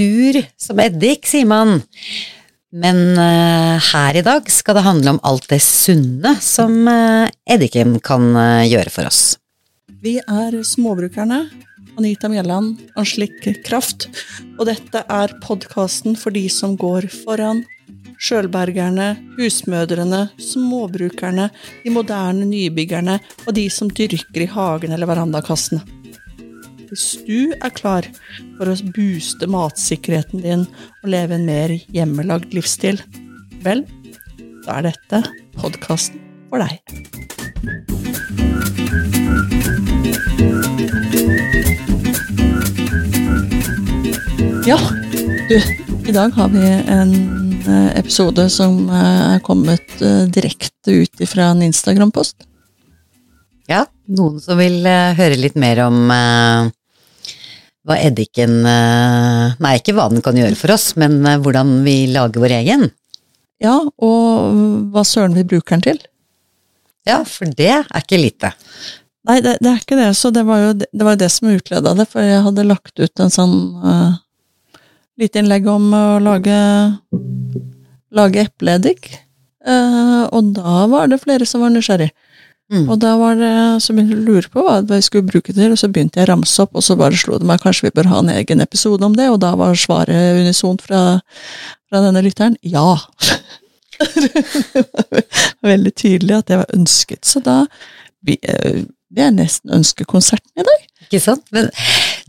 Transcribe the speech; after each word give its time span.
sur 0.00 0.40
som 0.56 0.80
eddik, 0.80 1.28
sier 1.28 1.48
man. 1.48 1.80
Men 2.70 3.00
uh, 3.18 3.76
her 3.90 4.16
i 4.16 4.24
dag 4.24 4.46
skal 4.52 4.78
det 4.78 4.86
handle 4.86 5.16
om 5.16 5.24
alt 5.26 5.48
det 5.50 5.60
sunne 5.64 6.36
som 6.44 6.86
uh, 6.88 7.26
eddiken 7.50 7.98
kan 8.04 8.30
uh, 8.36 8.68
gjøre 8.68 8.92
for 8.94 9.10
oss. 9.10 9.24
Vi 10.00 10.20
er 10.22 10.62
Småbrukerne. 10.64 11.44
Anita 11.98 12.30
Mjelland, 12.32 12.78
Anslik 12.96 13.42
Kraft. 13.66 14.06
Og 14.56 14.64
dette 14.70 15.02
er 15.02 15.34
podkasten 15.42 16.16
for 16.16 16.32
de 16.32 16.46
som 16.48 16.78
går 16.78 17.10
foran. 17.26 17.64
Sjølbergerne, 18.20 19.14
husmødrene, 19.36 20.26
småbrukerne, 20.40 21.48
de 21.84 21.92
moderne 21.92 22.46
nybyggerne 22.48 23.18
og 23.46 23.54
de 23.56 23.66
som 23.72 23.90
dyrker 23.90 24.44
i 24.44 24.52
hagen 24.54 24.94
eller 24.96 25.10
verandakassene. 25.10 25.99
Hvis 26.90 27.20
du 27.22 27.52
er 27.54 27.70
klar 27.70 28.02
for 28.58 28.66
å 28.66 28.72
booste 28.90 29.46
matsikkerheten 29.46 30.40
din 30.42 30.64
og 30.66 31.10
leve 31.12 31.36
en 31.36 31.44
mer 31.46 31.70
hjemmelagd 31.94 32.50
livsstil, 32.56 32.98
vel, 33.62 33.84
da 34.64 34.80
er 34.80 34.88
dette 34.88 35.20
podkasten 35.54 36.18
for 36.50 36.58
deg. 36.58 36.80
Ja, 44.66 44.80
du, 45.46 45.54
i 46.10 46.16
dag 46.16 46.34
har 46.34 46.50
vi 46.50 46.64
en 46.66 47.14
eh, 47.70 47.92
episode 48.02 48.48
som 48.50 48.82
eh, 48.90 49.22
er 49.36 49.46
kommet 49.46 49.94
eh, 50.02 50.26
direkte 50.26 51.04
ut 51.04 51.24
fra 51.30 51.52
en 51.54 51.62
Instagram-post. 51.70 52.48
Ja, 53.70 53.86
noen 54.10 54.42
som 54.42 54.58
vil 54.58 54.82
høre 54.82 55.38
litt 55.38 55.54
mer 55.54 55.84
om 55.86 56.10
hva 57.90 57.98
eddiken 57.98 58.60
eh, 58.70 59.58
Nei, 59.58 59.74
ikke 59.80 59.96
hva 59.96 60.06
den 60.12 60.22
kan 60.22 60.38
gjøre 60.38 60.54
for 60.58 60.76
oss, 60.76 60.92
men 61.00 61.18
eh, 61.26 61.40
hvordan 61.42 61.80
vi 61.86 62.04
lager 62.14 62.42
vår 62.42 62.54
egen. 62.60 62.86
Ja, 63.60 63.76
og 63.82 64.62
hva 64.94 65.04
søren 65.04 65.34
vi 65.36 65.44
bruker 65.44 65.76
den 65.76 65.84
til. 65.88 66.00
Ja, 67.08 67.20
for 67.26 67.50
det 67.56 67.72
er 67.74 67.88
ikke 67.98 68.20
lite. 68.20 68.52
Nei, 69.28 69.40
det, 69.44 69.58
det 69.60 69.72
er 69.72 69.82
ikke 69.82 69.98
det, 69.98 70.10
så 70.16 70.30
det 70.32 70.46
var 70.48 70.62
jo 70.62 70.70
det, 70.78 70.88
det, 70.92 71.04
var 71.04 71.18
det 71.20 71.28
som 71.32 71.50
utleda 71.50 71.92
det, 71.98 72.06
for 72.08 72.24
jeg 72.24 72.44
hadde 72.46 72.68
lagt 72.68 73.02
ut 73.02 73.20
en 73.20 73.32
sånn 73.32 73.56
uh, 73.82 74.14
lite 75.20 75.42
innlegg 75.42 75.68
om 75.68 75.90
å 75.92 76.04
lage 76.24 76.56
lage 78.16 78.46
epleeddik, 78.46 79.10
uh, 79.68 80.24
og 80.32 80.54
da 80.56 80.86
var 80.90 81.12
det 81.12 81.20
flere 81.22 81.48
som 81.48 81.64
var 81.64 81.74
nysgjerrig. 81.74 82.08
Mm. 82.70 82.84
Og 82.86 83.00
da 83.02 83.16
var 83.18 83.34
det, 83.34 83.52
så 83.82 83.94
begynte 83.94 84.14
jeg 84.14 84.22
å 84.22 84.26
lure 84.28 84.50
på 84.52 84.62
hva 84.62 84.76
jeg 84.94 85.06
skulle 85.08 85.26
bruke 85.26 85.50
det 85.50 85.58
til, 85.58 85.72
og 85.74 85.80
så 85.80 85.90
begynte 85.90 86.20
jeg 86.20 86.28
å 86.28 86.30
ramse 86.30 86.62
opp, 86.62 86.76
og 86.78 86.84
så 86.86 86.94
bare 86.98 87.18
slo 87.18 87.40
det 87.40 87.48
meg 87.48 87.62
kanskje 87.64 87.88
vi 87.88 87.96
bør 87.98 88.10
ha 88.12 88.20
en 88.22 88.30
egen 88.36 88.62
episode 88.62 89.06
om 89.06 89.16
det, 89.18 89.26
og 89.32 89.40
da 89.42 89.56
var 89.58 89.78
svaret 89.78 90.38
unisont 90.38 90.84
fra, 90.86 91.00
fra 91.90 92.04
denne 92.06 92.22
lytteren 92.22 92.54
ja. 92.62 92.94
det 93.98 95.24
var 95.60 95.72
veldig 95.72 95.94
tydelig 95.98 96.38
at 96.38 96.52
det 96.52 96.60
var 96.62 96.76
ønsket, 96.78 97.24
så 97.26 97.42
da 97.42 97.64
vi, 98.22 98.38
vi 98.38 99.24
er 99.24 99.34
nesten 99.34 99.74
ønskekonserten 99.74 100.62
i 100.62 100.66
dag. 100.68 100.86
Ikke 101.08 101.20
sant? 101.24 101.42
Men 101.50 101.72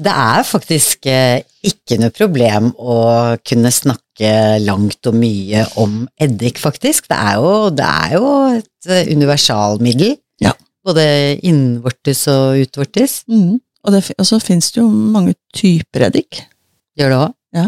det 0.02 0.14
er 0.16 0.45
faktisk 0.48 1.05
eh, 1.11 1.44
ikke 1.67 2.00
noe 2.02 2.14
problem 2.16 2.72
å 2.80 2.98
kunne 3.45 3.70
snakke 3.73 4.58
langt 4.64 5.05
og 5.09 5.17
mye 5.22 5.67
om 5.81 6.02
eddik, 6.22 6.58
faktisk. 6.61 7.09
Det 7.11 7.20
er 7.20 7.38
jo, 7.38 7.53
det 7.76 7.86
er 7.86 8.16
jo 8.17 8.31
et 8.58 8.89
eh, 8.89 9.11
universalmiddel. 9.14 10.16
Ja. 10.81 10.87
Både 10.89 11.03
innvortes 11.45 12.23
og 12.31 12.57
utvortes. 12.63 13.21
Mm. 13.29 13.59
Og, 13.85 13.91
det, 13.93 14.01
og 14.17 14.25
så 14.25 14.39
finnes 14.41 14.71
det 14.73 14.81
jo 14.81 14.87
mange 14.89 15.35
typer 15.53 16.07
eddik. 16.09 16.41
Gjør 16.97 17.13
det 17.13 17.19
òg. 17.19 17.35
Ja. 17.57 17.67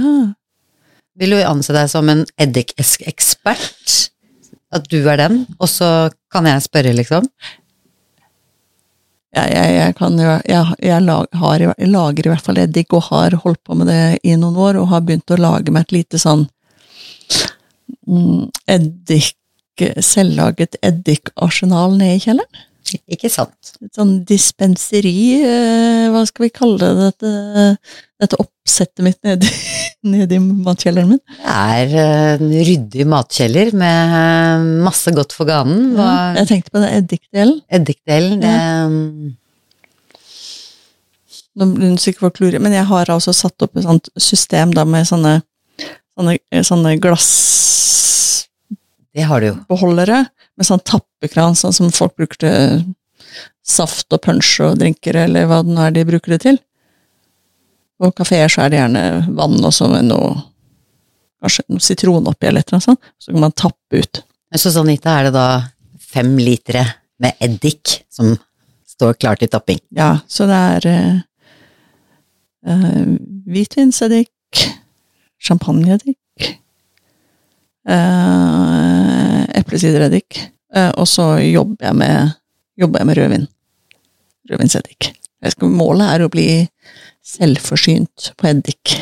Vil 1.22 1.36
du 1.36 1.44
anse 1.46 1.74
deg 1.76 1.90
som 1.92 2.10
en 2.10 2.24
eddikekspert? 2.42 4.00
At 4.74 4.88
du 4.90 5.04
er 5.06 5.20
den, 5.22 5.44
og 5.62 5.70
så 5.70 6.10
kan 6.34 6.48
jeg 6.50 6.64
spørre, 6.66 6.96
liksom? 6.98 7.28
Jeg, 9.34 9.50
jeg, 9.54 9.70
jeg, 9.78 9.94
kan, 9.98 10.18
jeg, 10.18 10.74
jeg 10.82 11.06
lag, 11.06 11.28
har, 11.38 11.66
lager 11.78 12.26
i 12.26 12.32
hvert 12.32 12.48
fall 12.48 12.62
eddik, 12.62 12.94
og 12.98 13.06
har 13.12 13.38
holdt 13.44 13.62
på 13.66 13.78
med 13.78 13.90
det 13.90 14.02
i 14.26 14.34
noen 14.34 14.58
år, 14.58 14.82
og 14.82 14.90
har 14.90 15.06
begynt 15.06 15.34
å 15.34 15.38
lage 15.38 15.74
meg 15.74 15.86
et 15.86 15.96
lite 16.00 16.22
sånn 16.22 16.48
mm, 18.10 18.50
eddik 18.70 19.38
Selvlaget 19.74 20.76
eddikarsenal 20.86 21.96
nede 21.98 22.20
i 22.20 22.22
kjelleren. 22.22 22.66
Ikke 23.14 23.30
sant. 23.32 23.74
Et 23.84 23.92
sånn 23.96 24.18
dispenseri, 24.28 25.42
eh, 25.42 26.10
hva 26.14 26.24
skal 26.28 26.48
vi 26.48 26.52
kalle 26.54 26.80
det, 26.82 26.90
dette, 27.00 27.32
dette 28.22 28.40
oppsettet 28.42 29.04
mitt 29.06 29.20
nede, 29.26 29.48
nede 30.14 30.38
i 30.38 30.42
matkjelleren 30.42 31.14
min. 31.14 31.22
Det 31.38 31.54
er 31.54 31.96
en 32.36 32.52
ryddig 32.70 33.08
matkjeller 33.10 33.72
med 33.80 34.68
masse 34.86 35.14
godt 35.16 35.36
for 35.36 35.50
ganen. 35.50 35.94
Hva, 35.98 36.10
Ja, 36.10 36.42
jeg 36.42 36.52
tenkte 36.52 36.76
på 36.76 36.84
det 36.84 36.92
eddikdelen. 37.00 37.64
Eddikdelen, 37.80 38.44
det 38.44 38.58
Nå 41.54 41.68
blir 41.70 41.98
sikkert 42.02 42.24
for 42.26 42.34
klurig, 42.34 42.58
men 42.66 42.74
jeg 42.74 42.88
har 42.90 43.12
altså 43.14 43.30
satt 43.38 43.62
opp 43.62 43.78
et 43.78 43.86
sånt 43.86 44.08
system 44.18 44.72
da 44.74 44.88
med 44.90 45.06
sånne, 45.06 45.36
sånne, 46.18 46.40
sånne 46.66 46.96
det 49.14 49.28
har 49.30 49.42
du 49.42 49.52
jo. 49.52 49.56
Beholdere 49.70 50.24
med 50.58 50.68
sånn 50.68 50.82
tappekran, 50.86 51.58
sånn 51.58 51.76
som 51.76 51.92
folk 51.94 52.16
bruker 52.18 52.40
til 52.42 52.84
saft 53.64 54.14
og 54.14 54.22
punch 54.26 54.56
og 54.64 54.80
drinker, 54.82 55.18
eller 55.26 55.48
hva 55.50 55.62
det 55.64 55.74
nå 55.74 55.84
er 55.86 55.94
de 55.96 56.06
bruker 56.08 56.36
det 56.36 56.42
til. 56.46 56.58
På 58.02 58.10
kafeer 58.16 58.52
så 58.52 58.66
er 58.66 58.74
det 58.74 58.82
gjerne 58.82 59.04
vann 59.38 59.60
og 59.62 59.74
så 59.76 59.92
med 59.92 60.10
noe 60.12 60.34
Kanskje 61.44 61.64
noe 61.74 61.84
sitron 61.84 62.28
oppi, 62.32 62.48
eller 62.48 62.64
et 62.64 62.70
eller 62.70 62.78
annet 62.78 62.86
sånt. 62.86 63.08
Så 63.20 63.34
kan 63.34 63.42
man 63.44 63.52
tappe 63.60 64.00
ut. 64.00 64.22
Så 64.56 64.72
sånn 64.72 64.88
Anita, 64.88 65.18
er 65.20 65.26
det 65.28 65.34
da 65.36 65.48
fem 66.00 66.38
litere 66.40 66.86
med 67.20 67.36
eddik 67.44 67.98
som 68.08 68.30
står 68.88 69.18
klar 69.20 69.42
til 69.42 69.52
tapping? 69.52 69.82
Ja, 69.92 70.22
så 70.24 70.48
det 70.48 70.60
er 70.78 70.88
eh, 70.88 71.18
eh, 72.72 73.12
hvitvinseddik, 73.52 74.64
champagneeddik, 75.44 76.16
eh, 77.90 79.42
eplesidereddik, 79.60 80.40
eh, 80.76 80.92
og 80.98 81.08
så 81.10 81.36
jobber 81.44 81.90
jeg 81.90 82.00
med, 82.00 82.36
jobber 82.80 83.02
jeg 83.02 83.10
med 83.10 83.20
rødvin. 83.20 83.48
Rødvinseddik. 84.52 85.12
Målet 85.64 86.14
er 86.14 86.24
å 86.24 86.32
bli 86.32 86.48
selvforsynt 87.24 88.32
på 88.40 88.50
eddik. 88.52 88.96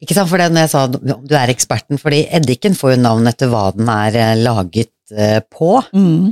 Ikke 0.00 0.16
sant, 0.16 0.30
for 0.30 0.40
det 0.40 0.48
når 0.52 0.64
jeg 0.64 0.72
sa 0.72 0.86
du 0.88 1.34
er 1.36 1.52
eksperten, 1.52 2.00
fordi 2.00 2.22
eddiken 2.36 2.76
får 2.76 2.94
jo 2.94 3.02
navn 3.02 3.28
etter 3.28 3.50
hva 3.52 3.68
den 3.76 3.88
er 3.92 4.16
eh, 4.16 4.40
laget 4.40 4.94
på. 5.50 5.72
Mm. 5.90 6.30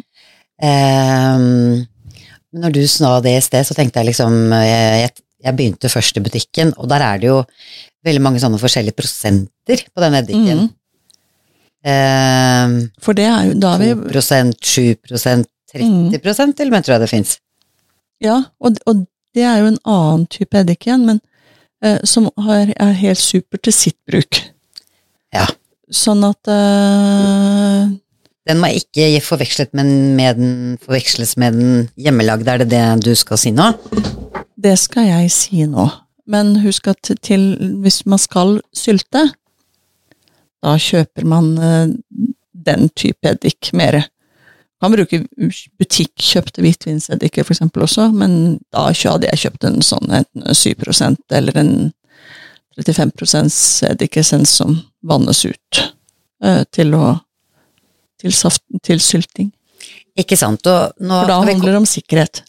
Men 0.62 2.61
når 2.62 2.75
du 2.77 2.85
sa 2.87 3.17
det 3.23 3.33
i 3.35 3.41
sted, 3.43 3.67
så 3.67 3.75
tenkte 3.75 3.99
jeg 3.99 4.12
liksom 4.12 4.53
jeg, 4.55 5.11
jeg 5.43 5.56
begynte 5.59 5.91
først 5.91 6.19
i 6.19 6.23
butikken, 6.23 6.71
og 6.79 6.87
der 6.91 7.03
er 7.03 7.19
det 7.19 7.27
jo 7.27 7.41
veldig 8.06 8.23
mange 8.23 8.43
sånne 8.43 8.61
forskjellige 8.62 8.95
prosenter 8.99 9.83
på 9.91 10.05
den 10.05 10.19
eddiken. 10.21 10.62
Mm. 10.62 10.69
Ehm, 11.87 12.91
For 13.03 13.15
det 13.15 13.28
er 13.28 13.44
jo 13.49 13.59
da 13.62 13.77
er 13.77 13.94
vi 13.94 14.11
2 14.11 14.22
7 14.62 14.97
30 15.06 15.44
til 16.56 16.66
og 16.66 16.72
med 16.72 16.84
tror 16.84 16.94
jeg 16.97 17.00
det 17.00 17.11
fins. 17.11 17.39
Ja, 18.25 18.43
og, 18.61 18.78
og 18.87 19.05
det 19.37 19.44
er 19.47 19.61
jo 19.61 19.71
en 19.71 19.83
annen 19.87 20.27
type 20.33 20.59
eddik 20.59 20.87
igjen, 20.88 21.06
men 21.06 21.21
eh, 21.84 22.00
som 22.09 22.31
har, 22.41 22.72
er 22.75 22.99
helt 22.99 23.21
super 23.21 23.61
til 23.62 23.77
sitt 23.77 23.99
bruk. 24.09 24.41
Ja. 25.34 25.47
Sånn 25.93 26.25
at 26.27 26.50
eh, 26.50 27.94
Den 28.49 28.61
må 28.62 28.72
ikke 28.75 29.21
forveksles 29.22 29.71
med, 29.77 29.93
med 30.19 30.41
den, 30.41 30.53
forveksles 30.83 31.37
med 31.41 31.61
den 31.61 31.88
hjemmelagde, 32.00 32.50
er 32.50 32.65
det 32.65 32.71
det 32.72 32.84
du 33.06 33.12
skal 33.17 33.41
si 33.41 33.53
nå? 33.55 33.71
Det 34.59 34.75
skal 34.81 35.06
jeg 35.12 35.31
si 35.31 35.67
nå. 35.69 35.87
Men 36.28 36.56
husk 36.65 36.91
at 36.91 37.12
til, 37.25 37.53
hvis 37.84 38.03
man 38.09 38.21
skal 38.21 38.59
sylte, 38.77 39.29
da 40.64 40.76
kjøper 40.81 41.26
man 41.28 41.50
eh, 41.58 41.90
den 42.69 42.88
type 42.99 43.28
eddik 43.31 43.70
mer. 43.76 44.00
Man 44.78 44.93
kan 44.93 44.96
bruke 44.96 45.52
butikkjøpte 45.81 46.62
hvitvinseddiker 46.62 47.46
eksempel 47.46 47.84
også, 47.87 48.10
men 48.14 48.58
da 48.75 48.88
hadde 48.93 49.31
jeg 49.31 49.43
kjøpt 49.44 49.66
en 49.66 49.81
sånn 49.82 50.12
enten 50.20 50.46
7% 50.55 51.38
eller 51.38 51.58
en 51.58 51.72
35% 52.78 53.88
eddikessens 53.90 54.52
som 54.60 54.76
vannes 55.02 55.44
ut 55.49 55.81
eh, 56.44 56.62
til 56.75 56.94
å 56.94 57.19
til, 58.19 58.34
saft, 58.34 58.64
til 58.82 58.99
sylting. 59.02 59.52
Ikke 60.19 60.38
sant? 60.38 60.66
Og 60.66 60.99
nå, 60.99 61.20
For 61.22 61.31
da 61.31 61.38
handler 61.46 61.75
det 61.75 61.81
om 61.81 61.87
sikkerhet. 61.87 62.43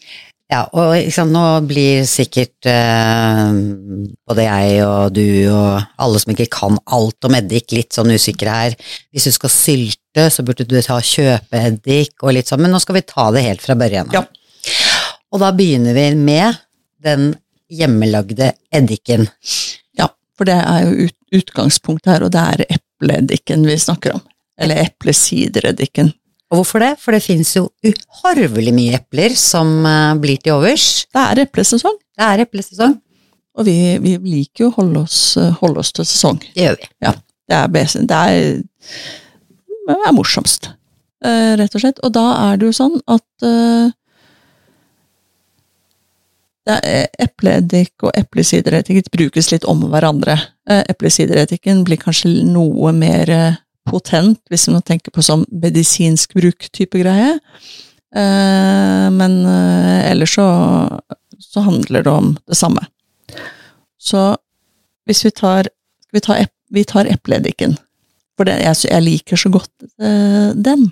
Ja, 0.50 0.64
og 0.74 0.96
liksom, 0.96 1.30
nå 1.30 1.44
blir 1.70 2.08
sikkert 2.10 2.66
eh, 2.70 3.52
både 4.26 4.46
jeg 4.48 4.80
og 4.82 5.14
du 5.14 5.28
og 5.54 5.84
alle 6.02 6.22
som 6.24 6.34
ikke 6.34 6.50
kan 6.56 6.80
alt 6.90 7.28
om 7.30 7.38
eddik, 7.38 7.70
litt 7.78 7.94
sånn 7.94 8.10
usikre 8.16 8.56
her. 8.56 8.78
Hvis 9.14 9.30
du 9.30 9.36
skal 9.36 9.54
sylte, 9.54 10.26
så 10.34 10.46
burde 10.46 10.66
du 10.66 10.80
ta 10.82 10.98
kjøpeeddik 10.98 12.26
og 12.26 12.34
litt 12.34 12.50
sånn, 12.50 12.64
men 12.66 12.74
nå 12.74 12.82
skal 12.82 12.98
vi 12.98 13.06
ta 13.06 13.30
det 13.36 13.46
helt 13.46 13.62
fra 13.62 13.78
børjen. 13.78 14.10
Ja. 14.16 14.26
Og 15.30 15.44
da 15.44 15.52
begynner 15.54 15.94
vi 15.94 16.08
med 16.18 16.58
den 17.06 17.36
hjemmelagde 17.70 18.56
eddiken. 18.74 19.30
For 20.40 20.48
det 20.48 20.56
er 20.56 20.86
jo 20.88 21.10
ut, 21.10 21.16
utgangspunktet 21.36 22.14
her, 22.14 22.24
og 22.24 22.32
det 22.32 22.42
er 22.54 22.78
epleeddiken 22.78 23.66
vi 23.68 23.76
snakker 23.82 24.16
om. 24.16 24.22
Eller 24.60 24.86
eplesidereddiken. 24.86 26.14
Og 26.50 26.58
hvorfor 26.58 26.82
det? 26.82 26.94
For 27.02 27.14
det 27.14 27.22
finnes 27.22 27.52
jo 27.54 27.68
uhorvelig 27.86 28.74
mye 28.74 28.98
epler 28.98 29.36
som 29.38 29.70
eh, 29.86 30.16
blir 30.22 30.42
til 30.42 30.58
overs. 30.58 31.06
Det 31.14 31.22
er 31.22 31.44
eplesesong, 31.46 32.00
Det 32.18 32.26
er 32.26 32.46
eplesesong. 32.46 32.98
og 33.60 33.66
vi, 33.68 33.98
vi 34.02 34.16
liker 34.24 34.66
jo 34.66 34.70
å 34.72 34.76
holde 34.80 35.04
eh, 35.06 35.54
holde 35.62 35.84
oss 35.84 35.94
til 35.94 36.08
sesong. 36.10 36.42
Det 36.56 36.66
gjør 36.66 36.80
vi. 36.82 36.90
Det 37.50 37.58
er, 37.58 37.70
besen, 37.74 38.10
det 38.10 38.18
er, 38.18 38.60
det 39.90 39.96
er 40.08 40.14
morsomst, 40.14 40.72
eh, 41.26 41.54
rett 41.62 41.78
og 41.78 41.86
slett. 41.86 42.02
Og 42.06 42.14
da 42.18 42.26
er 42.50 42.58
det 42.58 42.70
jo 42.70 42.78
sånn 42.78 43.00
at 43.10 43.46
uh, 43.46 43.90
Epleeddik 46.70 48.06
og 48.06 48.14
eplesidereddik 48.14 49.08
brukes 49.10 49.48
litt 49.50 49.64
om 49.66 49.88
hverandre. 49.90 50.36
Eplesideretikken 50.70 51.82
blir 51.88 51.98
kanskje 51.98 52.44
noe 52.46 52.92
mer 52.94 53.32
potent, 53.90 54.42
hvis 54.50 54.68
man 54.72 54.86
tenker 54.86 55.14
på 55.16 55.24
sånn 55.26 55.46
medisinsk 55.50 56.36
bruk-type 56.38 57.02
greie. 57.02 57.36
Eh, 58.16 59.08
Men 59.14 59.42
eh, 59.46 60.12
ellers 60.12 60.36
så, 60.38 60.48
så 61.40 61.66
handler 61.66 62.06
det 62.06 62.14
om 62.14 62.32
det 62.48 62.58
samme. 62.58 62.86
Så 64.00 64.38
hvis 65.10 65.26
vi 65.26 65.32
tar, 65.36 65.70
vi 66.14 66.22
ta, 66.24 66.38
vi 66.70 66.86
tar 66.88 67.10
epleeddiken, 67.10 67.78
for 68.38 68.48
det, 68.48 68.60
jeg, 68.64 68.86
jeg 68.88 69.04
liker 69.04 69.40
så 69.42 69.52
godt 69.52 69.90
eh, 70.00 70.56
den. 70.56 70.90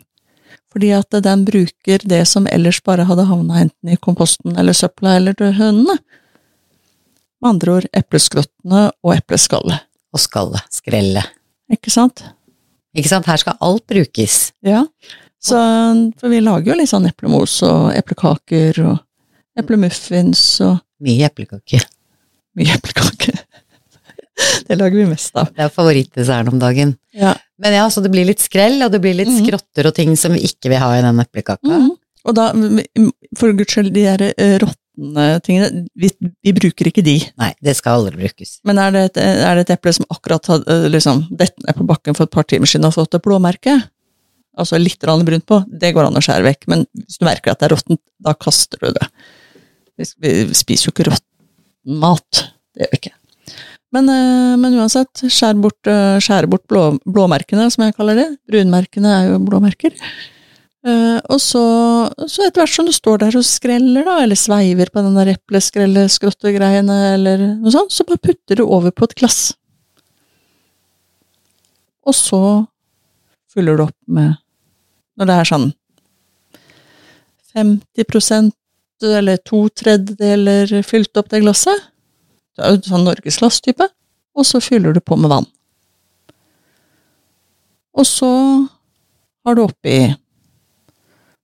Fordi 0.74 0.92
at 0.98 1.16
den 1.24 1.46
bruker 1.48 2.04
det 2.04 2.26
som 2.28 2.48
ellers 2.52 2.82
bare 2.84 3.08
hadde 3.08 3.26
havna 3.30 3.64
enten 3.64 3.94
i 3.94 3.98
komposten 3.98 4.58
eller 4.60 4.76
søpla 4.76 5.16
eller 5.18 5.38
til 5.38 5.56
hønene. 5.58 5.96
Med 7.42 7.50
andre 7.54 7.78
ord 7.78 7.88
epleskrottene 7.96 8.88
og 9.06 9.14
epleskallet. 9.16 9.86
Og 10.14 10.22
skallet. 10.22 10.66
Skrellet. 10.74 11.32
Ikke 11.72 11.94
sant? 11.94 12.26
Ikke 12.98 13.12
sant? 13.12 13.28
Her 13.30 13.40
skal 13.42 13.58
alt 13.64 13.86
brukes. 13.90 14.38
Ja. 14.66 14.84
Så, 15.38 15.58
for 16.18 16.34
vi 16.34 16.42
lager 16.42 16.74
jo 16.74 16.80
litt 16.80 16.90
sånn 16.90 17.06
eplemos 17.10 17.60
og 17.68 17.92
eplekaker 17.96 18.82
og 18.88 18.98
eplemuffins 19.58 20.44
og 20.66 20.80
Mye 21.06 21.28
eplekaker. 21.30 21.84
mye 22.58 22.74
eplekaker. 22.74 23.36
Det 24.68 24.76
lager 24.78 24.98
vi 24.98 25.06
mest 25.10 25.36
av. 25.38 25.52
Det 25.54 25.62
er 25.66 25.74
favorittdesserten 25.74 26.56
om 26.56 26.60
dagen. 26.62 26.96
Ja. 27.14 27.36
Men 27.62 27.74
ja, 27.74 27.86
så 27.90 28.02
det 28.06 28.12
blir 28.14 28.26
litt 28.26 28.42
skrell, 28.42 28.80
og 28.86 28.92
det 28.94 29.00
blir 29.02 29.16
litt 29.18 29.30
mm. 29.30 29.40
skrotter 29.44 29.90
og 29.90 29.96
ting 29.98 30.12
som 30.18 30.36
vi 30.36 30.44
ikke 30.46 30.70
vil 30.70 30.82
ha 30.82 30.92
i 30.94 31.04
den 31.06 31.22
eplekaka. 31.24 31.80
Mm. 31.82 31.88
Og 32.28 32.36
da, 32.38 32.50
for 33.40 33.56
guds 33.58 33.74
skyld, 33.74 33.90
de 33.96 34.04
der 34.06 34.26
eh, 34.30 34.58
råtne 34.62 34.87
tingene, 35.46 35.84
vi, 35.94 36.10
vi 36.44 36.54
bruker 36.58 36.90
ikke 36.90 37.04
de. 37.06 37.18
Nei, 37.38 37.52
det 37.64 37.76
skal 37.78 38.00
aldri 38.00 38.24
brukes. 38.24 38.58
Men 38.68 38.80
er 38.82 38.96
det 38.96 39.04
et, 39.12 39.20
er 39.22 39.60
det 39.60 39.68
et 39.68 39.76
eple 39.76 39.94
som 39.94 40.08
akkurat 40.14 40.50
har 40.52 40.64
eh, 40.74 40.88
liksom, 40.90 41.26
dett 41.38 41.54
ned 41.66 41.78
på 41.78 41.86
bakken 41.90 42.18
for 42.18 42.26
et 42.26 42.34
par 42.34 42.48
timer 42.50 42.70
siden 42.70 42.90
og 42.90 42.96
fått 42.98 43.18
et 43.18 43.26
blåmerke? 43.26 43.76
Altså 44.58 44.80
litt 44.82 45.04
brunt 45.06 45.46
på, 45.46 45.62
det 45.70 45.94
går 45.94 46.08
an 46.08 46.18
å 46.18 46.24
skjære 46.24 46.48
vekk, 46.48 46.66
men 46.74 46.88
hvis 46.98 47.20
du 47.22 47.28
merker 47.28 47.54
at 47.54 47.62
det 47.62 47.68
er 47.68 47.76
råttent, 47.76 48.02
da 48.26 48.34
kaster 48.34 48.82
du 48.82 48.90
det. 48.96 49.06
Vi, 49.98 50.32
spiser 50.58 50.90
jo 50.90 50.96
ikke 50.96 51.12
råtten 51.12 52.00
mat, 52.02 52.48
det 52.74 52.88
gjør 52.88 52.96
vi 52.96 53.02
ikke. 53.04 53.14
Men, 53.94 54.10
eh, 54.10 54.56
men 54.58 54.80
uansett, 54.82 55.28
skjær 55.30 55.62
bort, 55.62 55.78
skjær 55.86 56.26
skjære 56.26 56.50
bort 56.50 56.66
blå, 56.70 56.88
blåmerkene, 57.06 57.70
som 57.74 57.86
jeg 57.86 57.96
kaller 58.00 58.18
det. 58.18 58.28
Brunmerkene 58.50 59.14
er 59.14 59.30
jo 59.30 59.38
blåmerker. 59.46 59.94
Eh, 60.88 61.20
og 61.34 61.40
så, 61.44 61.64
så 62.30 62.46
etter 62.46 62.62
hvert 62.62 62.76
som 62.76 62.88
du 62.88 62.94
står 62.96 63.24
der 63.26 63.38
og 63.40 63.46
skreller, 63.48 64.06
da, 64.08 64.20
eller 64.24 64.40
sveiver 64.40 64.92
på 64.94 65.04
den 65.04 65.18
der 65.18 65.34
epleskrelleskrottegreiene, 65.34 66.98
eller 67.18 67.44
noe 67.58 67.74
sånt, 67.74 67.92
så 67.92 68.06
bare 68.08 68.24
putter 68.24 68.62
du 68.62 68.64
over 68.64 68.94
på 68.96 69.08
et 69.08 69.16
glass. 69.20 69.42
Og 72.08 72.16
så 72.16 72.42
fyller 73.52 73.76
du 73.76 73.88
opp 73.90 73.98
med 74.08 74.38
Når 75.18 75.28
det 75.28 75.36
er 75.36 75.48
sånn 75.50 75.64
50% 77.58 78.52
eller 79.18 79.40
to 79.42 79.64
tredjedeler 79.74 80.70
fylt 80.86 81.18
opp 81.18 81.32
det 81.32 81.42
glasset, 81.42 81.88
det 82.54 82.64
er 82.66 82.76
jo 82.76 82.84
sånn 82.86 83.06
norgesglass-type, 83.06 83.88
og 84.38 84.46
så 84.46 84.62
fyller 84.62 84.94
du 84.94 85.02
på 85.02 85.18
med 85.18 85.34
vann. 85.34 85.50
Og 87.98 88.06
så 88.06 88.30
har 89.42 89.58
du 89.58 89.64
oppi 89.66 89.98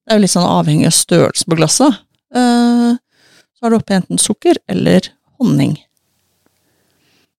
det 0.03 0.11
er 0.13 0.19
jo 0.19 0.23
litt 0.25 0.33
sånn 0.33 0.49
avhengig 0.49 0.87
av 0.89 0.95
størrelsen 0.97 1.49
på 1.53 1.57
glasset. 1.59 1.99
Eh, 2.35 2.91
Så 3.53 3.63
har 3.67 3.71
du 3.71 3.77
oppi 3.77 3.95
enten 3.95 4.19
sukker 4.19 4.57
eller 4.67 5.05
honning. 5.39 5.77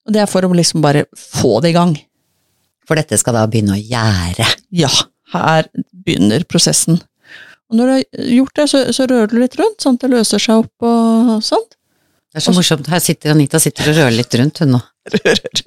Og 0.07 0.13
det 0.15 0.23
er 0.23 0.29
for 0.31 0.45
å 0.47 0.53
liksom 0.57 0.81
bare 0.85 1.05
få 1.17 1.59
det 1.65 1.73
i 1.75 1.77
gang. 1.77 1.95
For 2.89 2.97
dette 2.97 3.17
skal 3.21 3.37
da 3.37 3.47
begynne 3.49 3.77
å 3.77 3.81
gjære. 3.81 4.47
Ja, 4.77 4.89
her 5.33 5.69
begynner 5.93 6.45
prosessen. 6.49 7.01
Og 7.71 7.77
når 7.79 7.87
du 7.87 7.93
har 7.95 8.27
gjort 8.39 8.55
det, 8.61 8.67
så, 8.73 8.83
så 8.93 9.07
rører 9.09 9.29
du 9.33 9.39
litt 9.41 9.57
rundt, 9.61 9.81
sånn 9.81 9.97
at 9.97 10.05
det 10.05 10.13
løser 10.13 10.41
seg 10.43 10.65
opp 10.65 10.85
og 10.89 11.39
sånt. 11.45 11.77
Det 12.33 12.41
er 12.41 12.45
så 12.45 12.53
morsomt. 12.57 12.89
Her 12.93 13.01
sitter 13.01 13.33
Anita 13.33 13.61
sitter 13.63 13.89
og 13.93 13.97
rører 14.01 14.17
litt 14.19 14.35
rundt, 14.41 14.61
hun 14.65 14.75
nå. 14.77 14.81
Rører. 15.15 15.65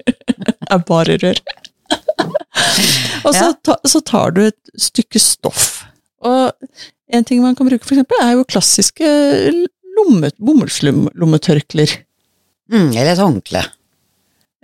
Jeg 0.68 0.84
bare 0.90 1.16
rør. 1.22 1.40
og 3.24 3.34
så, 3.34 3.44
Ja. 3.48 3.52
ta, 3.64 3.78
så 3.88 4.00
tar 4.06 4.34
du 4.36 4.42
et 4.46 4.58
stykke 4.78 5.18
stoff. 5.22 5.77
Og 6.26 6.52
en 7.08 7.26
ting 7.26 7.42
man 7.42 7.56
kan 7.58 7.68
bruke, 7.68 7.86
for 7.86 7.96
eksempel, 7.96 8.20
er 8.24 8.36
jo 8.36 8.46
klassiske 8.48 9.10
lomme, 9.98 10.30
bomullslommetørklær. 10.38 11.94
Mm, 12.72 12.90
eller 12.92 13.12
et 13.14 13.22
håndkle. 13.22 13.62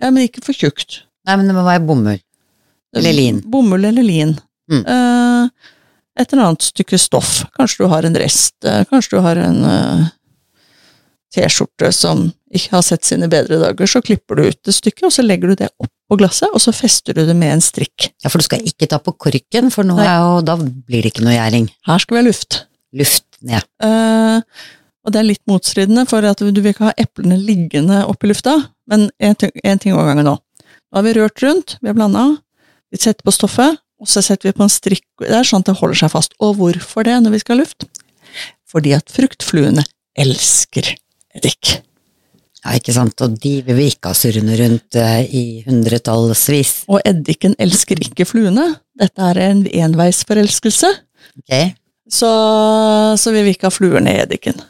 Ja, 0.03 0.11
men 0.11 0.27
ikke 0.27 0.45
for 0.45 0.57
tjukt. 0.57 1.05
Nei, 1.25 1.39
men 1.39 1.49
det 1.49 1.57
må 1.57 1.65
være 1.65 1.85
bomull. 1.87 2.21
Eller 2.95 3.17
lin. 3.17 3.41
Bomull 3.51 3.87
eller 3.89 4.05
lin. 4.07 4.35
Mm. 4.71 4.83
Eh, 4.83 5.71
et 6.21 6.33
eller 6.33 6.51
annet 6.51 6.67
stykke 6.69 6.99
stoff. 7.01 7.43
Kanskje 7.57 7.85
du 7.85 7.91
har 7.91 8.07
en 8.07 8.19
rest, 8.19 8.57
eh, 8.65 8.85
kanskje 8.91 9.17
du 9.17 9.25
har 9.25 9.41
en 9.41 9.65
eh, 9.71 10.05
T-skjorte 11.35 11.91
som 11.93 12.29
ikke 12.55 12.77
har 12.77 12.85
sett 12.87 13.07
sine 13.09 13.27
bedre 13.31 13.59
dager, 13.63 13.91
så 13.91 14.03
klipper 14.05 14.39
du 14.39 14.47
ut 14.47 14.61
det 14.63 14.77
stykket, 14.77 15.09
og 15.09 15.15
så 15.17 15.25
legger 15.25 15.51
du 15.51 15.65
det 15.65 15.73
opp 15.83 15.94
på 16.11 16.19
glasset, 16.21 16.53
og 16.53 16.61
så 16.63 16.75
fester 16.77 17.17
du 17.17 17.25
det 17.27 17.35
med 17.39 17.57
en 17.57 17.65
strikk. 17.65 18.11
Ja, 18.23 18.31
for 18.31 18.41
du 18.41 18.47
skal 18.47 18.65
ikke 18.67 18.89
ta 18.91 19.01
på 19.03 19.15
korken, 19.17 19.71
for 19.73 19.87
nå 19.89 19.97
er 20.03 20.17
jo, 20.21 20.41
da 20.45 20.57
blir 20.61 21.05
det 21.05 21.15
ikke 21.15 21.25
noe 21.25 21.37
gjæring. 21.37 21.69
Her 21.89 22.03
skal 22.03 22.17
vi 22.17 22.23
ha 22.23 22.27
luft. 22.27 22.65
Luft 22.95 23.39
ned. 23.45 23.65
Uh, 23.83 24.41
og 25.05 25.13
det 25.13 25.21
er 25.21 25.29
litt 25.29 25.43
motstridende, 25.51 26.07
for 26.09 26.25
at 26.29 26.41
du 26.41 26.61
vil 26.61 26.73
ikke 26.73 26.91
ha 26.91 26.97
eplene 27.01 27.39
liggende 27.41 28.03
oppe 28.09 28.29
i 28.29 28.33
lufta, 28.33 28.57
men 28.91 29.09
en 29.19 29.39
ting, 29.41 29.95
av 29.97 30.11
gangen 30.11 30.29
nå. 30.29 30.37
Nå 30.37 31.01
har 31.01 31.07
vi 31.07 31.17
rørt 31.17 31.43
rundt, 31.45 31.77
vi 31.81 31.91
har 31.91 31.97
blanda, 31.97 32.27
vi 32.93 33.01
setter 33.01 33.25
på 33.27 33.35
stoffet, 33.35 33.81
og 34.01 34.11
så 34.11 34.21
setter 34.25 34.51
vi 34.51 34.57
på 34.57 34.65
en 34.67 34.73
strikk 34.73 35.07
der, 35.23 35.47
sånn 35.47 35.65
at 35.65 35.71
det 35.71 35.79
holder 35.79 36.05
seg 36.05 36.13
fast. 36.13 36.37
Og 36.43 36.59
hvorfor 36.59 37.07
det 37.09 37.17
når 37.25 37.37
vi 37.37 37.43
skal 37.43 37.57
ha 37.57 37.65
luft? 37.65 37.89
Fordi 38.69 38.93
at 38.97 39.13
fruktfluene 39.13 39.85
elsker 40.21 40.93
eddik. 41.35 41.79
Ja, 42.65 42.73
ikke 42.79 42.95
sant, 42.97 43.21
og 43.21 43.35
de 43.43 43.59
vil 43.67 43.77
vi 43.77 43.87
ikke 43.93 44.09
ha 44.13 44.17
surrende 44.17 44.55
rundt 44.57 44.97
eh, 44.97 45.25
i 45.37 45.43
hundretallsvis. 45.67 46.71
Og 46.89 47.03
eddiken 47.05 47.53
elsker 47.61 48.01
ikke 48.01 48.25
fluene. 48.25 48.71
Dette 48.97 49.27
er 49.31 49.41
en 49.51 49.65
enveisforelskelse, 49.69 50.89
Ok? 51.43 51.55
så, 52.09 52.31
så 53.21 53.33
vi 53.35 53.43
vil 53.43 53.53
ikke 53.57 53.69
ha 53.69 53.75
fluer 53.75 54.01
ned 54.05 54.17
i 54.17 54.23
eddiken. 54.25 54.63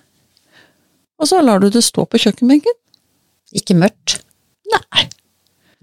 Og 1.23 1.29
så 1.31 1.39
lar 1.45 1.61
du 1.63 1.69
det 1.71 1.85
stå 1.87 2.03
på 2.11 2.19
kjøkkenbenken. 2.25 2.75
Ikke 3.55 3.77
mørkt. 3.79 4.17
Nei, 4.75 5.05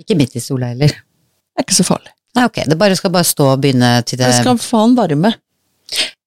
Ikke 0.01 0.17
midt 0.19 0.35
i 0.35 0.41
sola 0.43 0.73
heller. 0.73 0.91
det 0.91 1.61
er 1.61 1.63
ikke 1.63 1.77
så 1.77 1.85
farlig. 1.87 2.11
Nei, 2.35 2.43
ok, 2.47 2.59
det 2.67 2.77
bare 2.79 2.95
skal 2.99 3.11
bare 3.13 3.27
stå 3.27 3.47
og 3.53 3.61
begynne 3.63 3.91
til 4.07 4.19
det 4.19 4.27
Det 4.31 4.39
skal 4.41 4.59
faen 4.63 4.95
varme. 4.99 5.31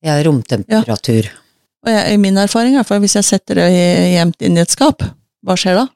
ja, 0.04 0.16
romtemperatur. 0.24 1.28
Og 1.84 1.90
jeg, 1.92 2.14
i 2.14 2.16
min 2.20 2.36
erfaring 2.40 2.76
er 2.80 2.86
for 2.88 3.00
hvis 3.04 3.16
jeg 3.18 3.24
setter 3.28 3.60
det 3.60 3.68
gjemt 4.14 4.40
inn 4.44 4.56
i 4.56 4.62
et 4.64 4.72
skap, 4.72 5.04
hva 5.44 5.56
skjer 5.60 5.78
da? 5.78 5.86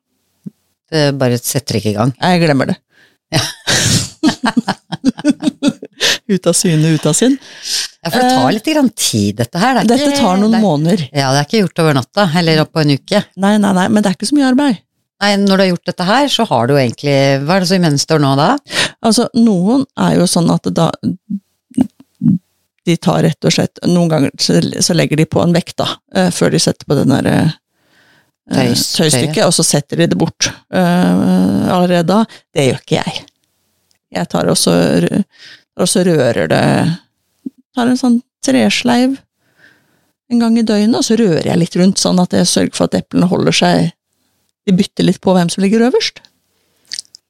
Det 0.89 1.03
bare 1.21 1.39
setter 1.41 1.79
ikke 1.81 1.93
i 1.93 1.97
gang. 1.99 2.13
Jeg 2.17 2.43
glemmer 2.45 2.71
det. 2.73 2.79
ut 6.29 6.47
av 6.49 6.53
syne, 6.57 6.95
ut 6.95 7.07
av 7.09 7.13
sinn. 7.17 7.37
Ja, 8.03 8.11
for 8.13 8.19
det 8.23 8.31
tar 8.31 8.53
litt 8.55 8.69
grann 8.69 8.91
tid, 8.97 9.37
dette 9.41 9.61
her. 9.61 9.81
Det 9.83 9.89
Dette 9.95 10.11
ikke- 10.13 10.21
tar 10.23 10.37
noen 10.41 10.53
det 10.55 10.59
er, 10.59 10.63
måneder. 10.65 11.09
Ja, 11.13 11.31
det 11.33 11.41
er 11.41 11.49
ikke 11.49 11.63
gjort 11.65 11.83
over 11.85 11.95
natta, 11.99 12.29
eller 12.39 12.65
på 12.65 12.81
en 12.81 12.95
uke. 12.97 13.25
Nei, 13.37 13.57
nei, 13.59 13.73
nei, 13.73 13.89
men 13.89 14.03
det 14.03 14.11
er 14.11 14.17
ikke 14.17 14.31
så 14.31 14.37
mye 14.39 14.49
arbeid. 14.53 14.79
Nei, 15.21 15.33
når 15.37 15.57
du 15.57 15.63
har 15.65 15.71
gjort 15.73 15.89
dette 15.91 16.05
her, 16.07 16.29
så 16.31 16.45
har 16.47 16.67
du 16.69 16.75
jo 16.75 16.79
egentlig 16.79 17.43
Hva 17.43 17.57
er 17.57 17.65
det 17.67 17.75
imens 17.75 18.05
står 18.07 18.21
nå, 18.23 18.37
da? 18.39 18.53
Altså, 19.03 19.25
noen 19.35 19.83
er 19.99 20.13
jo 20.21 20.29
sånn 20.31 20.47
at 20.55 20.63
da 20.71 20.93
De 22.87 22.97
tar 23.03 23.25
rett 23.27 23.45
og 23.45 23.51
slett 23.51 23.81
Noen 23.91 24.09
ganger 24.13 24.31
så, 24.39 24.95
legger 24.95 25.17
de 25.19 25.27
på 25.27 25.43
en 25.43 25.53
vekt, 25.53 25.75
da, 25.83 25.89
eh, 26.15 26.31
før 26.31 26.55
de 26.55 26.61
setter 26.63 26.87
på 26.87 26.95
den 27.01 27.11
der 27.11 27.27
eh, 27.27 27.51
tøystykket, 28.55 29.45
og 29.47 29.53
så 29.55 29.65
setter 29.67 29.97
de 30.01 30.07
det 30.11 30.19
bort 30.19 30.49
eh, 30.73 31.69
allerede 31.75 32.07
da. 32.09 32.23
Det 32.55 32.69
gjør 32.71 32.81
ikke 32.83 33.01
jeg. 33.03 33.25
Jeg 34.19 34.29
tar 34.33 34.49
også, 34.49 34.73
og 34.73 35.85
så 35.89 36.03
også 36.03 36.07
rører 36.09 36.49
det 36.51 36.65
Tar 37.77 37.87
en 37.93 37.99
sånn 38.01 38.17
tresleiv 38.43 39.19
en 40.33 40.41
gang 40.43 40.57
i 40.59 40.65
døgnet, 40.67 40.97
og 40.99 41.05
så 41.07 41.15
rører 41.17 41.47
jeg 41.47 41.61
litt 41.61 41.77
rundt, 41.79 42.01
sånn 42.01 42.19
at 42.21 42.33
jeg 42.37 42.49
sørger 42.49 42.75
for 42.77 42.89
at 42.89 42.97
eplene 42.99 43.29
holder 43.31 43.55
seg 43.55 43.93
De 44.67 44.75
bytter 44.77 45.07
litt 45.07 45.21
på 45.25 45.33
hvem 45.37 45.49
som 45.53 45.63
ligger 45.65 45.87
øverst. 45.87 46.19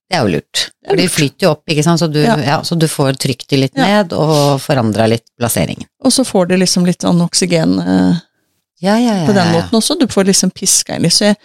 Det 0.08 0.16
er 0.16 0.25
jo 0.25 0.32
lurt. 0.38 0.62
er 0.82 0.88
For 0.88 0.96
de 0.96 1.04
lurt. 1.04 1.12
flyter 1.12 1.44
jo 1.44 1.50
opp, 1.52 1.62
ikke 1.68 1.84
sant, 1.84 2.00
så 2.00 2.08
du, 2.10 2.22
Ja. 2.25 2.38
ja. 2.40 2.56
så 2.64 2.78
du 2.80 2.87
får 2.88 3.18
trykt 3.20 3.46
de 3.52 3.56
litt 3.60 3.76
Ja. 3.76 3.84
ned 4.02 4.12
og 4.16 4.58
forandra 4.64 5.06
litt 5.06 5.26
plasseringen. 5.38 5.87
Og 6.02 6.10
så 6.10 6.25
får 6.25 6.48
de 6.48 6.56
liksom 6.62 6.87
litt 6.88 7.02
sånn 7.04 7.20
oksygen 7.20 7.76
eh, 7.78 8.16
Ja, 8.80 8.94
ja, 8.99 9.14
ja. 9.20 9.26
på 9.26 9.32
den 9.35 9.52
måten 9.52 9.75
også. 9.80 9.97
Du 9.99 10.06
får 10.11 10.28
liksom 10.28 10.50
piska 10.54 10.97
inn 10.97 11.02
litt. 11.02 11.12
Så 11.16 11.25
jeg, 11.32 11.37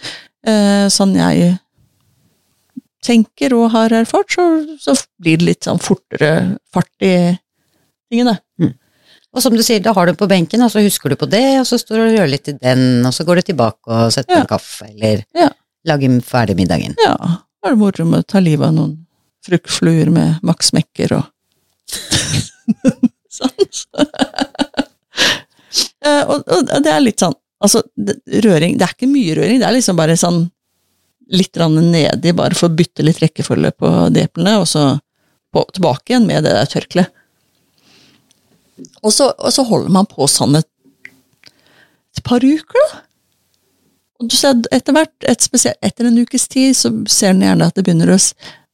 eh, 0.46 0.86
sånn 0.94 1.16
jeg 1.18 1.56
tenker 3.04 3.56
og 3.58 3.72
har 3.74 3.92
erfart, 3.98 4.32
så, 4.32 4.44
så 4.80 4.94
blir 5.20 5.38
det 5.42 5.46
litt 5.50 5.66
sånn 5.68 5.82
fortere 5.84 6.58
fart 6.72 6.92
i 7.04 7.16
tingene. 8.12 8.38
Og 9.34 9.42
som 9.42 9.56
du 9.58 9.64
sier, 9.66 9.82
da 9.82 9.90
har 9.98 10.06
du 10.06 10.14
på 10.14 10.28
benken, 10.30 10.62
og 10.62 10.70
så 10.70 10.84
husker 10.86 11.10
du 11.10 11.16
på 11.18 11.26
det, 11.26 11.42
og 11.58 11.66
så 11.66 11.80
står 11.82 11.98
du 11.98 12.04
og 12.06 12.18
gjør 12.20 12.30
litt 12.30 12.52
i 12.52 12.54
den, 12.54 12.84
og 13.10 13.16
så 13.18 13.26
går 13.26 13.42
du 13.42 13.48
tilbake 13.50 13.90
og 13.90 14.12
setter 14.14 14.36
Ja. 14.38 14.42
en 14.44 14.50
kaffe, 14.52 14.86
eller 14.92 15.24
Ja. 15.34 15.50
lager 15.90 16.20
ferdig 16.22 16.56
middagen. 16.56 16.94
Ja, 17.02 17.16
da 17.18 17.66
er 17.66 17.74
det 17.74 17.80
moro 17.82 18.06
med 18.06 18.20
å 18.22 18.28
ta 18.30 18.38
livet 18.40 18.68
av 18.70 18.76
noen 18.78 18.94
fruktfluer 19.44 20.12
med 20.14 20.38
Max 20.46 20.70
Mekker 20.72 21.18
og 21.18 21.26
sånn. 23.34 23.68
Eh, 26.04 26.24
og, 26.28 26.44
og 26.52 26.84
det 26.84 26.92
er 26.92 27.04
litt 27.04 27.24
sånn 27.24 27.38
Altså, 27.64 27.80
det, 27.96 28.18
røring 28.44 28.76
Det 28.76 28.84
er 28.84 28.92
ikke 28.92 29.08
mye 29.08 29.36
røring, 29.38 29.62
det 29.62 29.68
er 29.70 29.76
liksom 29.78 29.96
bare 29.96 30.18
sånn 30.20 30.42
litt 31.32 31.56
nedi, 31.56 32.34
bare 32.36 32.58
for 32.60 32.68
å 32.68 32.76
bytte 32.76 33.06
litt 33.08 33.22
rekkefølge 33.24 33.72
på 33.80 33.92
de 34.12 34.26
eplene, 34.26 34.58
og 34.60 34.68
så 34.68 34.82
på, 35.56 35.64
tilbake 35.72 36.12
igjen 36.12 36.28
med 36.28 36.44
det 36.44 36.52
der 36.52 36.68
tørkleet. 36.68 37.14
Og 39.00 39.16
og 39.24 39.48
så 39.56 39.64
holder 39.64 39.96
man 39.96 40.10
på 40.12 40.28
sånn 40.28 40.60
et, 40.60 40.68
et 42.18 42.24
par 42.28 42.44
uker, 42.44 42.84
da. 42.92 43.00
Og 44.20 44.28
du 44.28 44.36
ser 44.36 44.60
etter 44.76 45.00
hvert, 45.00 45.16
et 45.24 45.48
spesielt, 45.48 45.80
etter 45.82 46.12
en 46.12 46.20
ukes 46.20 46.50
tid, 46.52 46.76
så 46.76 46.92
ser 47.08 47.32
den 47.32 47.48
gjerne 47.48 47.72
at 47.72 47.80
det 47.80 47.88
begynner 47.88 48.12
å 48.14 48.20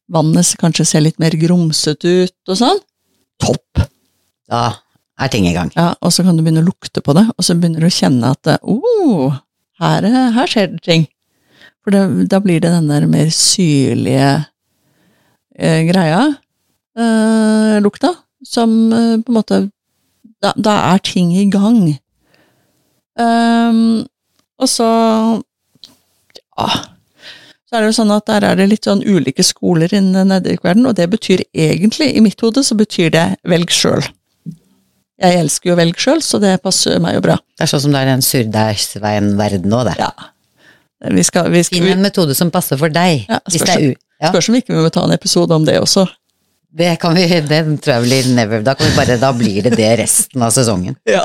Vannet 0.09 0.55
kanskje 0.57 0.87
ser 0.89 1.05
litt 1.05 1.19
mer 1.21 1.37
grumsete 1.37 2.25
ut 2.25 2.49
og 2.49 2.57
sånn. 2.57 2.79
Topp! 3.37 3.85
Da 4.49 4.71
er 5.19 5.31
ting 5.31 5.47
i 5.49 5.53
gang. 5.55 5.71
Ja, 5.75 5.93
og 6.01 6.13
så 6.15 6.23
kan 6.25 6.37
du 6.37 6.43
begynne 6.43 6.63
å 6.63 6.69
lukte 6.69 7.03
på 7.03 7.15
det, 7.17 7.25
og 7.35 7.45
så 7.45 7.55
begynner 7.57 7.83
du 7.83 7.89
å 7.89 7.93
kjenne 7.93 8.33
at 8.35 8.51
oh, 8.61 9.35
her, 9.81 10.05
er- 10.07 10.33
her 10.35 10.51
skjer 10.51 10.71
det 10.73 10.83
ting. 10.85 11.07
For 11.83 11.95
det, 11.95 12.29
da 12.31 12.41
blir 12.43 12.61
det 12.63 12.71
den 12.73 12.89
der 12.91 13.07
mer 13.09 13.31
syrlige 13.33 14.31
eh, 15.55 15.81
greia, 15.89 16.21
eh, 16.99 17.79
lukta, 17.83 18.13
som 18.45 18.77
eh, 18.93 19.17
på 19.23 19.31
en 19.33 19.39
måte 19.39 19.61
da, 20.43 20.53
da 20.55 20.77
er 20.93 21.03
ting 21.03 21.33
i 21.35 21.47
gang. 21.51 21.97
Um, 23.19 24.05
og 24.59 24.69
så 24.71 24.87
ja, 26.55 26.67
så 27.69 27.77
er 27.77 27.83
det 27.83 27.89
jo 27.91 27.97
sånn 27.99 28.13
at 28.15 28.25
der 28.25 28.45
er 28.47 28.55
det 28.57 28.69
litt 28.71 28.87
sånn 28.87 29.03
ulike 29.05 29.43
skoler 29.45 29.91
innen 29.93 30.31
nedrykkverdenen, 30.31 30.87
og 30.89 30.95
det 30.97 31.05
betyr 31.11 31.43
egentlig, 31.53 32.07
i 32.15 32.23
mitt 32.23 32.39
hode, 32.41 32.63
så 32.65 32.77
betyr 32.79 33.11
det 33.13 33.25
velg 33.47 33.69
sjøl. 33.75 34.01
Jeg 35.19 35.39
elsker 35.41 35.69
jo 35.71 35.75
å 35.75 35.79
velge 35.79 35.99
sjøl, 35.99 36.21
så 36.23 36.39
det 36.39 36.53
passer 36.63 36.99
meg 37.03 37.17
jo 37.17 37.23
bra. 37.25 37.35
Det 37.57 37.65
er 37.65 37.71
sånn 37.73 37.81
som 37.87 37.95
det 37.95 38.03
er 38.05 38.11
en 38.13 38.23
surdeigsveien-verden 38.23 39.67
nå, 39.71 39.81
det. 39.89 39.97
Ja. 39.99 40.11
Vi 41.15 41.23
skal, 41.23 41.49
vi 41.51 41.63
skal, 41.63 41.79
Finn 41.79 41.93
en 41.97 42.03
metode 42.03 42.35
som 42.35 42.51
passer 42.51 42.79
for 42.79 42.91
deg. 42.91 43.25
Ja, 43.29 43.39
hvis 43.47 43.61
spørs- 43.63 43.75
det 43.75 43.83
er 43.83 43.91
u... 43.91 43.99
Ja, 44.19 44.31
Spørs 44.33 44.49
om 44.51 44.55
ikke 44.59 44.73
vi 44.75 44.81
må 44.83 44.89
ta 44.91 45.05
en 45.07 45.13
episode 45.15 45.55
om 45.55 45.63
det 45.67 45.77
også. 45.79 46.03
det 46.75 46.89
kan 46.99 47.15
vi, 47.15 47.23
det 47.47 47.59
tror 47.79 47.93
jeg 47.97 48.03
blir 48.03 48.25
never. 48.35 48.61
Da, 48.67 48.73
kan 48.75 48.89
vi 48.89 48.97
bare, 48.97 49.15
da 49.21 49.29
blir 49.35 49.63
det 49.63 49.77
det 49.79 49.91
resten 50.01 50.43
av 50.43 50.51
sesongen. 50.55 50.97
Ja. 51.07 51.23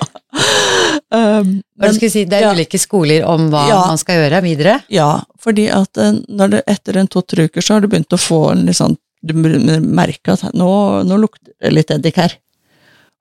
Um, 1.14 1.60
men, 1.78 1.94
si, 1.98 2.24
det 2.26 2.38
er 2.38 2.44
ja. 2.48 2.52
ulike 2.54 2.78
skoler 2.80 3.22
om 3.28 3.48
hva 3.52 3.64
Ja. 3.68 3.80
man 3.86 3.98
skal 4.00 4.16
gjøre 4.22 4.40
videre. 4.42 4.76
ja, 4.90 5.22
fordi 5.42 5.66
at 5.70 5.98
eh, 6.00 6.16
når 6.28 6.50
det, 6.54 6.62
etter 6.70 6.96
en 6.98 7.10
to-tre 7.10 7.46
uker 7.46 7.62
så 7.62 7.76
har 7.76 7.84
du 7.84 7.88
begynt 7.92 8.14
å 8.14 8.18
få 8.18 8.40
en 8.52 8.64
litt 8.66 8.78
sånn 8.80 8.96
Du 9.24 9.32
merker 9.34 10.34
at 10.34 10.54
nå, 10.54 10.68
nå 11.08 11.16
lukter 11.16 11.52
det 11.62 11.70
litt 11.72 11.90
eddik 11.94 12.18
her. 12.20 12.34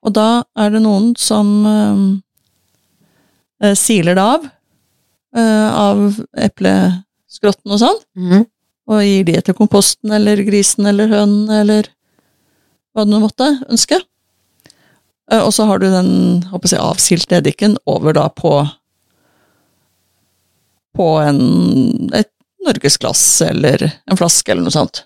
Og 0.03 0.11
da 0.15 0.43
er 0.59 0.73
det 0.73 0.81
noen 0.83 1.13
som 1.19 1.51
eh, 3.63 3.73
siler 3.79 4.17
det 4.19 4.23
av. 4.23 4.47
eh, 5.35 5.69
av 5.73 6.19
epleskrotten 6.37 7.71
og 7.73 7.79
sånn. 7.81 8.01
mm. 8.19 8.43
og 8.91 8.99
gir 9.07 9.23
det 9.29 9.45
til 9.47 9.55
komposten 9.55 10.11
eller 10.11 10.41
grisen 10.43 10.85
eller 10.89 11.07
hønen 11.07 11.49
eller 11.49 11.87
hva 12.93 13.05
du 13.07 13.15
måtte 13.23 13.47
ønske. 13.71 13.97
Eh, 15.31 15.39
Og 15.39 15.53
så 15.55 15.65
har 15.65 15.79
du 15.79 15.87
den 15.89 16.43
håper 16.51 16.75
jeg, 16.75 16.83
avsilte 16.83 17.39
eddiken 17.39 17.77
over 17.87 18.13
da 18.13 18.27
på 18.29 18.57
på 20.93 21.05
en, 21.25 21.39
et 22.13 22.29
norgesglass 22.65 23.23
eller 23.41 23.81
en 24.05 24.17
flaske 24.19 24.51
eller 24.53 24.61
noe 24.67 24.75
sånt. 24.75 25.05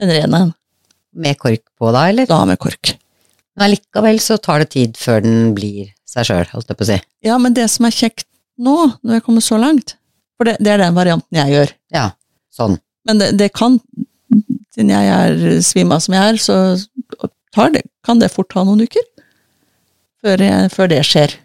En 0.00 0.08
ren 0.12 0.34
en, 0.38 0.52
Med 1.12 1.36
kork 1.40 1.60
på 1.78 1.90
da, 1.92 2.06
eller? 2.08 2.24
da 2.28 2.38
med 2.48 2.56
kork. 2.60 2.94
Men 3.56 3.70
allikevel 3.70 4.18
så 4.20 4.36
tar 4.42 4.62
det 4.62 4.70
tid 4.74 4.98
før 5.00 5.22
den 5.24 5.52
blir 5.56 5.92
seg 6.08 6.28
sjøl, 6.28 6.48
holdt 6.52 6.72
jeg 6.72 6.78
på 6.78 6.84
å 6.84 6.90
si. 6.90 6.98
Ja, 7.24 7.38
men 7.40 7.56
det 7.56 7.68
som 7.72 7.88
er 7.88 7.94
kjekt 7.94 8.26
nå, 8.60 8.76
når 9.02 9.18
jeg 9.18 9.24
kommer 9.26 9.44
så 9.44 9.58
langt, 9.60 9.96
for 10.36 10.48
det, 10.48 10.58
det 10.64 10.74
er 10.74 10.82
den 10.84 10.96
varianten 10.96 11.40
jeg 11.40 11.54
gjør, 11.54 11.72
Ja, 11.94 12.10
sånn. 12.52 12.76
Men 13.08 13.20
det, 13.22 13.30
det 13.40 13.50
kan, 13.56 13.78
siden 14.74 14.92
jeg 14.92 15.10
er 15.14 15.60
svima 15.64 15.98
som 16.02 16.16
jeg 16.16 16.34
er, 16.34 16.40
så 16.42 16.56
tar 17.56 17.72
det, 17.72 17.84
kan 18.04 18.20
det 18.20 18.32
fort 18.32 18.50
ta 18.52 18.64
noen 18.66 18.84
uker 18.84 19.04
før, 20.24 20.42
jeg, 20.42 20.70
før 20.74 20.90
det 20.92 21.00
skjer. 21.06 21.36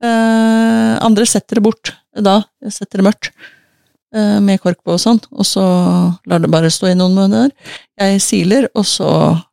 Eh, 0.00 0.92
andre 1.04 1.26
setter 1.28 1.60
det 1.60 1.66
bort 1.66 1.92
da, 2.16 2.40
jeg 2.64 2.74
setter 2.78 3.02
det 3.02 3.06
mørkt 3.10 3.30
med 4.10 4.58
kork 4.58 4.80
på 4.82 4.96
og 4.96 4.98
sånn, 4.98 5.20
og 5.30 5.46
så 5.46 5.62
lar 6.26 6.42
det 6.42 6.50
bare 6.50 6.70
stå 6.72 6.88
i 6.90 6.96
noen 6.98 7.14
måneder. 7.14 7.52
Jeg 8.00 8.22
siler, 8.24 8.66
og 8.74 8.82
så 8.88 9.08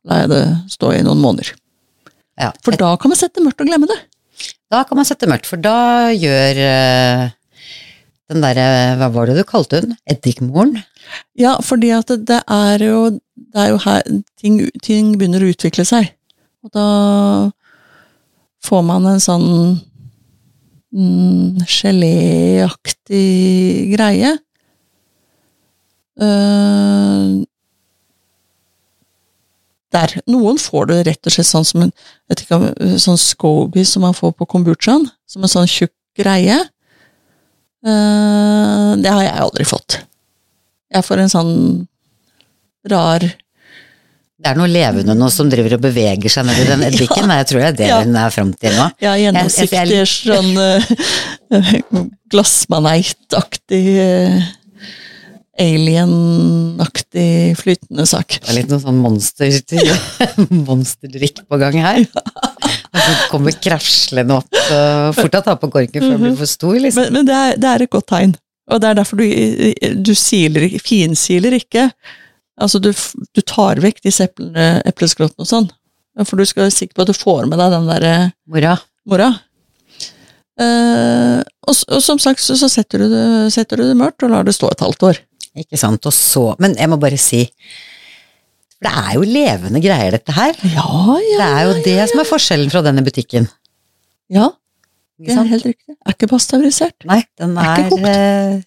lar 0.08 0.24
jeg 0.24 0.30
det 0.32 0.42
stå 0.72 0.90
i 0.96 1.04
noen 1.06 1.20
måneder. 1.22 1.52
Ja. 2.38 2.50
For 2.66 2.74
da 2.78 2.92
kan 2.98 3.12
man 3.12 3.20
sette 3.20 3.42
mørkt 3.44 3.62
og 3.62 3.70
glemme 3.70 3.86
det. 3.90 3.98
Da 4.70 4.82
kan 4.88 4.98
man 4.98 5.06
sette 5.06 5.28
mørkt, 5.30 5.46
for 5.46 5.62
da 5.62 6.10
gjør 6.10 6.58
eh, 6.64 7.22
den 8.28 8.44
derre, 8.44 8.66
hva 9.00 9.08
var 9.14 9.30
det 9.30 9.38
du 9.38 9.46
kalte 9.48 9.80
hun, 9.84 9.94
eddikmoren? 10.10 10.76
Ja, 11.38 11.56
fordi 11.64 11.94
at 11.96 12.10
det, 12.10 12.24
det 12.28 12.42
er 12.42 12.84
jo 12.84 13.00
det 13.54 13.62
er 13.62 13.70
jo 13.72 13.78
her 13.84 14.02
ting, 14.40 14.58
ting 14.84 15.14
begynner 15.18 15.44
å 15.44 15.52
utvikle 15.52 15.86
seg. 15.88 16.10
Og 16.66 16.72
da 16.74 16.88
får 18.66 18.82
man 18.84 19.06
en 19.08 19.22
sånn 19.22 19.48
mm, 20.92 21.62
geléaktig 21.64 23.24
greie. 23.94 24.34
Eh, 26.18 27.44
der. 29.92 30.14
Noen 30.28 30.58
får 30.60 30.90
det 30.90 30.98
rett 31.08 31.28
og 31.28 31.34
slett 31.34 31.48
sånn 31.48 31.66
som 31.66 31.86
en 31.86 31.92
vet 32.28 32.42
ikke, 32.44 32.58
sånn 33.00 33.20
scoby 33.20 33.84
som 33.88 34.04
man 34.04 34.16
får 34.16 34.34
på 34.36 34.48
kombuchaen. 34.50 35.06
Som 35.28 35.44
en 35.44 35.52
sånn 35.52 35.70
tjukk 35.70 35.94
greie. 36.18 36.58
Uh, 37.86 38.98
det 38.98 39.10
har 39.12 39.22
jeg 39.24 39.36
aldri 39.44 39.66
fått. 39.68 40.00
Jeg 40.92 41.06
får 41.06 41.22
en 41.22 41.30
sånn 41.30 41.52
rar 42.88 43.22
Det 43.22 44.46
er 44.46 44.56
noe 44.56 44.70
levende 44.70 45.14
nå 45.18 45.28
som 45.34 45.50
driver 45.50 45.76
og 45.76 45.82
beveger 45.82 46.32
seg 46.32 46.46
nedi 46.48 46.64
den 46.66 46.84
eddiken, 46.88 47.30
jeg 47.30 47.48
tror 47.50 47.60
det 47.60 47.68
er 47.68 47.76
det 47.78 47.88
Ja. 47.90 47.98
hun 48.02 48.16
er 48.18 48.34
fram 48.34 48.52
til 48.54 48.74
nå. 48.78 48.86
Ja, 49.04 49.14
gjennomsiktig, 49.20 50.00
sånn 50.10 50.58
uh, 50.58 52.02
glassmaneitaktig 52.32 53.82
uh, 53.98 54.48
Alien-aktig 55.58 57.56
flytende 57.58 58.06
sak. 58.06 58.38
Det 58.38 58.52
er 58.52 58.58
litt 58.60 58.70
noe 58.70 58.82
sånn 58.82 59.00
monster, 59.02 59.50
monsterdrikk 60.68 61.42
på 61.48 61.58
gang 61.60 61.78
her. 61.82 62.04
Og 62.08 63.00
så 63.00 63.16
kommer 63.32 63.56
krasjlende 63.58 64.38
opp, 64.38 64.60
fort 65.16 65.38
å 65.38 65.42
ta 65.44 65.56
på 65.58 65.70
korken 65.72 66.04
før 66.04 66.14
den 66.14 66.24
blir 66.26 66.38
for 66.38 66.50
stor, 66.50 66.76
liksom. 66.78 67.08
Men, 67.08 67.18
men 67.18 67.28
det, 67.28 67.40
er, 67.40 67.58
det 67.58 67.72
er 67.72 67.84
et 67.84 67.94
godt 67.94 68.08
tegn. 68.12 68.36
Og 68.68 68.82
det 68.82 68.88
er 68.88 68.98
derfor 68.98 69.20
du, 69.20 69.26
du 70.04 70.14
siler, 70.18 70.68
finsiler 70.84 71.56
ikke. 71.56 71.88
Altså, 72.58 72.80
du, 72.82 72.90
du 73.34 73.42
tar 73.46 73.80
vekk 73.82 74.02
disse 74.04 74.26
eplene, 74.28 74.70
epleskrottene 74.88 75.46
og 75.46 75.50
sånn. 75.50 75.68
For 76.26 76.38
du 76.38 76.46
skal 76.48 76.66
være 76.66 76.74
sikker 76.74 76.98
på 76.98 77.04
at 77.04 77.12
du 77.12 77.16
får 77.16 77.46
med 77.46 77.60
deg 77.60 77.74
den 77.76 77.86
derre 77.88 78.14
Mora, 78.50 78.74
mora. 79.08 79.30
Uh, 80.58 81.38
og, 81.68 81.74
og 81.94 82.00
som 82.02 82.18
sagt 82.18 82.42
så, 82.42 82.56
så 82.58 82.66
setter, 82.72 83.04
du 83.04 83.12
det, 83.12 83.26
setter 83.54 83.78
du 83.78 83.86
det 83.86 83.98
mørkt 83.98 84.24
og 84.26 84.32
lar 84.32 84.46
det 84.46 84.56
stå 84.56 84.72
et 84.72 84.82
halvt 84.82 85.06
år. 85.06 85.20
Ikke 85.64 85.78
sant, 85.80 86.06
og 86.08 86.12
så 86.14 86.42
Men 86.62 86.74
jeg 86.78 86.88
må 86.92 86.98
bare 87.00 87.18
si 87.20 87.42
For 88.78 88.86
det 88.88 88.92
er 89.02 89.12
jo 89.18 89.24
levende 89.26 89.80
greier, 89.82 90.14
dette 90.18 90.32
her. 90.36 90.54
Ja, 90.74 90.86
Det 91.18 91.48
er 91.48 91.62
jo 91.66 91.76
det 91.84 92.08
som 92.12 92.20
er 92.22 92.28
forskjellen 92.30 92.70
fra 92.70 92.82
denne 92.86 93.02
butikken. 93.06 93.48
Ja, 94.30 94.50
det 95.18 95.34
er 95.34 95.48
helt 95.50 95.64
riktig. 95.66 95.96
Er 96.06 96.14
ikke 96.14 96.28
pasteurisert. 96.30 96.94
Nei, 97.08 97.24
den 97.40 97.56
Er 97.58 97.72
ikke 97.74 97.86
er 97.86 97.90
kokt. 97.90 98.06
eh, 98.06 98.60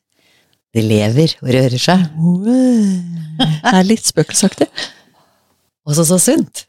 Det 0.74 0.84
lever 0.88 1.36
og 1.44 1.50
rører 1.56 1.80
seg. 1.80 2.04
Det 3.40 3.74
er 3.74 3.84
litt 3.88 4.04
spøkelsesaktig. 4.08 4.68
Også 5.88 6.06
så 6.08 6.18
sunt. 6.22 6.66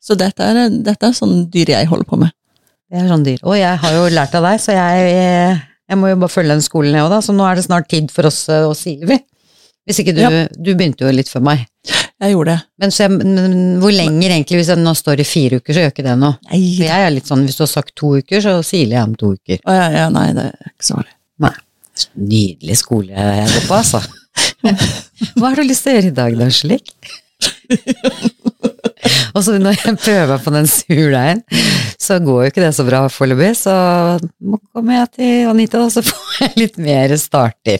Så 0.00 0.14
dette 0.18 0.40
er, 0.46 0.68
dette 0.70 1.08
er 1.10 1.16
sånn 1.16 1.48
dyr 1.50 1.74
jeg 1.74 1.88
holder 1.90 2.06
på 2.08 2.18
med. 2.22 2.30
Det 2.88 3.00
er 3.02 3.08
sånn 3.10 3.24
dyr. 3.26 3.40
Og 3.44 3.56
jeg 3.58 3.74
har 3.82 3.92
jo 3.98 4.06
lært 4.14 4.34
av 4.38 4.46
deg, 4.46 4.60
så 4.62 4.72
jeg, 4.72 5.58
jeg 5.90 5.98
må 6.00 6.08
jo 6.12 6.16
bare 6.22 6.32
følge 6.32 6.54
den 6.54 6.62
skolen 6.64 6.94
jeg 6.96 7.04
òg, 7.04 7.10
da. 7.12 7.18
Så 7.26 7.34
nå 7.36 7.44
er 7.44 7.58
det 7.58 7.66
snart 7.66 7.88
tid 7.90 8.08
for 8.14 8.30
oss 8.30 8.44
og 8.54 8.70
å 8.70 8.76
sile, 8.78 9.06
vi. 9.10 9.18
Hvis 9.88 10.02
ikke 10.02 10.14
du 10.16 10.22
Ja. 10.22 10.30
Du 10.52 10.72
begynte 10.74 11.06
jo 11.06 11.14
litt 11.14 11.30
før 11.32 11.44
meg. 11.48 11.64
Jeg 12.18 12.34
gjorde 12.34 12.56
det. 12.56 12.62
Men, 12.82 12.92
så 12.92 13.04
jeg, 13.04 13.14
men 13.14 13.78
hvor 13.80 13.94
lenger 13.94 14.34
egentlig, 14.34 14.58
hvis 14.60 14.72
jeg 14.72 14.82
nå 14.82 14.92
står 14.98 15.22
i 15.22 15.28
fire 15.28 15.60
uker, 15.60 15.74
så 15.74 15.84
gjør 15.84 15.92
ikke 15.94 16.06
det 16.08 16.16
noe. 16.18 16.34
Nei, 16.50 16.58
For 16.76 16.88
jeg 16.88 17.06
er 17.06 17.14
litt 17.14 17.30
sånn, 17.30 17.44
hvis 17.46 17.58
du 17.58 17.62
har 17.64 17.70
sagt 17.70 17.94
to 17.98 18.16
uker, 18.18 18.42
så 18.44 18.56
siler 18.66 18.98
jeg 18.98 19.06
om 19.06 19.14
to 19.18 19.32
uker. 19.38 19.62
Å, 19.62 19.76
ja, 19.76 19.86
ja, 19.94 20.08
nei, 20.12 20.26
det 20.36 20.48
er 20.50 20.72
ikke 20.72 20.88
så 20.90 20.98
farlig. 20.98 21.14
Nei. 21.46 21.54
Nydelig 22.18 22.76
skole 22.78 23.14
jeg 23.14 23.46
går 23.54 23.64
på, 23.70 23.78
altså. 23.78 24.02
Hva 25.38 25.48
har 25.48 25.58
du 25.58 25.64
lyst 25.66 25.86
til 25.86 25.94
å 25.94 25.96
gjøre 25.96 26.10
i 26.10 26.18
dag, 26.18 26.36
da, 26.42 26.50
slik? 26.54 26.92
Og 29.36 29.44
så 29.44 29.54
når 29.62 29.76
jeg 29.78 29.98
prøver 30.02 30.40
på 30.42 30.52
den 30.54 30.66
surdeigen, 30.70 31.42
så 32.02 32.18
går 32.22 32.42
jo 32.42 32.50
ikke 32.52 32.64
det 32.64 32.72
så 32.76 32.84
bra 32.86 33.00
foreløpig, 33.12 33.52
så 33.60 33.74
nå 34.18 34.58
kommer 34.74 35.00
jeg 35.00 35.08
til 35.18 35.50
Anita, 35.52 35.76
og 35.84 35.92
så 35.94 36.02
får 36.06 36.42
jeg 36.42 36.52
litt 36.64 36.76
mer 36.82 37.14
starter. 37.20 37.78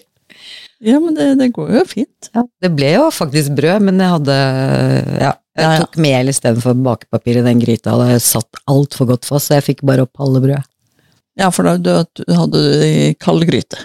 Ja, 0.85 0.99
men 1.03 1.15
det, 1.17 1.25
det 1.41 1.49
går 1.57 1.73
jo 1.75 1.85
fint. 1.91 2.29
Ja, 2.35 2.45
det 2.63 2.71
ble 2.77 2.93
jo 2.95 3.09
faktisk 3.11 3.51
brød, 3.59 3.83
men 3.89 3.99
jeg 3.99 4.13
hadde 4.15 4.37
Ja, 5.25 5.33
jeg 5.59 5.81
tok 5.83 5.97
mel 6.05 6.31
istedenfor 6.31 6.77
bakepapir 6.87 7.41
i 7.41 7.47
den 7.47 7.59
gryta, 7.63 7.97
og 7.97 8.05
det 8.07 8.21
satt 8.23 8.61
altfor 8.71 9.09
godt 9.11 9.27
fast, 9.27 9.49
så 9.51 9.57
jeg 9.59 9.67
fikk 9.73 9.83
bare 9.89 10.05
opp 10.07 10.21
halve 10.23 10.43
brødet. 10.45 10.63
Ja, 11.39 11.49
for 11.55 11.67
da 11.67 11.77
du, 11.79 11.91
du 12.23 12.35
hadde 12.35 12.61
du 12.63 12.85
i 12.87 13.15
kald 13.19 13.43
gryte, 13.47 13.79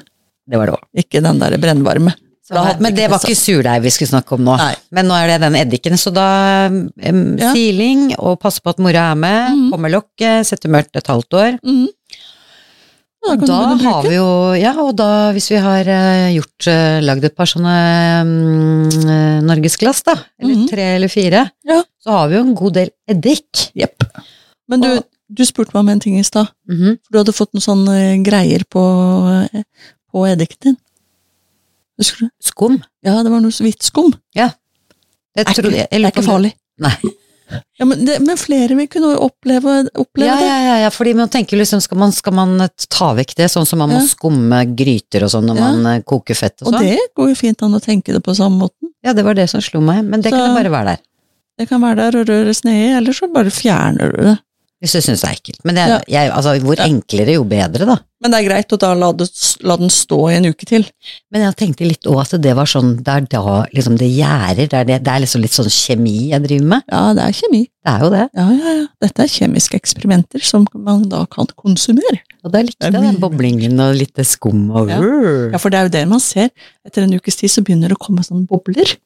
Det 0.49 0.57
var 0.59 0.69
det 0.69 0.75
òg. 0.77 0.85
ikke 1.05 1.21
den 1.25 1.41
der 1.41 1.57
brennvarme. 1.61 2.13
Da 2.53 2.75
Men 2.83 2.93
det 2.93 3.05
var 3.09 3.21
ikke 3.23 3.37
surdeig 3.39 3.81
vi 3.85 3.91
skulle 3.93 4.09
snakke 4.11 4.35
om 4.35 4.41
nå. 4.43 4.57
Nei. 4.59 4.73
Men 4.91 5.07
nå 5.07 5.15
er 5.15 5.29
det 5.31 5.37
den 5.45 5.55
eddiken, 5.61 5.95
så 5.97 6.11
da 6.13 6.25
um, 6.67 7.21
siling, 7.55 8.09
og 8.19 8.35
passe 8.43 8.59
på 8.61 8.73
at 8.73 8.81
mora 8.83 9.05
er 9.13 9.15
med, 9.21 9.53
Mm. 9.55 9.69
på 9.71 9.79
med 9.79 9.93
lokket, 9.95 10.45
sette 10.49 10.67
mørkt 10.69 10.97
et 10.99 11.07
halvt 11.09 11.33
år. 11.39 11.57
Mhm. 11.63 11.87
Da 13.23 13.35
Da 13.39 13.57
har 13.79 14.03
vi 14.03 14.15
jo, 14.17 14.27
ja, 14.59 14.73
og 14.83 14.95
da 14.99 15.31
hvis 15.31 15.47
vi 15.53 15.59
har 15.63 15.87
eh, 15.87 16.33
gjort, 16.35 16.67
uh, 16.67 16.99
lagd 17.05 17.23
et 17.23 17.35
par 17.37 17.47
sånne 17.47 17.75
mm, 18.27 19.07
eh, 19.07 19.37
norgesglass, 19.47 20.03
da, 20.03 20.15
eller 20.41 20.55
Mhm. 20.57 20.67
tre 20.69 20.87
eller 20.97 21.07
fire, 21.07 21.45
Ja. 21.63 21.81
så 22.03 22.11
har 22.17 22.27
vi 22.29 22.35
jo 22.35 22.41
en 22.41 22.53
god 22.55 22.73
del 22.73 22.89
eddik. 23.07 23.69
Jepp. 23.75 24.03
Men 24.67 24.81
du, 24.81 24.89
Og- 24.97 25.05
du 25.33 25.43
spurte 25.45 25.73
meg 25.73 25.79
om 25.85 25.89
en 25.89 25.99
ting 25.99 26.19
i 26.19 26.23
stad. 26.23 26.49
Mm 26.69 26.77
-hmm. 26.81 26.99
du 27.11 27.17
hadde 27.17 27.31
fått 27.33 27.53
noen 27.53 27.61
sånne 27.61 28.23
greier 28.23 28.63
på, 28.69 29.49
eh, 29.53 29.63
på 30.11 30.27
eddiken 30.27 30.57
din. 30.61 30.77
Husker 31.97 32.17
du? 32.25 32.29
Skum. 32.41 32.83
Ja, 33.03 33.23
det 33.23 33.31
var 33.31 33.39
noe 33.39 33.51
så 33.51 33.63
vidt 33.63 33.81
skum. 33.83 34.11
Det, 34.33 34.51
Er 35.35 35.43
tror, 35.45 35.65
ikke, 35.65 35.77
jeg, 35.77 35.87
jeg 35.91 36.01
det 36.01 36.05
er 36.05 36.21
ikke 36.21 36.23
farlig. 36.29 36.53
Nei. 36.77 36.95
Ja, 37.77 37.85
men, 37.85 38.05
det, 38.05 38.19
men 38.25 38.37
flere 38.39 38.75
vil 38.77 38.87
kunne 38.87 39.15
oppleve, 39.19 39.87
oppleve 39.99 40.27
Ja, 40.29 40.35
det. 40.39 40.45
ja, 40.47 40.57
ja, 40.67 40.75
ja, 40.85 40.89
fordi 40.93 41.13
man 41.17 41.29
tenker 41.29 41.57
liksom, 41.59 41.81
skal 41.83 41.97
man, 41.97 42.11
skal 42.15 42.33
man 42.33 42.55
ta 42.89 43.09
vekk 43.17 43.35
det, 43.35 43.49
sånn 43.51 43.65
som 43.67 43.79
man 43.83 43.89
må 43.91 43.99
Ja. 43.99 44.07
skumme 44.07 44.61
gryter 44.75 45.25
og 45.27 45.29
sånn 45.33 45.45
når 45.51 45.59
man 45.59 45.85
eh, 45.91 46.01
koker 46.07 46.35
fett 46.39 46.61
og 46.63 46.67
Og 46.69 46.73
sånn? 46.77 46.87
det 46.87 46.99
går 47.17 47.29
jo 47.33 47.35
fint 47.35 47.61
an 47.65 47.73
å 47.77 47.81
tenke 47.83 48.13
det 48.15 48.23
på 48.23 48.35
samme 48.37 48.57
måten. 48.65 48.89
Ja, 49.03 49.13
det 49.13 49.25
var 49.27 49.33
det 49.35 49.49
som 49.51 49.61
slo 49.61 49.81
meg, 49.81 50.03
men 50.05 50.21
det 50.21 50.31
Så- 50.31 50.37
kunne 50.39 50.55
bare 50.55 50.71
være 50.71 50.85
der. 50.93 50.99
Det 51.59 51.69
kan 51.69 51.81
være 51.81 51.95
der 51.97 52.19
og 52.21 52.27
røres 52.27 52.63
nedi, 52.65 52.95
eller 52.97 53.13
så 53.13 53.27
bare 53.31 53.51
fjerner 53.51 54.11
du 54.15 54.23
det. 54.23 54.39
Hvis 54.83 54.97
du 54.97 54.99
syns 54.99 55.21
det 55.23 55.29
er 55.29 55.35
ekkelt. 55.37 55.61
Men 55.63 55.77
det, 55.77 55.83
Ja. 55.87 55.99
jeg, 56.11 56.31
altså, 56.35 56.57
hvor 56.59 56.75
Ja. 56.75 56.83
enklere, 56.91 57.33
jo 57.37 57.45
bedre, 57.47 57.85
da. 57.87 57.95
Men 58.21 58.31
det 58.31 58.39
er 58.39 58.47
greit 58.49 58.73
å 58.75 58.77
da 58.79 58.93
la, 58.93 59.11
det, 59.13 59.29
la 59.63 59.75
den 59.79 59.87
stå 59.89 60.17
i 60.31 60.35
en 60.35 60.45
uke 60.51 60.65
til. 60.67 60.83
Men 61.31 61.41
jeg 61.43 61.55
tenkte 61.55 61.87
litt 61.87 62.03
òg 62.03 62.19
at 62.21 62.41
det 62.41 62.53
var 62.55 62.65
sånn, 62.67 62.97
det 63.03 63.07
er 63.07 63.21
da 63.31 63.65
liksom 63.73 63.97
det 63.97 64.09
gjærer, 64.11 64.67
det 64.67 64.73
er, 64.73 64.83
det, 64.83 64.97
det 65.03 65.11
er 65.13 65.21
liksom 65.23 65.41
litt 65.43 65.55
sånn 65.55 65.71
kjemi 65.71 66.29
jeg 66.31 66.43
driver 66.43 66.67
med. 66.67 66.83
Ja, 66.91 67.13
det 67.13 67.23
er 67.23 67.31
kjemi. 67.39 67.61
Det 67.83 67.93
er 67.93 67.99
jo 68.03 68.09
det. 68.11 68.29
Ja, 68.35 68.47
ja, 68.51 68.73
ja. 68.81 68.87
Dette 69.01 69.23
er 69.23 69.31
kjemiske 69.31 69.79
eksperimenter 69.79 70.43
som 70.43 70.67
man 70.75 71.03
da 71.07 71.25
kan 71.31 71.47
konsumere. 71.55 72.19
Og 72.43 72.51
da 72.51 72.59
likte 72.67 72.83
jeg 72.91 72.91
den 72.93 73.19
boblingen 73.23 73.79
og 73.79 73.95
litt 73.95 74.19
skum 74.27 74.69
og 74.71 74.89
Ja. 74.91 74.99
Ja, 75.51 75.57
for 75.57 75.69
det 75.69 75.79
er 75.79 75.83
jo 75.87 75.95
det 75.95 76.07
man 76.07 76.19
ser. 76.19 76.49
Etter 76.85 77.03
en 77.03 77.13
ukes 77.15 77.35
tid 77.39 77.49
så 77.49 77.63
begynner 77.63 77.87
det 77.87 77.95
å 77.97 78.03
komme 78.03 78.19
sånne 78.19 78.47
bobler. 78.47 78.97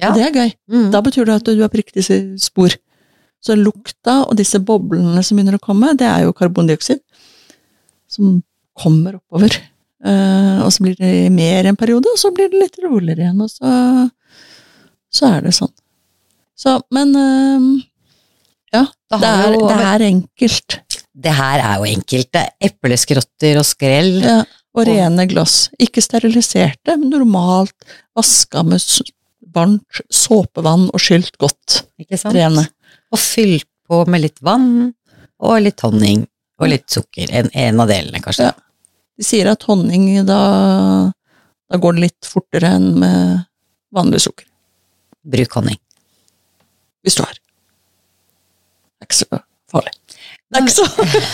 Ja. 0.00 0.10
Og 0.10 0.16
det 0.18 0.26
er 0.28 0.32
gøy. 0.36 0.50
Mm. 0.70 0.90
Da 0.92 1.00
betyr 1.00 1.24
det 1.24 1.34
at 1.40 1.44
du 1.48 1.60
har 1.62 1.68
på 1.72 1.80
riktig 1.80 2.04
spor. 2.40 2.68
Så 3.46 3.54
lukta 3.58 4.18
og 4.26 4.34
disse 4.40 4.58
boblene 4.58 5.22
som 5.22 5.38
begynner 5.38 5.58
å 5.58 5.62
komme, 5.62 5.92
det 5.98 6.06
er 6.08 6.24
jo 6.26 6.34
karbondioksid. 6.34 6.98
Som 8.10 8.40
kommer 8.76 9.18
oppover. 9.20 9.54
Eh, 10.06 10.58
og 10.64 10.70
så 10.74 10.82
blir 10.84 10.96
det 10.98 11.12
mer 11.34 11.68
en 11.70 11.78
periode, 11.78 12.10
og 12.12 12.18
så 12.20 12.32
blir 12.34 12.50
det 12.52 12.60
litt 12.64 12.76
roligere 12.84 13.24
igjen, 13.24 13.40
og 13.42 13.50
så, 13.50 13.70
så 15.14 15.30
er 15.36 15.46
det 15.46 15.54
sånn. 15.56 15.72
Så, 16.56 16.76
men 16.94 17.14
eh, 17.20 17.64
ja, 18.76 18.84
det 19.14 19.22
er, 19.30 19.54
jo- 19.54 19.66
det 19.70 19.78
er 19.92 20.04
enkelt. 20.10 20.78
Det 21.16 21.32
her 21.32 21.62
er 21.64 21.80
jo 21.80 21.88
enkelt. 21.96 22.28
Det 22.34 22.42
er 22.44 22.70
epleskrotter 22.70 23.60
og 23.62 23.64
skrell. 23.68 24.14
Ja, 24.24 24.38
og 24.76 24.84
rene 24.84 25.24
glass. 25.30 25.70
Ikke 25.80 26.02
steriliserte, 26.04 26.98
men 27.00 27.08
normalt 27.14 27.72
vaska 28.16 28.60
med 28.68 28.82
varmt 29.56 30.02
såpevann 30.12 30.90
og 30.92 31.00
skylt 31.00 31.38
godt. 31.40 31.78
Ikke 32.02 32.18
sant? 32.20 32.36
Rene. 32.36 32.66
Og 33.14 33.20
fylt 33.20 33.68
på 33.86 34.02
med 34.10 34.24
litt 34.24 34.40
vann 34.44 34.92
og 35.38 35.60
litt 35.62 35.82
honning 35.84 36.24
og 36.60 36.70
litt 36.72 36.88
sukker. 36.90 37.30
En, 37.30 37.50
en 37.52 37.82
av 37.82 37.90
delene, 37.90 38.22
kanskje. 38.24 38.50
Ja. 38.50 38.56
De 39.16 39.24
sier 39.24 39.48
at 39.48 39.64
honning, 39.68 40.08
da, 40.28 40.40
da 41.70 41.80
går 41.80 41.96
det 41.96 42.06
litt 42.08 42.28
fortere 42.28 42.74
enn 42.76 42.90
med 43.00 43.44
vanlig 43.96 44.24
sukker. 44.26 44.48
Bruk 45.26 45.58
honning. 45.58 45.78
Hvis 47.06 47.16
du 47.18 47.24
har. 47.24 47.36
Det 48.96 49.04
er 49.04 49.10
ikke 49.10 49.20
så 49.22 49.40
farlig. 49.72 49.94
Det 50.46 50.60
er 50.60 50.66
ikke 50.66 50.76
så 50.76 50.86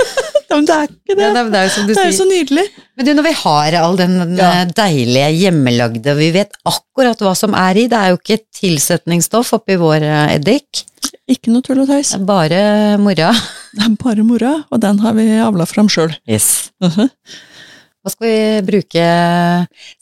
Men 0.52 0.66
det 0.68 0.74
er 0.76 0.90
ikke 0.90 1.14
det. 1.16 1.24
Ja, 1.24 1.28
det, 1.32 1.40
er- 1.40 1.50
det 1.52 1.58
er 1.58 1.64
jo 1.64 1.72
som 1.72 1.86
du 1.88 1.92
Det 1.94 2.00
er 2.02 2.08
jo 2.10 2.16
så 2.18 2.24
nydelig. 2.28 2.64
Men 2.96 3.06
du, 3.06 3.10
når 3.16 3.24
vi 3.26 3.32
har 3.40 3.76
all 3.80 3.94
den 3.96 4.14
Ja. 4.36 4.48
eh, 4.60 4.64
deilige 4.76 5.28
hjemmelagde, 5.40 6.14
vi 6.18 6.26
vet 6.34 6.52
akkurat 6.68 7.22
hva 7.24 7.32
som 7.38 7.54
er 7.56 7.80
i, 7.80 7.86
det 7.88 7.96
er 7.98 8.10
jo 8.12 8.18
ikke 8.20 8.36
tilsetningsstoff 8.60 9.54
oppi 9.56 9.78
vår 9.80 10.04
eh, 10.04 10.34
eddik, 10.36 10.82
Ikke 11.32 11.52
noe 11.54 11.64
tull 11.64 11.80
og 11.84 11.88
tøys. 11.88 12.12
bare 12.28 12.60
mora. 13.00 13.30
Det 13.76 13.86
er 13.86 13.96
bare 14.02 14.26
mora, 14.28 14.52
og 14.70 14.80
den 14.84 14.98
har 15.00 15.16
vi 15.16 15.24
avla 15.40 15.64
fram 15.70 15.88
sjøl. 15.88 16.12
Yes. 16.28 16.50
Hva 16.84 18.10
skal 18.12 18.26
vi 18.28 18.36
bruke 18.68 19.06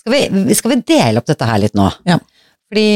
skal 0.00 0.14
vi, 0.16 0.54
skal 0.58 0.72
vi 0.74 0.80
dele 0.88 1.20
opp 1.22 1.28
dette 1.30 1.46
her 1.46 1.60
litt 1.62 1.76
nå? 1.78 1.86
Ja. 2.10 2.18
Fordi 2.70 2.88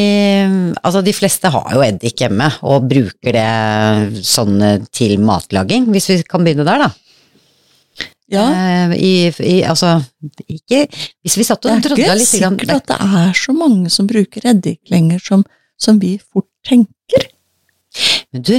altså, 0.87 1.01
de 1.03 1.13
fleste 1.17 1.51
har 1.51 1.73
jo 1.75 1.81
eddik 1.83 2.21
hjemme, 2.23 2.47
og 2.63 2.85
bruker 2.91 3.35
det 3.35 4.23
sånn 4.27 4.61
til 4.95 5.17
matlaging, 5.27 5.89
hvis 5.91 6.07
vi 6.13 6.19
kan 6.31 6.45
begynne 6.47 6.67
der, 6.69 6.85
da. 6.87 6.91
Ja, 8.33 8.45
Eh, 8.55 8.93
I, 8.97 9.11
i, 9.45 9.57
altså, 9.69 9.99
ikke 10.49 10.87
Hvis 11.23 11.35
vi 11.37 11.45
satt 11.45 11.67
og 11.67 11.75
er 11.75 11.77
ikke 11.83 11.91
Det 11.99 12.07
er 12.07 12.09
grann- 12.09 12.23
sikkert 12.25 12.71
at 12.73 12.87
det 12.89 12.97
er 13.21 13.35
så 13.37 13.53
mange 13.55 13.91
som 13.93 14.07
bruker 14.09 14.47
eddik 14.49 14.81
lenger 14.91 15.21
som, 15.23 15.43
som 15.79 15.99
vi 16.01 16.15
fort 16.19 16.49
tenker. 16.67 17.27
Men 18.33 18.43
du, 18.49 18.55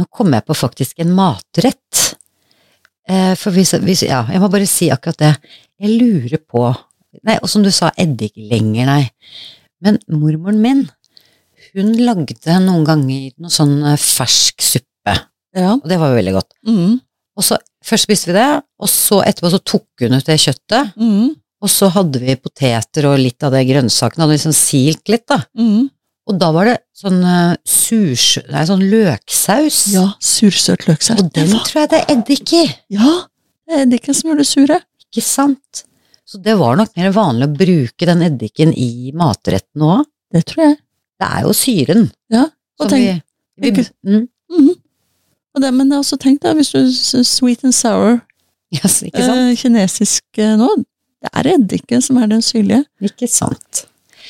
nå 0.00 0.06
kom 0.10 0.32
jeg 0.32 0.46
på 0.48 0.56
faktisk 0.56 0.98
en 1.04 1.12
matrett. 1.14 2.16
Eh, 3.06 3.34
for 3.36 3.52
hvis, 3.54 3.74
hvis, 3.84 4.02
ja, 4.08 4.24
jeg 4.32 4.40
må 4.42 4.48
bare 4.50 4.66
si 4.66 4.88
akkurat 4.90 5.20
det. 5.20 5.34
Jeg 5.78 5.92
lurer 6.00 6.40
på 6.40 6.64
Nei, 7.24 7.36
og 7.42 7.48
som 7.48 7.62
du 7.64 7.70
sa, 7.72 7.92
eddik 7.96 8.32
lenger, 8.36 8.84
nei. 8.88 9.04
Men 9.84 9.98
mormoren 10.08 10.60
min, 10.62 10.84
hun 11.76 11.90
lagde 12.00 12.58
noen 12.64 12.84
ganger 12.88 13.32
noe 13.42 13.52
sånn 13.52 13.78
eh, 13.84 13.96
fersk 14.00 14.62
suppe, 14.64 15.16
Ja. 15.56 15.72
og 15.76 15.84
det 15.88 15.98
var 16.00 16.12
jo 16.12 16.18
veldig 16.20 16.36
godt. 16.36 16.52
Mm, 16.68 17.00
Og 17.36 17.44
så 17.44 17.58
Først 17.86 18.08
spiste 18.08 18.32
vi 18.32 18.34
det, 18.34 18.62
og 18.82 18.88
så 18.90 19.20
etterpå 19.22 19.46
så 19.52 19.60
tok 19.62 20.02
hun 20.02 20.16
ut 20.16 20.24
det 20.26 20.34
kjøttet, 20.42 20.88
mm, 20.98 21.28
og 21.62 21.70
så 21.70 21.86
hadde 21.94 22.18
vi 22.18 22.34
poteter 22.34 23.06
og 23.06 23.20
litt 23.20 23.44
av 23.46 23.52
det 23.54 23.60
grønnsakene, 23.68 24.24
hadde 24.24 24.34
liksom 24.34 24.54
silt 24.56 25.06
litt, 25.12 25.22
da. 25.30 25.36
mm. 25.54 25.84
Og 26.26 26.40
da 26.42 26.48
var 26.50 26.66
det 26.66 26.74
sånn 26.98 27.20
uh, 27.22 27.54
surs... 27.62 28.40
Nei, 28.50 28.64
sånn 28.66 28.82
løksaus. 28.90 29.76
Ja, 29.94 30.08
sursøt 30.18 30.88
løksaus. 30.88 31.20
Og 31.22 31.28
den 31.36 31.52
tror 31.54 31.84
jeg 31.84 31.90
det 31.92 32.00
er 32.00 32.10
eddik 32.16 32.52
i, 32.58 32.64
Ja, 32.90 33.12
det 33.68 33.76
er 33.76 33.84
eddiken 33.84 34.18
som 34.18 34.32
gjør 34.32 34.40
det 34.42 34.48
sure. 34.50 34.80
ikke 35.06 35.22
sant? 35.22 35.85
Så 36.26 36.40
det 36.42 36.56
var 36.58 36.76
nok 36.76 36.90
mer 36.98 37.12
vanlig 37.14 37.46
å 37.46 37.56
bruke 37.56 38.06
den 38.08 38.22
eddiken 38.26 38.72
i 38.74 39.12
matretten 39.14 39.84
òg. 39.86 40.04
Det 40.34 40.42
tror 40.50 40.64
jeg. 40.64 40.76
Det 41.22 41.28
er 41.30 41.44
jo 41.46 41.52
syren. 41.56 42.08
Ja, 42.34 42.44
og 42.80 42.90
tenk- 42.90 43.22
vi, 43.56 43.70
vi, 43.70 43.84
mm, 44.04 44.28
Mhm. 44.50 44.74
Og 45.56 45.62
det, 45.62 45.70
men 45.72 45.88
også 45.96 46.18
tenk 46.20 46.40
da, 46.42 46.52
hvis 46.52 46.72
du 46.74 47.22
sweet 47.24 47.64
and 47.64 47.72
sour, 47.74 48.20
yes, 48.74 49.02
eh, 49.02 49.54
kinesisk 49.56 50.22
eh, 50.36 50.52
nå, 50.60 50.68
det 51.22 51.30
er 51.32 51.48
eddiken 51.54 52.02
som 52.02 52.18
er 52.20 52.26
den 52.26 52.42
syrlige. 52.44 52.84
Ikke 53.00 53.26
sant. 53.28 53.86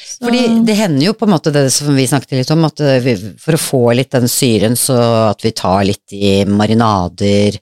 Så- 0.06 0.22
Fordi 0.24 0.64
det 0.64 0.76
hender 0.76 1.02
jo 1.08 1.12
på 1.14 1.26
en 1.26 1.32
måte 1.34 1.52
det 1.52 1.72
som 1.72 1.90
vi 1.96 2.06
snakket 2.06 2.38
litt 2.38 2.50
om, 2.54 2.64
at 2.64 2.80
eh, 2.80 3.00
vi, 3.00 3.16
for 3.42 3.52
å 3.52 3.58
få 3.58 3.96
litt 3.96 4.10
den 4.14 4.28
syren, 4.28 4.76
så 4.78 5.30
at 5.32 5.42
vi 5.42 5.50
tar 5.50 5.82
litt 5.84 6.12
i 6.12 6.44
marinader, 6.44 7.58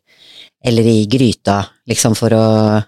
eller 0.65 0.83
i 0.83 1.07
gryta, 1.07 1.67
liksom 1.89 2.15
for 2.17 2.31
å 2.37 2.85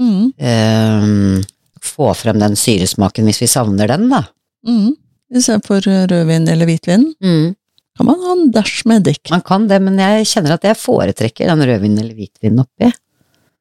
Mhm, 0.00 0.32
eh, 0.38 1.42
få 1.82 2.12
frem 2.16 2.38
den 2.40 2.54
syresmaken 2.56 3.26
hvis 3.28 3.42
vi 3.42 3.48
savner 3.50 3.88
den, 3.90 4.08
da. 4.12 4.22
Mm. 4.66 4.92
Istedenfor 5.32 5.80
rødvin 6.10 6.48
eller 6.48 6.66
hvitvin, 6.68 7.08
Mm. 7.22 7.54
kan 7.96 8.06
man 8.06 8.20
ha 8.20 8.32
en 8.32 8.50
dash 8.52 8.86
med 8.86 9.02
eddik. 9.06 9.30
Man 9.30 9.40
kan 9.42 9.66
det, 9.68 9.80
men 9.82 9.98
jeg 9.98 10.26
kjenner 10.26 10.54
at 10.54 10.62
jeg 10.62 10.76
foretrekker 10.76 11.46
den 11.50 11.60
rødvinen 11.68 11.98
eller 12.04 12.14
hvitvinen 12.14 12.60
oppi. 12.64 12.92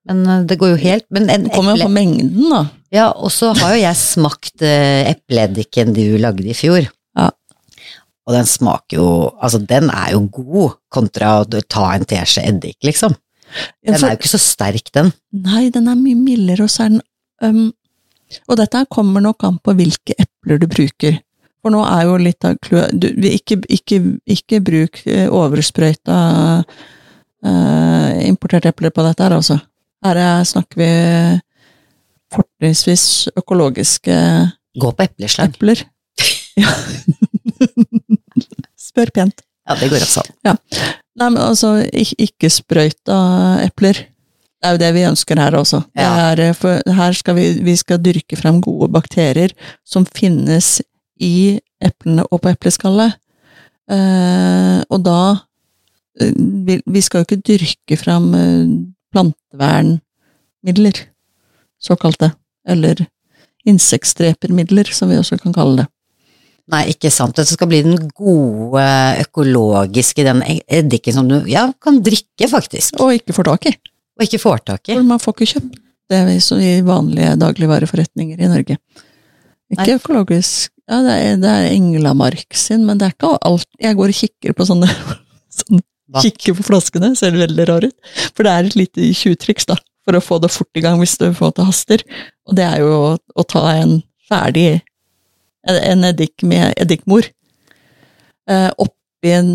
Men 0.08 0.26
eh, 0.28 0.44
det 0.50 0.58
går 0.58 0.70
jo 0.74 0.76
helt 0.82 1.06
Men 1.12 1.30
en 1.30 1.44
Det 1.44 1.54
kommer 1.54 1.78
jo 1.78 1.86
på 1.86 1.91
mengden, 1.94 2.50
da. 2.50 2.65
Ja, 2.91 3.12
og 3.12 3.30
så 3.32 3.54
har 3.56 3.76
jo 3.76 3.82
jeg 3.84 3.96
smakt 3.96 4.62
eh, 4.62 5.12
epleeddiken 5.12 5.94
du 5.94 6.17
lagde 6.17 6.46
i 6.50 6.54
fjor. 6.58 6.88
Ja. 7.15 7.30
Og 8.28 8.34
den 8.34 8.46
smaker 8.46 8.98
jo 8.98 9.10
Altså, 9.41 9.60
den 9.65 9.89
er 9.89 10.12
jo 10.13 10.28
god 10.28 10.78
kontra 10.91 11.41
å 11.46 11.62
ta 11.67 11.91
en 11.96 12.06
teskje 12.06 12.44
eddik, 12.48 12.78
liksom. 12.84 13.15
Den 13.86 13.98
er 13.98 14.14
jo 14.14 14.20
ikke 14.20 14.32
så 14.32 14.40
sterk, 14.42 14.92
den. 14.96 15.12
Nei, 15.32 15.70
den 15.74 15.90
er 15.92 16.00
mye 16.00 16.18
mildere, 16.18 16.68
og 16.68 16.72
så 16.72 16.86
er 16.86 16.96
den 16.96 17.02
um, 17.42 17.74
Og 18.48 18.56
dette 18.60 18.86
kommer 18.90 19.24
nok 19.24 19.44
an 19.44 19.58
på 19.60 19.74
hvilke 19.76 20.16
epler 20.16 20.62
du 20.62 20.68
bruker. 20.72 21.18
For 21.62 21.74
nå 21.74 21.82
er 21.84 22.06
jo 22.08 22.16
litt 22.18 22.46
av 22.48 22.56
clouet 22.64 23.04
ikke, 23.28 23.60
ikke, 23.70 24.00
ikke 24.34 24.62
bruk 24.66 25.02
eh, 25.06 25.28
oversprøyta 25.30 26.16
uh, 26.66 28.10
importerte 28.26 28.72
epler 28.72 28.94
på 28.96 29.04
dette 29.06 29.28
her, 29.28 29.36
altså. 29.36 29.60
Her 30.02 30.18
er, 30.18 30.48
snakker 30.48 30.80
vi 30.82 30.90
fortrinnsvis 32.32 33.06
økologiske 33.38 34.16
Gå 34.82 34.92
på 34.96 35.08
epleslag. 35.10 35.54
epler. 35.54 35.84
Ja. 36.60 36.68
Spør 38.92 39.08
pent. 39.16 39.46
Ja, 39.72 39.76
det 39.80 39.90
går 39.92 40.04
også 40.06 40.24
an. 40.26 40.58
Nei, 41.22 41.28
men 41.30 41.42
altså, 41.44 41.74
ikke 41.92 42.50
sprøyta 42.52 43.18
epler. 43.66 43.98
Det 44.62 44.68
er 44.70 44.76
jo 44.76 44.80
det 44.84 44.92
vi 44.96 45.04
ønsker 45.10 45.40
her 45.42 45.56
også. 45.58 45.80
Det 45.96 46.04
Ja. 46.06 46.32
er, 46.32 46.40
eh, 46.52 46.94
her 46.96 47.14
skal 47.18 47.36
vi, 47.36 47.46
vi 47.66 47.76
skal 47.80 47.98
dyrke 48.04 48.38
frem 48.38 48.60
gode 48.62 48.92
bakterier 48.94 49.52
som 49.84 50.06
finnes 50.06 50.82
i 51.20 51.60
eplene 51.82 52.24
og 52.32 52.42
på 52.44 52.52
epleskallet. 52.54 53.16
Eh, 53.92 54.84
og 54.90 55.02
da 55.04 55.18
eh, 56.22 56.32
vi, 56.38 56.78
vi 56.86 57.02
skal 57.02 57.24
jo 57.24 57.28
ikke 57.30 57.42
dyrke 57.50 57.98
frem 58.00 58.30
eh, 58.38 58.68
plantevernmidler, 59.12 61.02
såkalte. 61.82 62.32
Eller 62.70 63.06
insektdrepermidler, 63.68 64.86
som 64.94 65.10
vi 65.10 65.18
også 65.18 65.38
kan 65.42 65.54
kalle 65.54 65.82
det. 65.84 65.88
Nei, 66.72 66.86
ikke 66.94 67.12
sant. 67.12 67.36
Det 67.36 67.46
skal 67.50 67.68
bli 67.68 67.82
den 67.84 68.10
gode, 68.16 68.84
økologiske, 69.26 70.24
den 70.24 70.44
eddiken 70.48 71.18
som 71.18 71.28
du 71.28 71.42
ja, 71.52 71.66
kan 71.84 72.00
drikke, 72.04 72.48
faktisk. 72.48 73.00
Og 73.04 73.18
ikke 73.18 73.36
får 73.36 73.50
tak 73.50 73.72
i. 73.72 73.74
Og 74.20 74.28
ikke 74.28 74.40
får 74.40 74.62
tak 74.70 74.86
i. 74.88 74.96
For 74.96 75.08
man 75.08 75.20
får 75.20 75.36
ikke 75.36 75.50
kjøpt 75.56 75.80
det 76.12 76.20
er 76.20 76.44
så 76.44 76.58
i 76.60 76.74
vanlige 76.84 77.38
dagligvareforretninger 77.40 78.42
i 78.42 78.50
Norge. 78.52 78.78
Ikke 79.72 79.88
Nei. 79.88 79.98
økologisk 80.02 80.72
Ja, 80.90 80.98
det 81.06 81.14
er, 81.16 81.38
det 81.40 81.52
er 81.52 81.70
Englamark 81.72 82.58
sin, 82.58 82.84
men 82.84 83.00
det 83.00 83.08
er 83.08 83.14
ikke 83.14 83.38
alt 83.48 83.68
Jeg 83.80 83.96
går 83.96 84.12
og 84.12 84.18
kikker 84.18 84.56
på 84.58 84.68
sånne, 84.68 84.90
sånne 85.62 85.86
Kikker 86.20 86.58
på 86.58 86.66
flaskene, 86.68 87.14
ser 87.16 87.38
veldig 87.40 87.66
rar 87.70 87.86
ut. 87.88 87.96
For 88.36 88.44
det 88.44 88.52
er 88.52 88.68
et 88.68 88.74
lite 88.76 89.12
tjuvtriks, 89.16 89.70
da, 89.70 89.78
for 90.04 90.18
å 90.18 90.24
få 90.24 90.42
det 90.44 90.50
fort 90.52 90.76
i 90.76 90.84
gang 90.84 91.00
hvis 91.00 91.16
du 91.22 91.30
får 91.38 91.54
til 91.56 91.70
haster. 91.70 92.04
Og 92.50 92.58
det 92.58 92.66
er 92.68 92.82
jo 92.84 92.90
å, 92.98 93.14
å 93.16 93.46
ta 93.48 93.62
en 93.78 94.02
ferdig 94.28 94.82
En, 95.67 96.04
eddik 96.08 96.41
med 96.47 96.74
eddikmor 96.82 97.28
eh, 98.50 98.69
oppi 98.82 99.32
en 99.36 99.52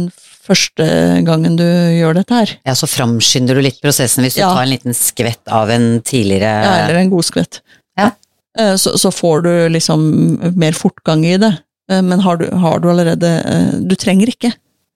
første 0.47 0.85
gangen 1.27 1.57
du 1.59 1.65
gjør 1.67 2.15
dette 2.21 2.37
her. 2.39 2.53
Ja, 2.69 2.75
så 2.79 2.87
framskynder 2.87 3.59
du 3.59 3.65
litt 3.67 3.81
prosessen 3.83 4.23
hvis 4.23 4.37
du 4.39 4.41
Ja. 4.45 4.53
tar 4.55 4.63
en 4.63 4.71
liten 4.71 4.95
skvett 4.95 5.43
av 5.51 5.71
en 5.75 6.01
tidligere 6.07 6.53
Ja, 6.63 6.75
eller 6.85 7.01
en 7.01 7.11
god 7.11 7.25
skvett. 7.27 7.61
Ja. 7.99 8.13
Eh, 8.59 8.77
Så, 8.77 8.95
så 8.99 9.11
får 9.11 9.43
du 9.43 9.69
liksom 9.75 10.55
mer 10.57 10.73
fortgang 10.79 11.25
i 11.27 11.37
det. 11.37 11.59
Eh, 11.91 12.03
Men 12.03 12.21
har 12.21 12.37
du, 12.37 12.47
har 12.55 12.79
du 12.79 12.89
allerede 12.91 13.83
Du 13.89 13.97
trenger 13.97 14.29
ikke. 14.31 14.53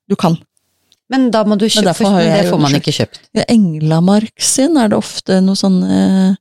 Du 0.08 0.14
kan. 0.16 0.38
Men 1.10 1.30
da 1.34 1.42
må 1.42 1.56
du 1.58 1.66
kjøpe, 1.66 2.06
men 2.06 2.30
det 2.30 2.50
får 2.52 2.60
man 2.62 2.70
ikke 2.78 2.94
kjøpt. 2.94 3.18
I 3.34 3.42
Englamark 3.50 4.38
sin 4.38 4.76
er 4.78 4.88
det 4.92 4.96
ofte 4.98 5.40
noe 5.42 5.58
sånn 5.58 5.82
eh, 5.82 6.34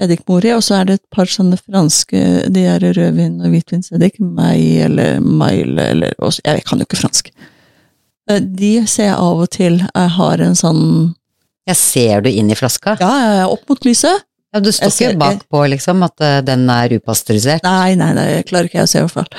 eddikmor 0.00 0.40
Mori, 0.40 0.52
og 0.56 0.62
så 0.64 0.78
er 0.80 0.84
det 0.88 0.94
et 0.98 1.08
par 1.14 1.28
sånne 1.30 1.58
franske 1.60 2.20
De 2.52 2.62
er 2.66 2.80
rødvin- 2.80 3.40
og 3.44 3.52
hvitvinseddik. 3.52 4.18
Mai 4.20 4.80
eller 4.86 5.20
Maile 5.20 5.82
eller 5.94 6.14
også, 6.18 6.40
Jeg 6.44 6.64
kan 6.64 6.78
jo 6.80 6.84
ikke 6.88 7.02
fransk. 7.02 7.30
Eh, 8.30 8.40
De 8.40 8.86
ser 8.86 9.10
jeg 9.10 9.18
av 9.18 9.38
og 9.44 9.50
til 9.50 9.78
jeg 9.82 10.10
har 10.16 10.40
en 10.40 10.54
sånn 10.58 10.82
Jeg 11.68 11.76
ser 11.76 12.20
du 12.24 12.30
inn 12.30 12.50
i 12.50 12.54
flaska? 12.58 12.96
Ja, 13.00 13.46
opp 13.46 13.68
mot 13.68 13.84
lyset. 13.84 14.24
Ja, 14.52 14.58
du 14.58 14.72
står 14.74 14.90
ikke 14.90 15.18
bakpå, 15.20 15.60
liksom, 15.70 16.02
at 16.02 16.20
eh, 16.26 16.40
den 16.42 16.66
er 16.70 16.88
upasteurisert? 16.98 17.62
Nei, 17.62 17.94
nei, 17.94 18.10
nei, 18.16 18.26
jeg 18.40 18.46
klarer 18.48 18.66
ikke 18.66 18.80
jeg 18.80 18.88
å 18.88 18.90
se 18.90 18.98
i 18.98 19.02
hvert 19.04 19.14
fall. 19.20 19.30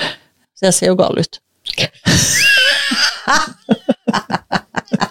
Så 0.55 0.69
jeg 0.69 0.73
ser 0.77 0.87
jo 0.93 0.99
gal 1.01 1.19
ut. 1.19 1.41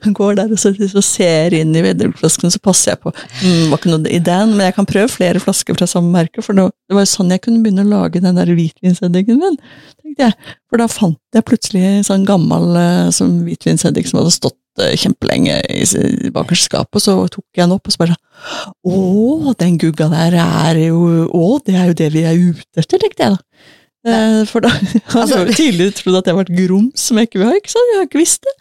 Går 0.20 0.36
der 0.40 0.52
og 0.54 0.58
så, 0.62 0.72
så 0.74 1.02
ser 1.04 1.54
inn 1.58 1.74
i 1.76 1.82
veddelflasken, 1.84 2.50
så 2.54 2.60
passer 2.62 2.92
jeg 2.94 3.00
på. 3.04 3.12
Mm, 3.42 3.70
var 3.72 3.78
ikke 3.80 3.92
noe 3.92 4.10
i 4.10 4.20
den, 4.30 4.54
men 4.56 4.66
jeg 4.68 4.76
kan 4.78 4.88
prøve 4.88 5.08
flere 5.12 5.40
flasker 5.42 5.76
fra 5.78 5.88
samme 5.90 6.12
merke, 6.14 6.42
for 6.44 6.54
var- 6.58 6.72
det 6.88 6.96
var 6.98 7.04
jo 7.06 7.12
sånn 7.12 7.30
jeg 7.34 7.42
kunne 7.44 7.62
begynne 7.64 7.84
å 7.86 7.90
lage 7.92 8.22
den 8.24 8.38
der 8.40 8.50
hvitvinseddiken 8.54 9.38
min, 9.42 9.58
tenkte 10.02 10.28
jeg. 10.30 10.56
For 10.70 10.80
da 10.82 10.86
fant 10.90 11.18
jeg 11.36 11.44
plutselig 11.48 11.84
en 11.84 12.06
sånn 12.06 12.24
gammel 12.28 12.72
sånn 12.74 13.12
som 13.20 13.36
hvitvinseddik 13.46 14.08
som 14.10 14.20
hadde 14.22 14.32
stått 14.34 14.56
eh, 14.82 14.96
kjempelenge 14.98 15.58
i 15.70 16.30
bakerste 16.34 16.68
skapet, 16.70 16.98
og 16.98 17.04
så 17.04 17.16
tok 17.36 17.44
jeg 17.56 17.64
den 17.66 17.76
opp 17.76 17.86
og 17.90 17.94
så 17.94 18.00
bare 18.04 18.16
sånn 18.16 18.26
Å, 18.90 19.52
den 19.60 19.76
gugga 19.80 20.06
der 20.12 20.36
er 20.40 20.78
jo 20.86 21.26
Å, 21.28 21.46
det 21.66 21.74
er 21.76 21.90
jo 21.90 21.96
det 21.98 22.06
vi 22.14 22.22
er 22.24 22.38
ute 22.40 22.80
etter, 22.80 22.98
tenkte 23.02 23.26
jeg 23.26 23.34
da. 23.36 23.40
Eh, 24.10 24.36
For 24.48 24.64
da 24.64 24.70
jeg 24.80 25.02
hadde 25.12 25.20
Altså- 25.26 25.42
jo 25.44 25.56
tidligere 25.58 25.92
trodd 25.98 26.16
at 26.22 26.30
jeg 26.30 26.38
var 26.38 26.46
et 26.48 26.54
grums 26.62 27.02
som 27.10 27.18
jeg 27.20 27.28
ikke 27.28 27.42
vil 27.42 27.50
ha. 27.50 27.58
ikke 27.60 27.74
sant? 27.74 27.90
Jeg 27.92 27.98
har 28.00 28.08
ikke 28.08 28.22
visst 28.22 28.46
det. 28.48 28.54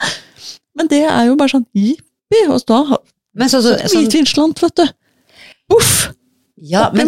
Men 0.80 0.90
det 0.92 1.04
er 1.06 1.26
jo 1.28 1.36
bare 1.40 1.54
sånn 1.58 1.68
jippi, 1.76 2.46
og 2.48 2.64
da 2.70 2.84
Men 3.38 3.52
så, 3.52 3.60
så, 3.62 3.76
sånn, 3.84 4.06
Hvitvinslant, 4.06 4.64
vet 4.64 4.80
du. 4.80 4.88
Uff! 5.76 6.10
ja, 6.60 6.90
men 6.92 7.08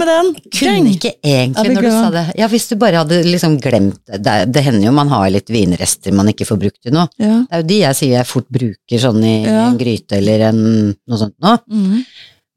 kunne 0.54 0.94
ikke 0.94 1.12
egentlig, 1.28 1.74
når 1.76 1.84
du 1.84 1.90
sa 1.92 2.10
det 2.14 2.22
Ja, 2.40 2.48
hvis 2.52 2.70
du 2.70 2.78
bare 2.80 3.02
hadde 3.02 3.18
liksom 3.26 3.58
glemt 3.60 4.00
det 4.08 4.22
Det, 4.24 4.36
det 4.56 4.64
hender 4.64 4.86
jo 4.88 4.94
man 4.96 5.12
har 5.12 5.26
litt 5.34 5.52
vinrester 5.52 6.16
man 6.16 6.30
ikke 6.32 6.48
får 6.48 6.60
brukt 6.62 6.80
til 6.86 6.96
noe. 6.96 7.10
Ja. 7.20 7.42
Det 7.50 7.58
er 7.58 7.64
jo 7.64 7.68
de 7.72 7.80
jeg 7.82 8.00
sier 8.00 8.14
jeg 8.16 8.30
fort 8.30 8.48
bruker 8.48 9.02
sånn 9.04 9.24
i 9.28 9.34
Ja. 9.44 9.66
en 9.68 9.80
gryte 9.82 10.20
eller 10.22 10.46
en, 10.52 10.62
noe 10.96 11.20
sånt 11.20 11.36
nå. 11.44 11.58
Mm. 11.68 11.98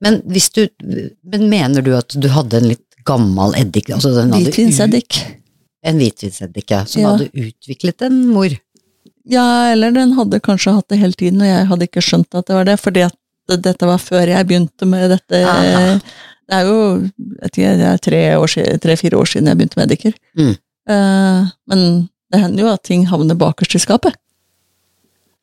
Men 0.07 0.20
hvis 0.31 0.50
du 0.55 0.62
Men 1.24 1.48
mener 1.50 1.83
du 1.83 1.94
at 1.98 2.14
du 2.14 2.29
hadde 2.31 2.61
en 2.62 2.70
litt 2.74 2.87
gammel 3.05 3.57
eddik 3.59 3.90
altså 3.92 4.14
Hvitvinseddik. 4.31 5.18
En 5.85 5.98
hvitvinseddik, 6.00 6.70
ja. 6.70 6.85
Som 6.88 7.03
Ja. 7.03 7.11
hadde 7.12 7.29
utviklet 7.35 8.07
en 8.07 8.22
mor. 8.29 8.55
Ja, 9.31 9.73
eller 9.73 9.91
den 9.95 10.13
hadde 10.19 10.41
kanskje 10.45 10.75
hatt 10.77 10.89
det 10.93 10.99
hele 11.01 11.17
tiden, 11.17 11.41
og 11.41 11.49
jeg 11.49 11.67
hadde 11.71 11.87
ikke 11.89 12.03
skjønt 12.05 12.35
at 12.37 12.47
det 12.51 12.57
var 12.59 12.67
det, 12.69 12.77
fordi 12.83 13.05
at 13.07 13.17
dette 13.65 13.87
var 13.89 14.01
før 14.01 14.29
jeg 14.29 14.47
begynte 14.49 14.89
med 14.89 15.11
dette. 15.15 15.41
Aha. 15.49 15.99
Det 16.45 16.59
er 16.59 16.67
jo 16.69 17.09
tre-fire 17.55 18.37
år, 18.37 18.53
tre-fire 18.85 19.17
år 19.17 19.31
siden 19.31 19.49
jeg 19.49 19.57
begynte 19.61 19.79
med 19.81 19.89
Ediker. 19.89 20.17
Mm. 20.37 20.51
Eh, 20.93 21.47
men 21.73 21.85
det 22.33 22.41
hender 22.43 22.67
jo 22.67 22.73
at 22.75 22.83
ting 22.85 23.07
havner 23.09 23.39
bakerst 23.41 23.79
i 23.79 23.81
skapet. 23.81 24.17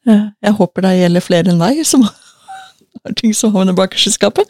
Eh, 0.06 0.28
jeg 0.46 0.54
håper 0.58 0.86
det 0.86 0.96
gjelder 1.00 1.26
flere 1.26 1.54
enn 1.54 1.62
meg 1.62 1.82
som 1.89 2.06
har 3.02 3.17
ting 3.17 3.34
som 3.38 3.54
havner 3.56 3.74
bakerst 3.78 4.12
i 4.12 4.13
skapet. 4.13 4.46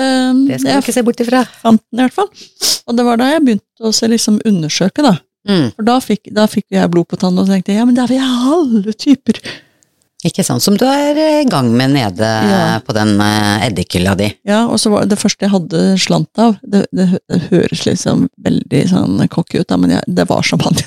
Eh, 0.00 0.32
Det 0.48 0.60
skal 0.62 0.78
du 0.80 0.86
ikke 0.86 0.96
se 0.96 1.04
bort 1.04 1.20
ifra. 1.20 1.44
fant 1.60 1.82
den 1.90 2.00
i 2.00 2.06
hvert 2.06 2.16
fall. 2.16 2.32
Og 2.88 2.96
det 2.96 3.04
var 3.06 3.20
da 3.20 3.28
jeg 3.34 3.44
begynte 3.44 3.84
å 3.84 3.92
liksom, 3.92 4.40
undersøke, 4.48 5.04
da. 5.04 5.18
Mm. 5.48 5.68
For 5.74 5.86
da 5.86 5.98
fikk, 6.02 6.30
da 6.34 6.46
fikk 6.50 6.68
jeg 6.70 6.90
blod 6.92 7.08
på 7.10 7.18
tann 7.18 7.38
og 7.40 7.48
tenkte 7.50 7.74
ja, 7.74 7.84
men 7.88 7.96
da 7.98 8.06
vil 8.10 8.20
jeg 8.20 8.28
ha 8.30 8.56
alle 8.56 8.94
typer. 8.94 9.40
Ikke 10.22 10.44
sant, 10.46 10.62
som 10.62 10.76
du 10.78 10.84
er 10.86 11.18
i 11.18 11.44
gang 11.50 11.72
med 11.74 11.96
nede 11.96 12.22
Ja. 12.22 12.78
på 12.86 12.94
den 12.94 13.16
eh, 13.20 13.66
eddikhylla 13.66 14.14
di. 14.14 14.28
Ja, 14.46 14.66
og 14.70 14.78
så 14.78 14.90
var 14.92 15.06
det 15.10 15.18
første 15.18 15.48
jeg 15.48 15.50
hadde 15.50 15.98
slant 15.98 16.38
av, 16.38 16.60
det, 16.62 16.86
det, 16.94 17.08
høres 17.50 17.82
liksom 17.88 18.28
veldig 18.38 18.82
sånn 18.92 19.28
cocky 19.28 19.58
ut, 19.58 19.68
da, 19.68 19.80
men 19.82 19.96
jeg, 19.96 20.02
det 20.06 20.28
var 20.30 20.46
champagne. 20.46 20.86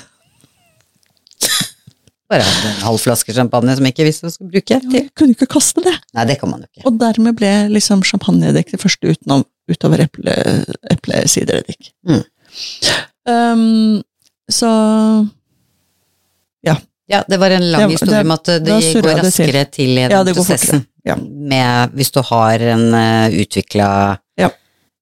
Bare 2.32 2.42
en 2.48 2.80
halv 2.82 2.98
flaske 2.98 3.34
champagne 3.36 3.76
som 3.76 3.84
jeg 3.86 3.92
ikke 3.94 4.08
visste 4.08 4.24
hva 4.24 4.32
jeg 4.32 4.38
skulle 4.38 4.54
bruke 4.56 4.80
til. 4.80 4.96
Jeg 4.96 5.10
kunne 5.14 5.36
ikke 5.36 5.52
kaste 5.52 5.84
det. 5.84 5.94
Nei, 6.16 6.24
det 6.32 6.40
kan 6.40 6.50
man 6.50 6.64
jo 6.64 6.70
ikke. 6.72 6.86
Og 6.88 6.96
dermed 7.04 7.36
ble 7.38 7.52
liksom 7.76 8.02
champagnedekk 8.08 8.72
det 8.72 8.80
første 8.82 9.12
utenom, 9.12 9.44
utover 9.70 10.02
eple, 10.08 10.34
eplesidereddik. 10.96 11.92
Mm. 12.08 12.24
Um, 13.28 14.02
så 14.52 14.70
Ja, 17.08 17.24
det 17.28 17.36
var 17.38 17.50
en 17.50 17.70
lang 17.70 17.90
historie 17.90 18.20
om 18.20 18.30
at 18.34 18.44
det, 18.44 18.58
det 18.66 18.94
går 18.98 19.20
raskere 19.20 19.52
det 19.52 19.70
til. 19.76 19.92
i 19.98 20.06
Ja, 20.10 20.24
prosessen. 20.34 20.82
Ja. 21.06 21.14
Med, 21.22 21.92
hvis 21.94 22.10
du 22.10 22.18
har 22.26 22.58
en 22.58 22.88
uh, 22.94 23.28
utvikla 23.30 24.18
Ja. 24.36 24.48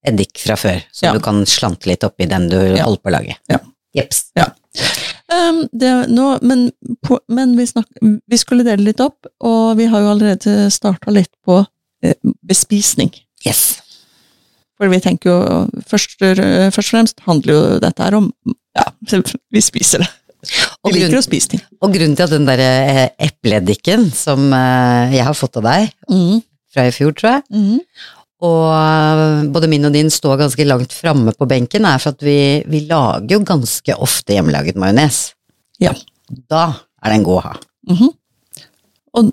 eddik 0.07 0.37
fra 0.39 0.57
før, 0.61 0.83
så 0.93 1.07
Ja. 1.07 1.13
du 1.15 1.21
kan 1.21 1.47
slante 1.47 1.89
litt 1.89 2.05
oppi 2.05 2.27
den 2.29 2.51
du 2.51 2.59
Ja. 2.77 2.85
holder 2.85 3.01
på 3.01 3.09
å 3.09 3.13
lage. 3.17 3.37
Ja. 3.49 3.59
Jeps. 3.95 4.27
Um, 5.33 5.67
det, 5.73 6.09
nå, 6.11 6.39
men 6.43 6.73
på, 7.07 7.21
men 7.29 7.57
vi, 7.57 7.67
snak, 7.67 7.87
vi 8.03 8.37
skulle 8.37 8.65
dele 8.65 8.85
litt 8.85 9.01
opp, 9.01 9.25
og 9.41 9.77
vi 9.79 9.87
har 9.87 10.01
jo 10.01 10.11
allerede 10.11 10.71
starta 10.71 11.11
litt 11.11 11.31
på 11.47 11.65
uh, 11.65 12.13
bespisning. 12.47 13.15
Yes. 13.47 13.81
For 14.85 14.93
vi 14.93 15.01
tenker 15.01 15.31
jo 15.31 15.37
først, 15.89 16.19
først 16.21 16.85
og 16.85 16.93
fremst 16.93 17.23
handler 17.25 17.55
jo 17.57 17.63
dette 17.81 18.05
her 18.05 18.19
om 18.21 18.29
Ja, 18.77 18.85
vi 19.55 19.63
spiser 19.65 20.03
det. 20.05 20.11
Og 20.85 20.91
Vi 20.93 20.99
liker 20.99 21.15
grunn- 21.15 21.23
å 21.23 21.25
spise 21.25 21.49
ting. 21.55 21.63
Og 21.81 21.95
grunnen 21.95 22.17
til 22.19 22.27
at 22.27 22.33
den 22.35 22.45
der 22.45 22.61
eh, 22.61 23.05
epleeddiken 23.25 24.11
som 24.13 24.51
eh, 24.53 25.15
jeg 25.17 25.25
har 25.25 25.37
fått 25.39 25.57
av 25.63 25.65
deg, 25.71 25.95
fra 26.75 26.85
i 26.85 26.93
fjor, 26.93 27.15
tror 27.17 27.39
jeg. 27.39 27.47
mm. 27.55 27.79
Og 28.45 29.47
både 29.55 29.69
min 29.73 29.87
og 29.89 29.95
din 29.95 30.11
står 30.13 30.37
ganske 30.43 30.67
langt 30.69 30.93
framme 30.93 31.33
på 31.39 31.47
benken, 31.49 31.87
er 31.89 32.03
for 32.03 32.13
at 32.13 32.25
vi, 32.27 32.35
vi 32.69 32.83
lager 32.91 33.39
jo 33.39 33.45
ganske 33.47 33.95
ofte 34.05 34.35
hjemmelaget 34.37 34.77
majones. 34.77 35.31
Ja. 35.81 35.95
Da 36.51 36.67
er 37.01 37.15
den 37.15 37.25
god 37.25 37.39
å 37.41 37.45
ha. 37.47 37.55
Mhm. 37.95 38.11
Og 39.15 39.31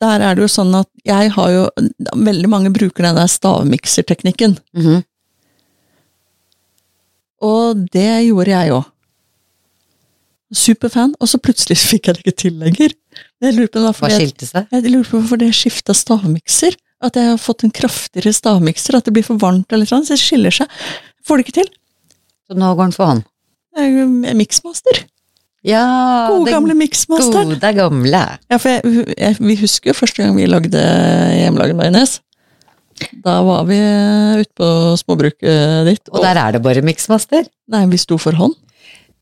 der 0.00 0.22
er 0.22 0.34
det 0.38 0.44
jo 0.46 0.50
sånn 0.52 0.74
at 0.78 0.88
jeg 1.04 1.30
har 1.34 1.50
jo 1.50 1.62
Veldig 2.14 2.48
mange 2.50 2.70
bruker 2.74 3.02
den 3.08 3.16
der 3.18 3.26
stavmikserteknikken, 3.30 4.58
Mhm. 4.74 5.02
og 7.42 7.84
det 7.94 8.08
gjorde 8.26 8.50
jeg 8.50 8.72
òg. 8.74 8.84
Superfan, 10.54 11.12
og 11.20 11.28
så 11.28 11.38
plutselig 11.38 11.76
fikk 11.90 12.08
jeg 12.08 12.16
det 12.18 12.24
ikke 12.24 12.36
til 12.42 12.54
lenger. 12.58 12.94
Jeg 13.42 13.54
lurer 13.54 13.68
på, 13.70 13.82
Hva 13.84 14.08
jeg, 14.10 14.32
jeg 14.72 14.90
lurer 14.92 15.04
på 15.10 15.18
hvorfor 15.20 15.38
det 15.38 15.50
skifta 15.54 15.94
stavmikser. 15.94 16.76
At 17.00 17.14
jeg 17.14 17.28
har 17.30 17.36
fått 17.38 17.62
en 17.62 17.70
kraftigere 17.70 18.32
stavmikser, 18.34 18.96
at 18.98 19.04
det 19.06 19.12
blir 19.14 19.22
for 19.26 19.38
varmt 19.38 19.70
eller 19.70 19.86
sånn, 19.86 20.02
så 20.02 20.16
det 20.16 20.22
skiller 20.22 20.50
seg. 20.50 20.66
Får 21.22 21.38
det 21.38 21.44
ikke 21.46 21.58
til. 21.60 21.68
Så 22.48 22.56
nå 22.58 22.72
går 22.74 22.88
den 22.88 22.94
for 22.96 23.06
hånd. 23.12 23.22
Jeg 23.78 23.92
er 24.02 24.34
Mixmaster. 24.34 25.04
Ja, 25.66 26.28
Gode, 26.30 26.52
gamle 26.54 26.74
Mixmasteren. 26.78 27.50
gode 27.56 27.72
gamle. 27.74 28.20
Ja, 28.48 28.58
for 28.62 28.70
jeg, 28.70 29.08
jeg, 29.18 29.36
vi 29.42 29.56
husker 29.58 29.90
jo 29.90 29.96
første 29.98 30.22
gang 30.22 30.36
vi 30.38 30.46
lagde 30.46 30.78
hjemmelaget 30.78 31.76
majones. 31.78 32.20
Da 33.24 33.40
var 33.46 33.64
vi 33.66 33.78
ute 34.40 34.52
på 34.58 34.68
småbruket 35.02 35.86
ditt. 35.86 36.08
Og 36.14 36.22
der 36.22 36.38
er 36.38 36.56
det 36.56 36.62
bare 36.64 36.82
Mixmaster. 36.86 37.46
Nei, 37.70 37.84
vi 37.90 37.98
sto 38.00 38.18
for 38.22 38.38
hånd. 38.38 38.54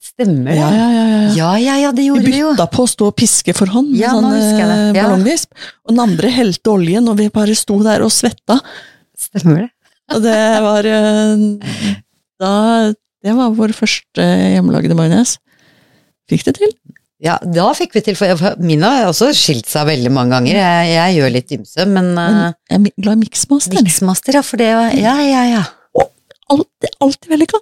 Stemmer 0.07 0.53
det? 0.53 0.59
Ja, 0.61 0.69
ja, 0.71 0.87
ja. 0.93 1.07
ja, 1.07 1.31
ja. 1.35 1.49
ja, 1.61 1.77
ja, 1.87 1.91
det 1.97 2.05
Vi 2.05 2.09
gjorde 2.11 2.29
vi 2.31 2.39
jo. 2.43 2.51
bytta 2.55 2.67
på 2.73 2.85
å 2.85 2.91
stå 2.91 3.09
og 3.11 3.17
piske 3.19 3.53
for 3.57 3.73
hånd 3.73 3.91
med 3.95 4.01
Ja, 4.01 4.13
sånn 4.15 4.29
eh, 4.37 4.61
Ja. 4.61 5.03
ballongvisp. 5.03 5.51
Og 5.89 5.95
den 5.97 6.03
andre 6.05 6.31
helte 6.37 6.73
oljen, 6.73 7.09
og 7.11 7.17
vi 7.21 7.27
bare 7.33 7.57
sto 7.59 7.81
der 7.85 8.05
og 8.07 8.13
svetta. 8.15 8.61
Stemmer 9.19 9.65
det. 9.65 9.71
Og 10.15 10.23
det 10.23 10.37
var 10.63 10.87
eh, 10.87 11.91
Da 12.39 12.53
Det 13.25 13.35
var 13.35 13.57
vår 13.57 13.73
første 13.75 14.23
hjemmelagde 14.55 14.95
majones. 14.95 15.39
Fikk 16.31 16.47
det 16.49 16.57
til. 16.59 16.73
Ja, 17.23 17.39
da 17.41 17.71
fikk 17.73 17.95
vi 17.97 18.03
til, 18.05 18.17
for 18.19 18.59
min 18.61 18.83
har 18.85 19.07
også 19.09 19.31
skilt 19.37 19.69
seg 19.71 19.87
veldig 19.89 20.11
mange 20.13 20.37
ganger. 20.37 20.59
Jeg, 20.59 20.91
jeg 20.93 21.15
gjør 21.17 21.33
litt 21.33 21.55
ymse, 21.57 21.87
men 21.89 22.11
Men 22.19 22.41
jeg 22.45 22.77
er 22.77 22.91
glad 23.01 23.17
i 23.17 23.21
Mixmaster. 23.23 23.81
Mixmaster, 23.81 24.37
ja, 24.37 24.43
for 24.45 24.61
det 24.61 24.69
Ja, 25.01 25.17
ja, 25.25 25.45
ja. 25.55 25.65
Alltid, 26.53 26.93
alltid 27.03 27.33
vellykka. 27.33 27.59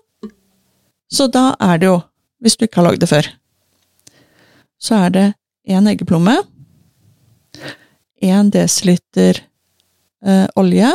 Så 1.14 1.28
da 1.32 1.54
er 1.62 1.78
det 1.80 1.86
jo, 1.88 2.00
hvis 2.42 2.56
du 2.58 2.66
ikke 2.66 2.82
har 2.82 2.90
lagd 2.90 3.04
det 3.04 3.08
før, 3.08 3.28
så 4.82 4.98
er 5.06 5.14
det 5.14 5.24
én 5.70 5.86
eggeplomme, 5.88 6.34
én 8.24 8.50
desiliter 8.52 9.38
eh, 10.24 10.46
olje, 10.60 10.90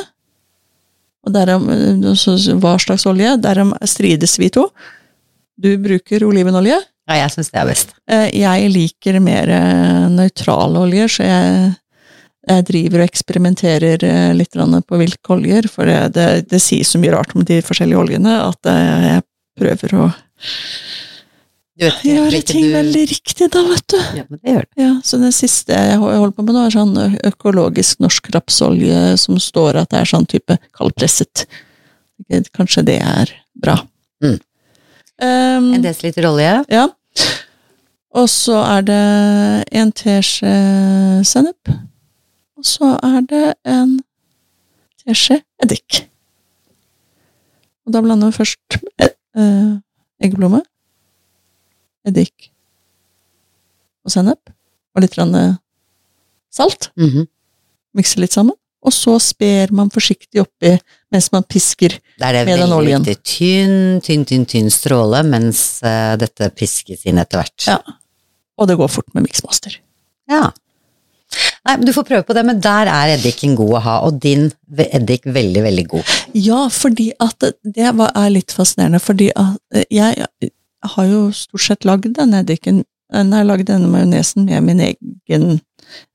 og 1.25 1.33
derom, 1.33 1.65
eh, 1.73 2.53
hva 2.61 2.75
slags 2.81 3.07
olje, 3.09 3.35
derom 3.41 3.73
strides 3.87 4.37
vi 4.41 4.51
to. 4.53 4.67
Du 5.59 5.71
bruker 5.81 6.27
olivenolje. 6.27 6.77
Ja, 7.09 7.23
jeg 7.23 7.31
syns 7.33 7.49
det 7.49 7.57
er 7.57 7.65
best. 7.69 7.93
Eh, 8.09 8.27
jeg 8.37 8.69
liker 8.69 9.19
mer 9.23 9.49
eh, 9.49 10.07
nøytrale 10.13 10.83
oljer, 10.85 11.09
så 11.09 11.25
jeg, 11.25 11.71
jeg 12.51 12.65
driver 12.69 13.01
og 13.01 13.09
eksperimenterer 13.09 14.05
eh, 14.05 14.31
litt 14.37 14.53
på 14.53 14.99
hvilke 15.01 15.33
oljer, 15.33 15.67
for 15.73 15.89
det, 15.89 16.13
det, 16.13 16.27
det 16.51 16.61
sier 16.61 16.85
så 16.85 17.01
mye 17.01 17.15
rart 17.15 17.33
om 17.33 17.41
de 17.47 17.61
forskjellige 17.65 17.97
oljene 18.03 18.35
at 18.45 18.69
jeg 18.69 19.23
prøver 19.59 19.95
å 19.97 20.09
vet 21.79 22.03
gjøre 22.03 22.41
ting 22.45 22.67
du- 22.67 22.75
veldig 22.75 23.05
riktig, 23.09 23.47
da, 23.53 23.63
vet 23.71 23.87
du. 23.87 23.97
Ja, 24.19 24.23
men 24.29 24.39
det 24.43 24.53
gjør 24.53 24.65
det. 24.67 24.83
Ja, 24.83 24.91
så 25.03 25.17
det 25.21 25.31
siste 25.33 25.73
jeg 25.73 25.97
holder 26.01 26.35
på 26.35 26.43
med 26.45 26.53
nå, 26.55 26.65
er 26.67 26.75
sånn 26.75 27.17
økologisk 27.31 28.01
norsk 28.03 28.29
rapsolje 28.35 29.15
som 29.17 29.39
står 29.41 29.81
at 29.81 29.89
det 29.93 30.01
er 30.03 30.11
sånn 30.11 30.27
type 30.29 30.59
kaldpresset. 30.77 31.47
Kanskje 32.53 32.83
det 32.85 32.99
er 33.01 33.31
bra. 33.57 33.77
Mm. 34.21 34.37
Um, 35.19 35.73
En 35.75 35.81
desiliter 35.83 36.27
olje. 36.29 36.63
ja. 36.71 36.87
Og 38.17 38.29
så 38.29 38.57
er 38.65 38.85
det 38.87 39.01
en 39.71 39.91
teskje 39.93 40.53
sennep. 41.27 41.69
Og 42.57 42.65
så 42.65 42.95
er 43.05 43.21
det 43.29 43.45
en 43.69 43.99
teskje 45.05 45.41
eddik. 45.63 46.05
Og 47.85 47.93
da 47.93 48.01
blander 48.05 48.31
vi 48.31 48.39
først 48.41 48.79
e- 49.01 49.13
eh, 49.37 49.77
eggeplomme, 50.21 50.61
eddik 52.05 52.51
og 54.05 54.11
sennep. 54.13 54.53
Og 54.95 55.03
litt 55.05 55.15
salt. 55.15 55.31
Mm 55.35 55.57
salt. 56.49 56.89
Mhm. 56.97 57.27
Mikser 57.93 58.19
litt 58.19 58.33
sammen. 58.33 58.55
Og 58.81 58.93
så 58.95 59.17
sper 59.19 59.71
man 59.75 59.89
forsiktig 59.91 60.39
oppi 60.41 60.71
mens 61.11 61.31
man 61.31 61.43
pisker. 61.43 61.99
med 62.19 62.19
den 62.19 62.27
er 62.27 62.33
det 62.33 62.45
Med 62.45 62.59
den 62.59 62.69
veldig 62.69 63.15
Tynn, 63.23 64.01
tynn, 64.01 64.25
tynn, 64.25 64.45
tynn 64.45 64.69
stråle, 64.71 65.23
mens 65.23 65.81
uh, 65.83 66.15
dette 66.15 66.49
piskes 66.55 67.05
inn 67.05 67.17
etter 67.17 67.41
hvert. 67.41 67.67
Ja. 67.67 67.77
Og 68.59 68.67
det 68.67 68.77
går 68.79 68.91
fort 68.91 69.07
med 69.15 69.25
miksmaster. 69.25 69.77
Ja. 70.29 70.49
Nei, 71.65 71.75
men 71.77 71.85
Du 71.85 71.93
får 71.93 72.07
prøve 72.07 72.25
på 72.25 72.35
det, 72.35 72.43
men 72.45 72.59
der 72.63 72.89
er 72.89 73.13
eddiken 73.15 73.55
god 73.57 73.73
å 73.77 73.81
ha, 73.85 73.95
og 74.07 74.19
din 74.23 74.49
eddik 74.77 75.27
veldig, 75.29 75.63
veldig 75.63 75.87
god. 75.91 76.13
Ja, 76.33 76.67
fordi 76.73 77.11
at 77.21 77.39
det- 77.39 77.53
er 77.85 78.29
litt 78.29 78.51
fascinerende, 78.51 78.99
fordi 78.99 79.31
eh, 79.35 79.83
jeg 79.89 80.25
har 80.95 81.05
jo 81.05 81.31
stort 81.31 81.61
sett 81.61 81.85
lagd 81.85 82.13
denne 82.15 82.43
eddiken 82.43 82.83
Nei, 83.09 83.39
har 83.39 83.45
lagd 83.45 83.65
denne 83.65 83.87
majonesen 83.89 84.45
med 84.45 84.63
min 84.63 84.79
egen 84.85 85.61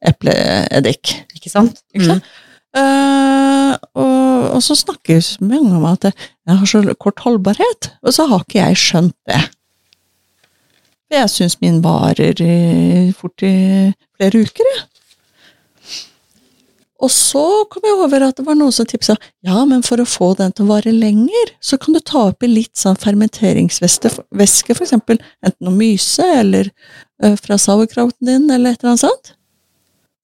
epleeddik. 0.06 1.10
Ikke 1.34 1.50
sant? 1.50 1.80
Ikke 1.90 2.06
sant? 2.06 2.28
Uh, 2.74 3.74
og, 3.98 4.54
og 4.54 4.62
så 4.62 4.76
snakker 4.78 5.18
mange 5.42 5.74
om 5.74 5.84
at 5.90 6.06
jeg 6.10 6.56
har 6.60 6.66
så 6.70 6.82
kort 6.94 7.18
holdbarhet, 7.26 7.90
og 8.02 8.14
så 8.14 8.28
har 8.30 8.42
ikke 8.42 8.60
jeg 8.60 8.78
skjønt 8.78 9.16
det. 9.30 9.40
For 11.08 11.20
jeg 11.20 11.32
syns 11.32 11.60
min 11.60 11.82
varer 11.84 12.40
fort 13.18 13.44
i 13.46 13.54
flere 14.16 14.44
uker, 14.46 14.70
jeg. 14.74 14.88
Og 17.04 17.10
så 17.12 17.44
kom 17.68 17.84
jeg 17.84 17.96
over 18.00 18.22
at 18.24 18.38
det 18.38 18.46
var 18.46 18.56
noen 18.56 18.72
som 18.72 18.86
tipsa 18.88 19.16
ja, 19.44 19.58
men 19.68 19.82
for 19.84 20.00
å 20.00 20.08
få 20.08 20.30
den 20.38 20.54
til 20.54 20.64
å 20.64 20.72
vare 20.72 20.92
lenger, 20.94 21.52
så 21.60 21.76
kan 21.80 21.96
du 21.96 22.00
ta 22.00 22.28
oppi 22.30 22.48
litt 22.48 22.78
sånn 22.80 22.96
fermenteringsvæske, 23.00 24.12
for 24.76 24.86
eksempel 24.86 25.18
enten 25.44 25.68
noe 25.68 25.76
myse 25.76 26.24
eller 26.38 26.70
ø, 26.70 27.34
fra 27.40 27.58
sauerkrauten 27.60 28.30
din, 28.30 28.46
eller 28.48 28.72
et 28.72 28.80
eller 28.80 28.94
annet 28.94 29.04
sånt. 29.04 29.34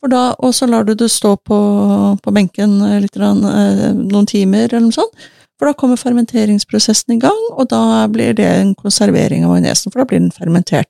Da, 0.08 0.30
og 0.40 0.54
så 0.56 0.64
lar 0.64 0.86
du 0.88 0.94
det 0.96 1.10
stå 1.12 1.34
på, 1.44 1.58
på 2.24 2.32
benken 2.32 2.78
eh, 2.86 3.02
litt, 3.02 3.18
eh, 3.20 3.90
noen 3.98 4.28
timer, 4.30 4.70
eller 4.70 4.86
noe 4.86 4.96
sånt. 4.96 5.26
For 5.60 5.68
da 5.68 5.76
kommer 5.76 5.98
fermenteringsprosessen 6.00 7.18
i 7.18 7.20
gang, 7.20 7.40
og 7.52 7.66
da 7.68 8.06
blir 8.08 8.32
det 8.32 8.46
en 8.48 8.70
konservering 8.72 9.42
av 9.44 9.52
majonesen, 9.52 9.92
for 9.92 10.00
da 10.00 10.06
blir 10.08 10.22
den 10.22 10.32
fermentert. 10.32 10.88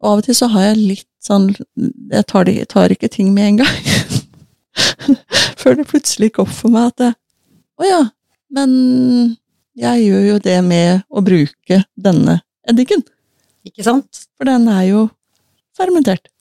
Og 0.00 0.08
av 0.08 0.22
og 0.22 0.24
til 0.24 0.38
så 0.38 0.48
har 0.54 0.70
jeg 0.70 0.78
litt 0.78 1.06
sånn 1.20 1.50
Jeg 1.52 2.24
tar, 2.30 2.46
de, 2.46 2.54
tar 2.70 2.94
ikke 2.94 3.10
ting 3.12 3.34
med 3.34 3.50
en 3.50 3.58
gang. 3.60 3.76
Før 5.60 5.76
det 5.76 5.88
plutselig 5.90 6.30
gikk 6.30 6.40
opp 6.46 6.54
for 6.54 6.72
meg 6.72 6.94
at 6.94 7.02
det, 7.02 7.10
Å 7.76 7.84
ja, 7.84 8.00
men 8.56 8.72
jeg 9.78 10.06
gjør 10.06 10.24
jo 10.30 10.38
det 10.48 10.56
med 10.64 11.04
å 11.10 11.22
bruke 11.26 11.82
denne 11.92 12.40
eddiken. 12.70 13.04
Ikke 13.68 13.84
sant? 13.84 14.24
For 14.38 14.48
den 14.48 14.64
er 14.72 14.86
jo 14.88 15.04
fermentert. 15.76 16.32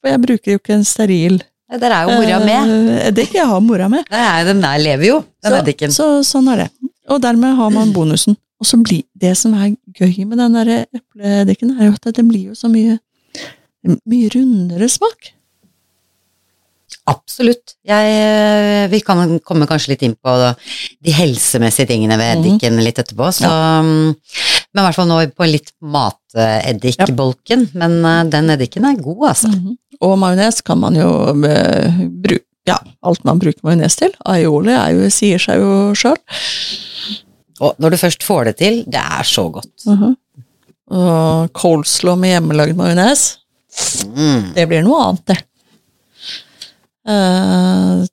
For 0.00 0.08
jeg 0.14 0.24
bruker 0.24 0.54
jo 0.54 0.62
ikke 0.62 0.78
en 0.78 0.88
steril 0.88 1.42
Der 1.68 1.92
er 1.92 2.02
jo 2.08 2.16
mora 2.16 2.38
med. 2.40 2.70
eh, 2.72 3.08
eddik. 3.08 3.34
Jeg 3.34 3.46
har 3.46 3.60
mora 3.60 3.88
med. 3.92 4.04
Er, 4.10 4.44
den 4.48 4.60
der 4.64 4.78
lever 4.78 5.06
jo, 5.06 5.24
den 5.44 5.52
Så, 5.52 5.58
eddiken. 5.62 5.90
så 5.92 6.06
sånn 6.24 6.48
er 6.54 6.64
det. 6.64 6.68
Og 7.12 7.20
dermed 7.20 7.56
har 7.56 7.70
man 7.70 7.92
bonusen. 7.92 8.36
Og 8.58 8.66
så 8.66 8.78
blir 8.82 9.04
det 9.14 9.36
som 9.36 9.52
er 9.54 9.76
gøy 9.94 10.24
med 10.26 10.38
den 10.38 10.56
der 10.56 10.86
epleeddiken, 10.88 11.76
er 11.78 11.90
jo 11.90 11.98
at 11.98 12.14
den 12.16 12.28
blir 12.28 12.50
jo 12.50 12.54
så 12.58 12.68
mye 12.72 12.98
mye 14.08 14.30
rundere 14.34 14.88
smak. 14.90 15.34
Absolutt. 17.08 17.76
Jeg, 17.88 18.04
eh, 18.12 18.88
vi 18.92 19.00
kan 19.00 19.38
komme 19.40 19.66
kanskje 19.68 19.94
litt 19.94 20.02
inn 20.04 20.16
på 20.20 20.34
de 21.00 21.14
helsemessige 21.16 21.88
tingene 21.88 22.18
ved 22.20 22.34
eddiken 22.36 22.76
mm. 22.76 22.82
litt 22.84 22.98
etterpå. 23.00 23.30
Så, 23.32 23.48
ja. 23.48 23.80
Men 23.82 24.82
i 24.82 24.84
hvert 24.84 24.98
fall 24.98 25.08
nå 25.08 25.20
på 25.32 25.48
litt 25.48 25.72
mateddikbolken. 25.80 27.68
Men 27.80 27.98
eh, 28.04 28.24
den 28.34 28.52
eddiken 28.56 28.88
er 28.90 29.00
god, 29.00 29.28
altså. 29.30 29.52
Mhm. 29.54 29.76
Og 30.04 30.18
majones 30.20 30.60
kan 30.62 30.78
man 30.78 30.94
jo 30.98 31.08
bruke 31.34 32.44
Ja, 32.68 32.76
alt 33.02 33.22
man 33.24 33.38
bruker 33.40 33.64
majones 33.64 33.94
til. 33.96 34.10
Aioli 34.28 34.74
er 34.76 34.90
jo, 34.92 35.06
sier 35.08 35.38
seg 35.40 35.56
jo 35.62 35.94
sjøl. 35.96 36.18
Og 37.64 37.78
når 37.80 37.94
du 37.94 37.96
først 38.02 38.22
får 38.26 38.44
det 38.50 38.56
til, 38.60 38.82
det 38.84 39.00
er 39.00 39.24
så 39.24 39.46
godt. 39.54 39.72
Mhm. 39.88 40.12
Og 40.92 41.48
coleslaw 41.56 42.16
med 42.16 42.34
hjemmelagd 42.34 42.76
majones, 42.76 43.38
Mm. 44.08 44.52
det 44.54 44.66
blir 44.68 44.82
noe 44.82 45.00
annet, 45.06 45.24
det. 45.26 45.38
Uh, 47.08 48.04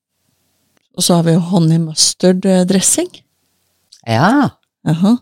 og 0.96 1.04
så 1.04 1.18
har 1.18 1.24
vi 1.28 1.34
jo 1.36 1.40
honey 1.50 1.80
mustard 1.82 2.46
eh, 2.48 2.62
dressing. 2.70 3.10
Ja. 4.08 4.50
Jaha. 4.88 5.18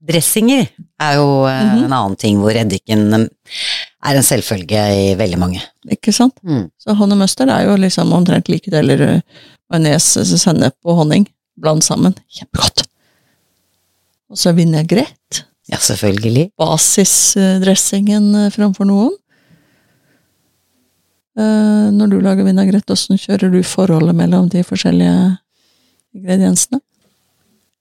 Dressinger 0.00 0.68
er 1.00 1.16
jo 1.18 1.46
eh, 1.48 1.64
Mhm. 1.64 1.84
en 1.84 1.92
annen 1.96 2.16
ting 2.16 2.38
hvor 2.38 2.54
eddiken 2.54 3.12
eh, 3.16 3.24
er 4.00 4.16
en 4.16 4.24
selvfølge 4.24 4.84
i 4.96 5.08
veldig 5.18 5.38
mange. 5.40 5.62
Ikke 5.92 6.12
sant? 6.16 6.36
Mm. 6.46 6.68
Så 6.80 6.96
honning 6.96 7.20
mustard 7.20 7.52
er 7.52 7.66
jo 7.68 7.76
liksom 7.80 8.12
omtrent 8.16 8.48
like 8.48 8.72
deler 8.72 9.02
eh, 9.06 9.20
majones, 9.70 10.08
sennep 10.40 10.76
og 10.84 11.02
honning. 11.02 11.28
Bland 11.60 11.84
sammen. 11.84 12.14
Kjempegodt. 12.32 12.86
Og 14.30 14.38
så 14.40 14.54
vinaigrett. 14.56 15.42
Ja, 15.70 15.76
selvfølgelig. 15.76 16.50
Basisdressingen 16.58 18.30
eh, 18.46 18.52
framfor 18.54 18.88
noen. 18.88 19.12
Eh, 21.38 21.88
Når 21.94 22.10
du 22.10 22.20
lager 22.24 22.46
vinaigrett, 22.46 22.86
hvordan 22.88 23.20
kjører 23.20 23.52
du 23.52 23.60
forholdet 23.66 24.16
mellom 24.16 24.48
de 24.50 24.64
forskjellige 24.66 25.36
ingrediensene? 26.16 26.80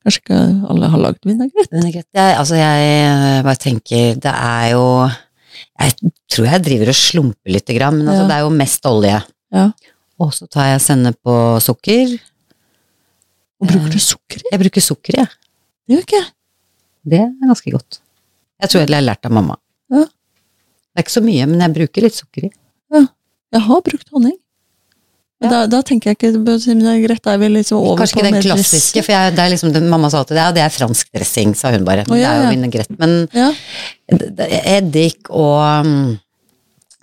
Kanskje 0.03 0.21
ikke 0.23 0.41
alle 0.71 0.89
har 0.91 1.01
lagd 1.01 1.25
vinaigrett? 1.27 1.71
Vinaigrett 1.73 2.07
jeg, 2.15 2.35
Altså, 2.39 2.55
jeg 2.55 2.91
eh, 2.99 3.41
bare 3.43 3.59
tenker 3.59 4.15
Det 4.15 4.31
er 4.31 4.69
jo 4.71 4.83
Jeg 5.79 6.11
tror 6.29 6.45
jeg 6.49 6.63
driver 6.65 6.91
og 6.91 6.97
slumper 6.99 7.53
lite 7.55 7.75
grann, 7.77 7.97
men 8.01 8.07
altså, 8.11 8.23
Ja. 8.25 8.27
det 8.27 8.35
er 8.37 8.43
jo 8.45 8.49
mest 8.59 8.85
olje. 8.89 9.23
Ja. 9.55 9.65
Og 10.19 10.33
så 10.35 10.47
tar 10.51 10.65
jeg 10.73 10.81
sennep 10.83 11.17
på 11.23 11.35
sukker. 11.63 12.17
Og 13.61 13.67
bruker 13.67 13.91
du 13.91 13.99
sukker 13.99 14.37
i? 14.43 14.49
Jeg 14.51 14.59
bruker 14.59 14.81
sukker, 14.83 15.17
jeg. 15.23 15.27
Det 15.87 15.95
gjør 15.95 16.03
ikke 16.05 16.19
jeg. 16.19 16.29
Det 17.09 17.19
er 17.23 17.47
ganske 17.47 17.71
godt. 17.71 17.99
Jeg 18.61 18.69
tror 18.69 18.81
jeg 18.83 18.89
har 18.91 19.01
lært 19.07 19.25
av 19.25 19.31
mamma. 19.31 19.55
Ja. 19.91 20.03
Det 20.03 20.99
er 20.99 21.03
ikke 21.05 21.15
så 21.15 21.23
mye, 21.23 21.45
men 21.47 21.59
jeg 21.63 21.73
bruker 21.79 22.01
litt 22.05 22.15
sukker 22.19 22.49
i. 22.49 22.51
Jeg 23.49 23.61
har 23.65 23.81
brukt 23.81 24.09
honning. 24.13 24.35
Men 25.39 25.53
da, 25.53 25.59
da 25.71 25.79
tenker 25.87 26.11
jeg 26.11 26.17
ikke 26.17 26.31
det 26.43 26.55
er 26.67 26.97
greit, 27.05 27.21
da 27.23 27.33
er 27.33 27.39
vi 27.39 27.47
liksom 27.53 27.79
over 27.79 28.01
Kanskje 28.01 28.17
på 28.17 28.23
ikke 28.25 28.31
den 28.33 28.43
klassiske, 28.43 29.03
for 29.05 29.13
jeg, 29.15 29.35
det 29.37 29.43
er 29.43 29.53
liksom, 29.53 29.71
det, 29.71 29.81
mamma 29.87 30.09
sa 30.11 30.19
alltid 30.19 30.35
det, 30.35 30.41
ja, 30.43 30.55
det 30.57 30.63
er 30.65 30.73
fransk 30.75 31.13
dressing, 31.15 31.53
sa 31.55 31.71
hun 31.71 31.85
bare. 31.87 32.03
Men 32.09 32.17
Å, 32.17 32.19
ja, 32.19 32.33
det 32.35 32.49
er 32.49 32.57
jo 32.57 32.81
ja. 32.81 32.97
Men 32.99 33.13
Ja. 33.37 33.47
eddik 34.75 35.31
og 35.31 35.87
mm, 35.87 36.17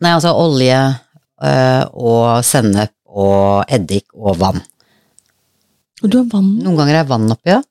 Nei, 0.04 0.10
altså 0.12 0.34
olje 0.36 0.76
øh, 0.76 1.84
og 1.96 2.44
sennep 2.44 2.92
og 3.08 3.64
eddik 3.72 4.04
og 4.12 4.36
vann. 4.42 4.60
Og 6.02 6.10
du 6.12 6.18
har 6.20 6.26
vann 6.34 6.50
Noen 6.60 6.76
ganger 6.76 7.00
er 7.00 7.08
vann 7.08 7.30
oppi, 7.32 7.54
ja. 7.54 7.62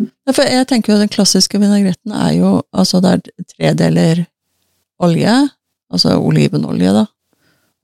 Ja, 0.00 0.32
for 0.32 0.46
jeg 0.46 0.68
tenker 0.70 0.94
jo 0.94 1.00
den 1.02 1.10
klassiske 1.12 1.58
vinagretten 1.60 2.14
er 2.14 2.36
jo 2.38 2.52
altså 2.70 3.02
det 3.02 3.16
er 3.16 3.48
tre 3.50 3.72
deler 3.76 4.22
olje, 5.02 5.34
altså 5.90 6.14
olivenolje, 6.20 6.92
da, 6.94 7.08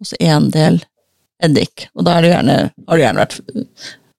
og 0.01 0.09
så 0.09 0.17
én 0.23 0.47
del 0.55 0.79
eddik. 1.45 1.89
Og 1.95 2.07
da 2.07 2.17
er 2.17 2.25
det 2.25 2.31
gjerne, 2.33 2.57
har 2.89 2.99
det 2.99 3.05
gjerne 3.05 3.25
vært 3.25 3.41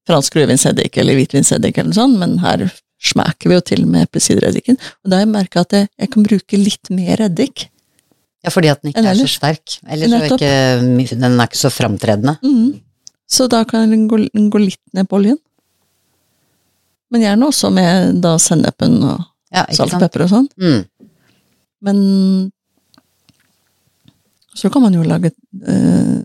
fransk 0.07 0.37
rødvinseddik 0.39 0.99
eller 1.01 1.17
hvitvinseddik 1.17 1.77
eller 1.77 1.91
noe 1.91 1.97
sånt, 1.97 2.19
men 2.21 2.37
her 2.43 2.67
smaker 3.03 3.51
vi 3.51 3.57
jo 3.57 3.63
til 3.65 3.85
med 3.89 4.07
eplesidereddiken. 4.07 4.77
Og 5.03 5.09
da 5.11 5.19
har 5.19 5.25
jeg 5.25 5.33
merka 5.33 5.63
at 5.65 5.75
jeg, 5.75 5.89
jeg 6.01 6.11
kan 6.13 6.25
bruke 6.25 6.59
litt 6.61 6.91
mer 6.93 7.21
eddik. 7.27 7.67
ja. 8.45 8.53
Fordi 8.53 8.71
at 8.71 8.81
den 8.81 8.93
ikke 8.93 9.03
er 9.11 9.19
så 9.19 9.27
sterk. 9.29 9.79
Eller 9.87 10.09
så 10.09 10.21
er 10.21 10.35
ikke, 10.37 11.15
den 11.17 11.39
er 11.39 11.49
ikke 11.49 11.59
så 11.59 11.73
framtredende. 11.73 12.37
Mm. 12.43 12.79
Så 13.27 13.49
da 13.51 13.63
kan 13.67 13.91
den 13.91 14.07
gå, 14.07 14.21
gå 14.31 14.61
litt 14.63 14.81
ned 14.95 15.09
på 15.09 15.19
oljen. 15.19 15.37
Men 17.11 17.23
gjerne 17.23 17.47
også 17.47 17.71
med 17.71 18.21
da 18.23 18.37
sennepen 18.41 19.01
og 19.03 19.25
Ja, 19.47 19.63
salt 19.71 19.93
og 19.95 20.01
pepper 20.03 20.25
og 20.25 20.31
sånn. 20.31 20.47
Mm. 20.59 20.81
Men 21.87 21.99
så 24.57 24.71
kan 24.73 24.83
man 24.83 24.95
jo 24.97 25.05
lage 25.07 25.29
eh, 25.31 26.17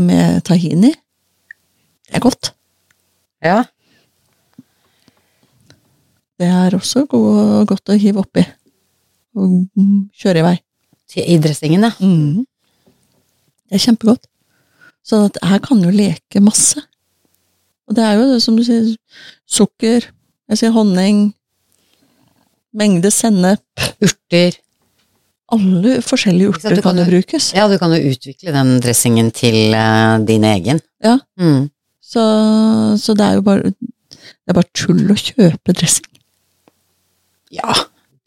med 0.00 0.42
tahini. 0.46 0.92
Det 2.06 2.18
er 2.18 2.24
godt. 2.24 2.52
Ja. 3.42 3.62
Det 6.38 6.48
er 6.48 6.74
også 6.74 7.06
god, 7.06 7.66
godt 7.70 7.92
å 7.92 7.98
hive 7.98 8.22
oppi. 8.22 8.44
Og 9.38 9.62
mm, 9.78 10.10
kjøre 10.18 10.42
i 10.42 10.46
vei. 10.46 10.56
I 11.22 11.36
dressingen, 11.44 11.84
ja. 11.84 11.92
Det 13.68 13.76
er 13.76 13.84
kjempegodt. 13.84 14.26
Så 15.04 15.26
at 15.26 15.38
her 15.44 15.60
kan 15.64 15.82
du 15.82 15.90
leke 15.92 16.40
masse. 16.40 16.80
Og 17.88 17.96
det 17.96 18.04
er 18.06 18.18
jo 18.18 18.28
det 18.30 18.42
som 18.44 18.56
du 18.56 18.62
sier, 18.64 18.92
sukker, 19.48 20.06
jeg 20.48 20.60
sier 20.60 20.74
honning, 20.74 21.32
mengde 22.72 23.10
sennep, 23.12 23.64
Urter. 24.02 24.56
Alle 25.52 25.98
forskjellige 26.04 26.54
urter 26.54 26.76
du 26.76 26.82
kan 26.84 26.98
jo 26.98 27.04
brukes. 27.08 27.50
Ja, 27.56 27.68
du 27.68 27.76
kan 27.80 27.92
jo 27.94 28.12
utvikle 28.12 28.54
den 28.54 28.76
dressingen 28.84 29.30
til 29.36 29.74
uh, 29.76 30.18
din 30.26 30.44
egen. 30.48 30.80
Ja. 31.04 31.18
Mm. 31.40 31.68
Så, 32.00 32.22
så 33.00 33.16
det 33.16 33.26
er 33.26 33.38
jo 33.38 33.44
bare 33.46 33.72
det 34.42 34.52
er 34.52 34.58
bare 34.58 34.70
tull 34.76 35.10
å 35.12 35.16
kjøpe 35.18 35.74
dressing. 35.76 36.08
Ja, 37.52 37.74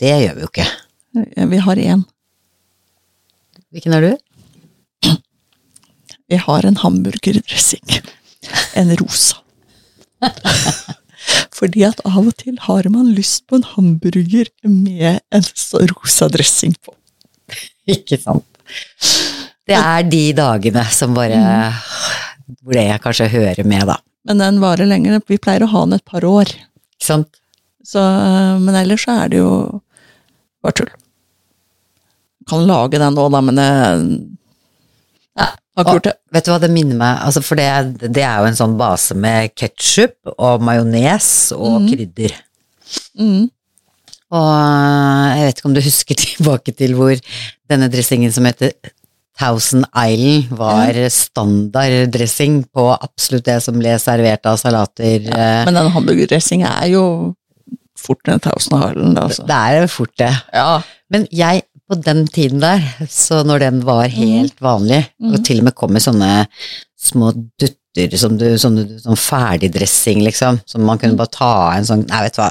det 0.01 0.11
gjør 0.11 0.37
vi 0.37 0.45
jo 0.45 0.51
ikke. 0.51 0.67
Vi 1.53 1.61
har 1.65 1.81
én. 1.81 2.03
Hvilken 3.73 3.95
er 3.97 4.05
du? 4.05 4.11
Vi 6.31 6.39
har 6.41 6.65
en 6.65 6.77
hamburgerdressing. 6.81 7.99
En 8.79 8.93
rosa. 9.01 9.41
Fordi 11.55 11.85
at 11.87 12.01
av 12.07 12.21
og 12.21 12.35
til 12.39 12.57
har 12.65 12.87
man 12.93 13.13
lyst 13.15 13.45
på 13.49 13.59
en 13.59 13.67
hamburger 13.75 14.49
med 14.63 15.21
en 15.33 15.45
så 15.51 15.83
rosa 15.91 16.29
dressing 16.31 16.75
på. 16.81 16.95
Ikke 17.95 18.19
sant. 18.21 18.45
Det 19.65 19.77
er 19.77 20.05
de 20.05 20.25
dagene 20.37 20.83
som 20.93 21.15
bare 21.17 21.39
Hvor 22.61 22.77
det 22.77 22.85
kanskje 23.01 23.31
hører 23.33 23.65
med, 23.65 23.87
da. 23.89 23.97
Men 24.25 24.41
den 24.41 24.61
varer 24.61 24.89
lenger. 24.89 25.21
Vi 25.29 25.39
pleier 25.41 25.65
å 25.65 25.71
ha 25.71 25.85
den 25.85 25.97
et 25.97 26.05
par 26.05 26.25
år. 26.25 26.49
Ikke 26.97 27.07
sant? 27.07 27.41
Så, 27.85 28.01
men 28.61 28.77
ellers 28.77 29.05
så 29.05 29.19
er 29.23 29.33
det 29.33 29.41
jo 29.41 29.81
bare 30.65 30.77
tull. 30.79 30.93
Kan 32.49 32.65
lage 32.69 33.01
den 33.01 33.17
nå, 33.17 33.25
da, 33.33 33.41
men 33.45 33.61
det 33.61 33.69
gjort 35.83 36.07
det. 36.07 36.13
Vet 36.31 36.47
du 36.47 36.51
hva 36.53 36.59
det 36.63 36.71
minner 36.71 36.97
meg 36.99 37.21
altså 37.25 37.43
For 37.43 37.59
det, 37.59 37.67
det 38.15 38.23
er 38.23 38.39
jo 38.39 38.49
en 38.49 38.57
sånn 38.57 38.77
base 38.79 39.17
med 39.17 39.53
ketsjup 39.57 40.35
og 40.35 40.63
majones 40.63 41.29
og 41.55 41.81
mm. 41.83 41.89
krydder. 41.91 42.35
Mm. 43.19 43.43
Og 44.33 45.37
jeg 45.37 45.45
vet 45.45 45.57
ikke 45.59 45.69
om 45.69 45.75
du 45.77 45.81
husker 45.85 46.15
tilbake 46.25 46.73
til 46.77 46.95
hvor 46.97 47.15
denne 47.69 47.89
dressingen 47.93 48.31
som 48.33 48.45
heter 48.49 48.73
Thousand 49.35 49.83
Island 49.91 50.53
var 50.55 50.95
standarddressing 51.11 52.61
på 52.73 52.85
absolutt 52.95 53.45
det 53.49 53.57
som 53.65 53.75
ble 53.81 53.97
servert 53.99 54.47
av 54.47 54.55
salater. 54.61 55.25
Ja, 55.27 55.65
Men 55.67 55.75
den 55.75 55.91
hamburgerdressing 55.91 56.63
er 56.63 56.87
jo 56.93 57.03
fort 57.99 58.27
en 58.31 58.39
Thousand 58.39 58.79
Island, 58.79 59.19
altså. 59.19 59.43
Det 59.49 59.57
er 59.75 59.87
fort 59.91 60.13
det. 60.21 60.31
Ja. 60.53 60.81
Men 61.11 61.27
jeg, 61.35 61.63
på 61.89 61.97
den 62.01 62.23
tiden 62.31 62.61
der, 62.63 62.81
så 63.11 63.41
når 63.45 63.59
den 63.65 63.83
var 63.85 64.07
helt 64.07 64.55
vanlig, 64.63 65.03
og 65.21 65.35
Mhm. 65.35 65.43
til 65.43 65.59
og 65.59 65.63
med 65.67 65.75
kom 65.75 65.95
i 65.95 66.03
sånne 66.03 66.31
små 66.97 67.33
dutter, 67.95 68.19
som 68.19 68.37
du, 68.39 68.45
sånn, 68.61 68.79
sånn 69.01 69.19
ferdigdressing, 69.19 70.21
liksom, 70.25 70.59
som 70.69 70.85
man 70.87 70.99
kunne 71.01 71.17
bare 71.19 71.31
ta 71.33 71.51
av 71.65 71.77
en 71.79 71.87
sånn 71.87 72.03
Nei, 72.09 72.21
vet 72.27 72.37
du 72.37 72.41
hva. 72.43 72.49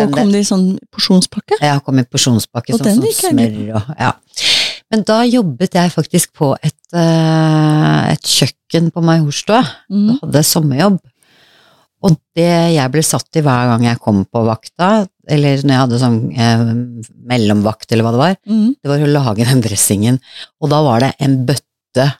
Og 0.00 0.12
kom 0.14 0.30
det 0.32 0.44
i 0.44 0.48
sånn 0.48 0.66
porsjonspakke? 0.94 1.58
Ja, 1.62 1.80
kom 1.84 1.98
i 2.00 2.06
porsjonspakke, 2.06 2.76
sånn 2.78 3.00
som 3.00 3.08
sånn 3.08 3.34
smør 3.34 3.80
og 3.80 3.96
ja. 3.98 4.12
Men 4.92 5.02
da 5.08 5.22
jobbet 5.26 5.74
jeg 5.74 5.90
faktisk 5.94 6.34
på 6.38 6.52
et, 6.62 6.76
uh, 6.94 8.04
et 8.12 8.22
kjøkken 8.22 8.92
på 8.94 9.02
Majorstua. 9.02 9.62
Mm. 9.90 10.06
Jeg 10.12 10.18
hadde 10.22 10.42
sommerjobb. 10.46 10.98
Og 12.04 12.18
det 12.36 12.50
jeg 12.76 12.92
ble 12.92 13.02
satt 13.06 13.38
i 13.40 13.42
hver 13.42 13.70
gang 13.72 13.86
jeg 13.88 14.00
kom 14.04 14.24
på 14.28 14.42
vakta, 14.44 15.06
eller 15.26 15.62
når 15.64 15.72
jeg 15.72 15.82
hadde 15.86 16.00
sånn 16.02 16.18
eh, 16.36 16.64
mellomvakt, 17.32 17.88
eller 17.90 18.04
hva 18.04 18.12
det 18.12 18.20
var, 18.20 18.34
Mm. 18.44 18.74
det 18.76 18.90
var 18.90 19.04
å 19.06 19.08
lage 19.08 19.46
den 19.48 19.62
dressingen. 19.64 20.18
Og 20.60 20.68
da 20.68 20.82
var 20.84 21.00
det 21.00 21.14
en 21.24 21.38
bøtte 21.48 22.10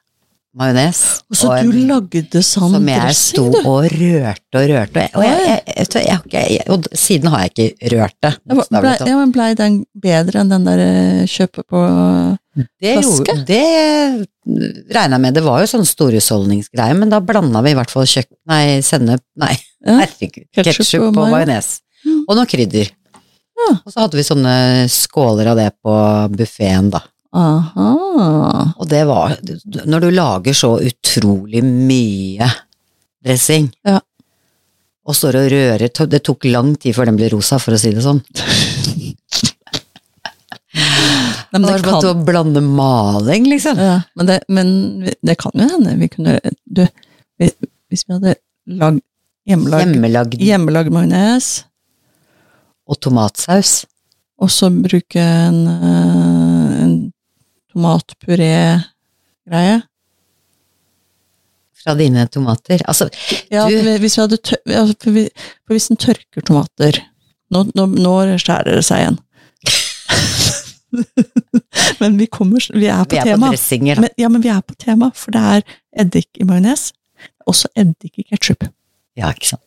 majones. 0.59 1.01
Og 1.31 1.39
så 1.39 1.51
og 1.51 1.71
du 1.71 1.79
lagde 1.89 2.43
sånn 2.47 2.77
som 2.77 2.89
jeg 2.89 3.17
sto 3.19 3.45
du? 3.53 3.59
og 3.63 3.89
rørte 3.91 4.61
og 4.61 4.71
rørte. 4.71 5.05
Og, 5.15 5.25
jeg, 5.27 5.61
jeg, 5.67 6.19
jeg, 6.35 6.65
og 6.73 6.89
siden 6.95 7.33
har 7.33 7.45
jeg 7.45 7.53
ikke 7.53 7.95
rørt 7.97 8.17
det. 8.25 8.33
Bokstavelig 8.53 9.11
ja, 9.11 9.19
men 9.21 9.35
blei 9.35 9.51
den 9.59 9.79
bedre 10.07 10.43
enn 10.43 10.55
den 10.55 10.67
der 10.69 10.83
kjøpet 11.31 11.67
på 11.71 11.85
Det, 12.55 12.97
flaske? 13.01 13.35
Jo, 13.35 13.47
det 13.49 13.63
regna 14.95 15.19
jeg 15.19 15.25
med. 15.27 15.39
Det 15.39 15.45
var 15.45 15.63
jo 15.65 15.71
sånn 15.71 15.89
storhusholdningsgreie, 15.89 16.97
men 16.99 17.11
da 17.13 17.23
blanda 17.25 17.63
vi 17.65 17.73
i 17.75 17.79
hvert 17.79 17.93
fall 17.93 18.07
kjøkken, 18.09 18.37
Nei, 18.51 18.65
sennep 18.87 19.25
Nei, 19.41 19.55
Ja. 19.85 19.99
herregud. 20.05 20.47
Ketsjup 20.55 21.11
og 21.11 21.25
majones. 21.33 21.81
Mm. 22.05 22.21
Og 22.29 22.39
noe 22.39 22.49
krydder. 22.49 22.93
Ja. 23.55 23.71
Og 23.81 23.91
så 23.93 24.03
hadde 24.03 24.19
vi 24.19 24.27
sånne 24.27 24.55
skåler 24.93 25.51
av 25.53 25.59
det 25.59 25.71
på 25.83 25.95
buffeen, 26.35 26.91
da. 26.95 27.01
Aha. 27.35 28.75
Og 28.79 28.87
det 28.89 29.01
var 29.09 29.33
Når 29.91 30.01
du 30.05 30.11
lager 30.15 30.55
så 30.55 30.77
utrolig 30.87 31.65
mye 31.67 32.47
dressing, 33.25 33.71
Ja. 33.85 33.99
og 35.07 35.15
står 35.19 35.35
og 35.41 35.51
rører 35.51 35.89
Det 36.09 36.23
tok 36.23 36.45
lang 36.47 36.75
tid 36.79 36.95
før 36.95 37.07
den 37.11 37.17
ble 37.19 37.29
rosa, 37.33 37.59
for 37.59 37.73
å 37.75 37.79
si 37.81 37.91
det 37.97 38.05
sånn. 38.05 38.23
Nei, 40.75 41.61
men 41.61 41.63
det 41.69 41.75
det 41.79 41.87
var 41.87 42.01
kan, 42.03 42.09
å 42.11 42.25
blande 42.27 42.61
maling, 42.67 43.45
liksom. 43.51 43.79
ja, 43.79 44.01
men, 44.19 44.27
det, 44.27 44.41
men 44.51 44.71
det 45.23 45.37
kan 45.39 45.53
jo 45.55 45.69
hende 45.71 45.93
vi 46.01 46.09
kunne 46.11 46.39
du, 46.67 46.83
hvis- 47.39 47.55
Hvis 47.93 48.03
vi 48.09 48.15
hadde 48.17 48.33
lag, 48.67 48.97
hjemmelag, 49.47 49.81
Hjemmelagd 49.85 50.35
hjemmelag 50.43 50.89
majones, 50.91 51.65
og 52.91 52.99
tomatsaus. 53.05 53.85
og 54.41 54.51
så 54.51 54.67
bruke 54.83 55.21
en, 55.23 55.61
eh, 55.69 56.44
tomatpuré-greie. 57.75 59.81
Fra 61.85 61.95
dine 61.99 62.27
tomater. 62.33 62.81
Altså, 62.89 63.09
Ja, 63.51 63.69
Du- 63.69 63.99
hvis 64.01 64.17
vi 64.17 64.21
hadde 64.23 64.37
tør, 64.39 64.57
altså, 64.67 64.95
hvis 65.69 65.91
en 65.91 65.97
tørker 65.97 66.41
tomater 66.47 66.93
Nå, 67.53 67.65
nå, 67.77 67.87
nå 67.87 68.39
skjærer 68.41 68.75
det 68.75 68.85
seg 68.85 68.99
igjen. 69.05 69.19
men 72.01 72.17
vi 72.19 72.27
kommer 72.27 72.59
Vi 72.75 72.87
er 72.89 73.05
på 73.05 73.11
vi 73.15 73.19
er 73.21 73.25
på 73.25 73.29
tema. 73.29 73.49
dressinger, 73.53 73.95
da. 73.95 74.01
Men, 74.01 74.11
ja, 74.19 74.29
men 74.33 74.41
vi 74.43 74.49
er 74.51 74.61
på 74.65 74.75
tema, 74.81 75.11
for 75.15 75.31
det 75.35 75.41
er 75.43 75.63
eddik 76.05 76.29
i 76.41 76.45
majones. 76.49 76.89
Også 77.47 77.67
eddik 77.77 78.19
i 78.19 78.23
ketsjup. 78.31 78.65
Ja, 79.17 79.29
ikke 79.31 79.47
sant. 79.53 79.63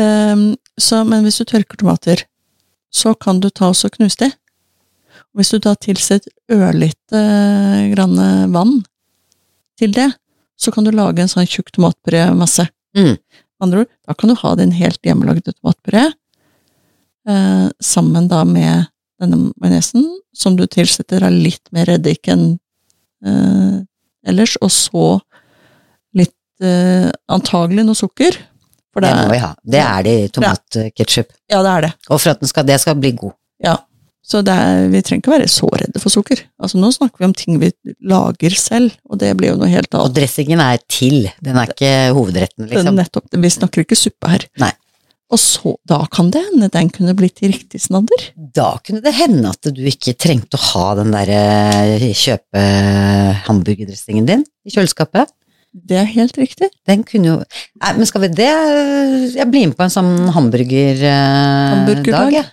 Um, 0.00 0.56
så, 0.80 1.04
men 1.06 1.22
hvis 1.26 1.38
du 1.38 1.44
tørker 1.44 1.76
tomater, 1.78 2.16
så 2.92 3.12
kan 3.14 3.40
du 3.40 3.48
ta 3.50 3.68
og 3.70 3.90
knuse 3.92 4.16
de. 4.18 4.30
Hvis 5.36 5.52
du 5.54 5.60
da 5.64 5.74
tilsetter 5.80 6.32
ørlite 6.52 7.20
grann 7.94 8.18
vann 8.52 8.82
til 9.80 9.94
det, 9.96 10.10
så 10.60 10.72
kan 10.74 10.84
du 10.86 10.92
lage 10.94 11.22
en 11.22 11.30
sånn 11.30 11.48
tjukk 11.48 11.72
tomatpuré-masse. 11.74 12.68
Mm. 12.96 13.16
Andre 13.62 13.84
ord, 13.84 13.92
da 14.06 14.14
kan 14.18 14.30
du 14.30 14.36
ha 14.38 14.54
din 14.58 14.74
helt 14.76 15.00
hjemmelagde 15.06 15.54
tomatpuré 15.54 16.08
eh, 17.28 17.68
sammen 17.82 18.28
da 18.30 18.42
med 18.48 18.88
denne 19.22 19.52
majonesen, 19.56 20.06
som 20.34 20.56
du 20.58 20.66
tilsetter 20.66 21.24
av 21.26 21.34
litt 21.34 21.70
mer 21.74 21.86
reddik 21.92 22.28
enn 22.32 22.56
eh, 23.24 23.76
ellers, 24.26 24.56
og 24.62 24.72
så 24.74 25.06
litt 26.18 26.34
eh, 26.64 27.10
antagelig 27.32 27.86
noe 27.86 27.98
sukker. 27.98 28.38
Det 28.92 29.12
må 29.16 29.28
vi 29.30 29.40
ha. 29.40 29.54
Det 29.62 29.80
er 29.80 30.02
det 30.04 30.16
i 30.20 30.26
tomatketchup. 30.36 31.30
ja, 31.48 31.62
det 31.64 31.70
er 31.70 31.86
det. 31.86 31.92
Og 32.10 32.18
for 32.20 32.34
at 32.34 32.42
den 32.42 32.50
skal, 32.50 32.66
det 32.68 32.76
skal 32.82 32.98
bli 33.00 33.14
god. 33.16 33.32
Ja. 33.62 33.78
Så 34.22 34.38
er, 34.46 34.84
vi 34.92 35.00
trenger 35.02 35.18
ikke 35.24 35.32
være 35.34 35.48
så 35.50 35.66
redde 35.66 35.98
for 35.98 36.14
sukker. 36.14 36.44
Altså 36.62 36.78
Nå 36.78 36.92
snakker 36.94 37.18
vi 37.18 37.26
om 37.26 37.34
ting 37.34 37.56
vi 37.58 37.72
lager 38.06 38.54
selv, 38.54 38.94
og 39.10 39.18
det 39.18 39.32
blir 39.38 39.50
jo 39.50 39.58
noe 39.58 39.70
helt 39.72 39.90
annet. 39.90 40.04
Og 40.06 40.14
dressingen 40.14 40.62
er 40.62 40.78
til, 40.86 41.26
den 41.42 41.58
er 41.58 41.72
ikke 41.74 41.90
hovedretten, 42.14 42.68
liksom. 42.70 42.94
Nettopp, 43.00 43.26
vi 43.34 43.50
snakker 43.50 43.82
ikke 43.82 43.98
suppe 43.98 44.30
her. 44.30 44.46
Nei. 44.62 44.70
Og 45.32 45.40
så, 45.40 45.74
da 45.88 46.02
kan 46.12 46.28
det 46.30 46.42
hende 46.44 46.68
den 46.70 46.90
kunne 46.92 47.14
blitt 47.16 47.40
riktig 47.40 47.80
snadder. 47.80 48.26
Da 48.36 48.74
kunne 48.84 49.00
det 49.04 49.14
hende 49.16 49.48
at 49.48 49.64
du 49.74 49.80
ikke 49.88 50.12
trengte 50.20 50.58
å 50.60 50.64
ha 50.70 50.86
den 51.00 51.14
derre 51.14 52.10
kjøpe 52.12 52.64
hamburgerdressingen 53.48 54.28
din 54.28 54.44
i 54.68 54.74
kjøleskapet. 54.74 55.32
Det 55.72 55.96
er 55.96 56.10
helt 56.12 56.36
riktig. 56.36 56.68
Den 56.84 57.00
kunne 57.08 57.30
jo 57.30 57.36
Nei, 57.80 57.92
men 57.96 58.04
skal 58.04 58.26
vi 58.26 58.28
det 58.36 58.50
Jeg 59.32 59.46
blir 59.48 59.70
med 59.70 59.76
på 59.78 59.86
en 59.86 59.94
sånn 59.94 60.10
hamburgerdag, 60.34 61.78
Hamburgerdag. 61.78 62.34
jeg. 62.36 62.50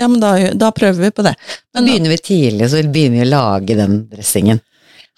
Ja, 0.00 0.08
men 0.08 0.20
da, 0.22 0.34
da 0.58 0.70
prøver 0.74 1.08
vi 1.08 1.10
på 1.14 1.24
det. 1.26 1.34
Men 1.74 1.82
da, 1.82 1.88
begynner 1.88 2.14
vi 2.14 2.20
tidlig, 2.24 2.70
så 2.72 2.80
begynner 2.82 3.20
vi 3.22 3.26
å 3.26 3.32
lage 3.32 3.76
den 3.78 3.98
dressingen. 4.12 4.62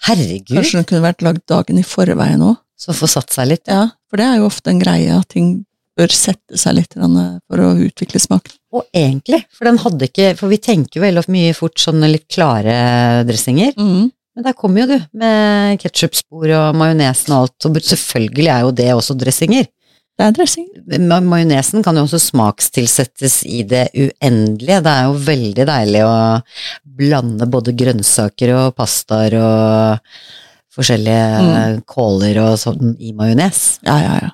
Herregud, 0.05 0.57
kanskje 0.57 0.81
den 0.81 0.89
kunne 0.89 1.05
vært 1.05 1.23
lagd 1.25 1.45
dagen 1.49 1.79
i 1.79 1.85
forveien 1.87 2.43
òg. 2.43 2.59
så 2.75 2.93
få 2.93 3.07
satt 3.07 3.31
seg 3.31 3.47
litt. 3.53 3.63
Ja, 3.71 3.87
for 4.11 4.19
det 4.19 4.27
er 4.27 4.41
jo 4.41 4.49
ofte 4.49 4.73
en 4.73 4.81
greie 4.81 5.15
at 5.15 5.29
ting 5.31 5.63
bør 5.95 6.11
sette 6.11 6.59
seg 6.59 6.75
litt 6.75 6.97
eh, 6.99 7.37
for 7.47 7.63
å 7.63 7.71
utvikle 7.85 8.19
smak. 8.19 8.51
Og 8.75 8.83
egentlig, 8.91 9.45
for 9.55 9.69
den 9.69 9.79
hadde 9.79 10.09
ikke 10.09 10.33
For 10.35 10.51
vi 10.51 10.59
tenker 10.59 11.03
veldig 11.05 11.23
mye 11.31 11.53
fort 11.55 11.79
sånne 11.79 12.09
litt 12.11 12.27
klare 12.27 13.23
dressinger. 13.27 13.71
Mm. 13.79 14.11
Men 14.35 14.43
der 14.49 14.57
kommer 14.59 14.83
jo 14.83 14.89
du, 14.91 15.07
med 15.15 15.79
ketsjupspor 15.79 16.51
og 16.57 16.75
majonesen 16.75 17.31
og 17.31 17.45
alt. 17.45 17.67
Og 17.69 17.79
selvfølgelig 17.79 18.51
er 18.51 18.65
jo 18.65 18.73
det 18.75 18.89
også 18.91 19.15
dressinger. 19.15 19.69
Det 20.15 20.23
er 20.29 20.31
dressing. 20.37 20.67
Ma- 21.09 21.19
Majonesen 21.23 21.83
kan 21.83 21.97
jo 21.99 22.05
også 22.07 22.21
smakstilsettes 22.23 23.41
i 23.51 23.63
det 23.67 23.89
uendelige. 23.91 24.77
Det 24.85 24.91
er 24.93 25.09
jo 25.09 25.17
veldig 25.27 25.65
deilig 25.67 26.03
å 26.07 26.15
blande 26.95 27.47
både 27.51 27.73
grønnsaker 27.75 28.53
og 28.55 28.69
pastaer 28.79 29.35
og 29.41 30.13
forskjellige 30.75 31.81
kåler 31.91 32.39
og 32.45 32.55
sånn 32.59 32.95
i 32.99 33.11
majones. 33.15 33.65
Ja, 33.87 33.97
ja, 34.03 34.15
ja. 34.27 34.31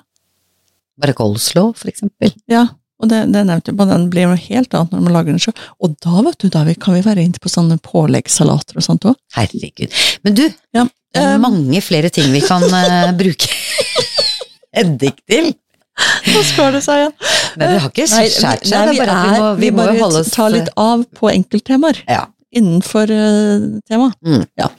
Bare 1.02 1.14
coleslaw, 1.18 1.72
for 1.78 1.90
eksempel. 1.90 2.30
Ja, 2.50 2.66
og 3.02 3.08
det, 3.10 3.24
det 3.34 3.42
nevnte 3.48 3.72
jeg 3.72 3.78
på, 3.80 3.86
den 3.90 4.04
blir 4.12 4.28
noe 4.30 4.38
helt 4.38 4.74
annet 4.78 4.92
når 4.94 5.02
man 5.02 5.16
lager 5.16 5.32
den 5.34 5.42
sjøl. 5.42 5.56
Og 5.82 5.96
da, 6.04 6.20
vet 6.28 6.38
du, 6.44 6.46
da 6.54 6.62
kan 6.78 6.94
vi 6.94 7.02
være 7.06 7.24
inne 7.26 7.42
på 7.42 7.50
sånne 7.50 7.80
påleggssalater 7.82 8.78
og 8.78 8.86
sånt 8.86 9.08
òg. 9.10 9.18
Herregud. 9.34 9.98
Men 10.22 10.38
du, 10.38 10.44
Ja, 10.78 10.86
det 11.12 11.24
er 11.26 11.34
um, 11.40 11.42
mange 11.48 11.82
flere 11.84 12.10
ting 12.14 12.30
vi 12.32 12.40
kan 12.46 12.62
eh, 12.70 13.10
bruke 13.18 13.50
eddik 14.82 15.18
til. 15.28 15.50
Nå 16.32 16.42
skar 16.48 16.72
det 16.72 16.82
seg 16.84 17.02
igjen. 17.02 17.14
Men 17.58 17.64
det 17.74 17.80
har 17.82 17.90
ikke 17.90 18.06
skjært 18.08 18.64
seg, 18.64 18.64
det 18.64 18.94
vi, 18.94 19.00
bare 19.02 19.16
vi 19.60 19.70
må, 19.72 19.86
vi 19.86 19.98
må 20.00 20.08
bare 20.08 20.22
ta 20.32 20.46
litt 20.52 20.70
av 20.80 21.02
på 21.18 21.28
enkelttemaer 21.32 22.00
Ja, 22.08 22.22
innenfor 22.54 23.12
uh, 23.12 23.66
temaet. 23.90 24.16
Mm. 24.24 24.46
Ja. 24.60 24.70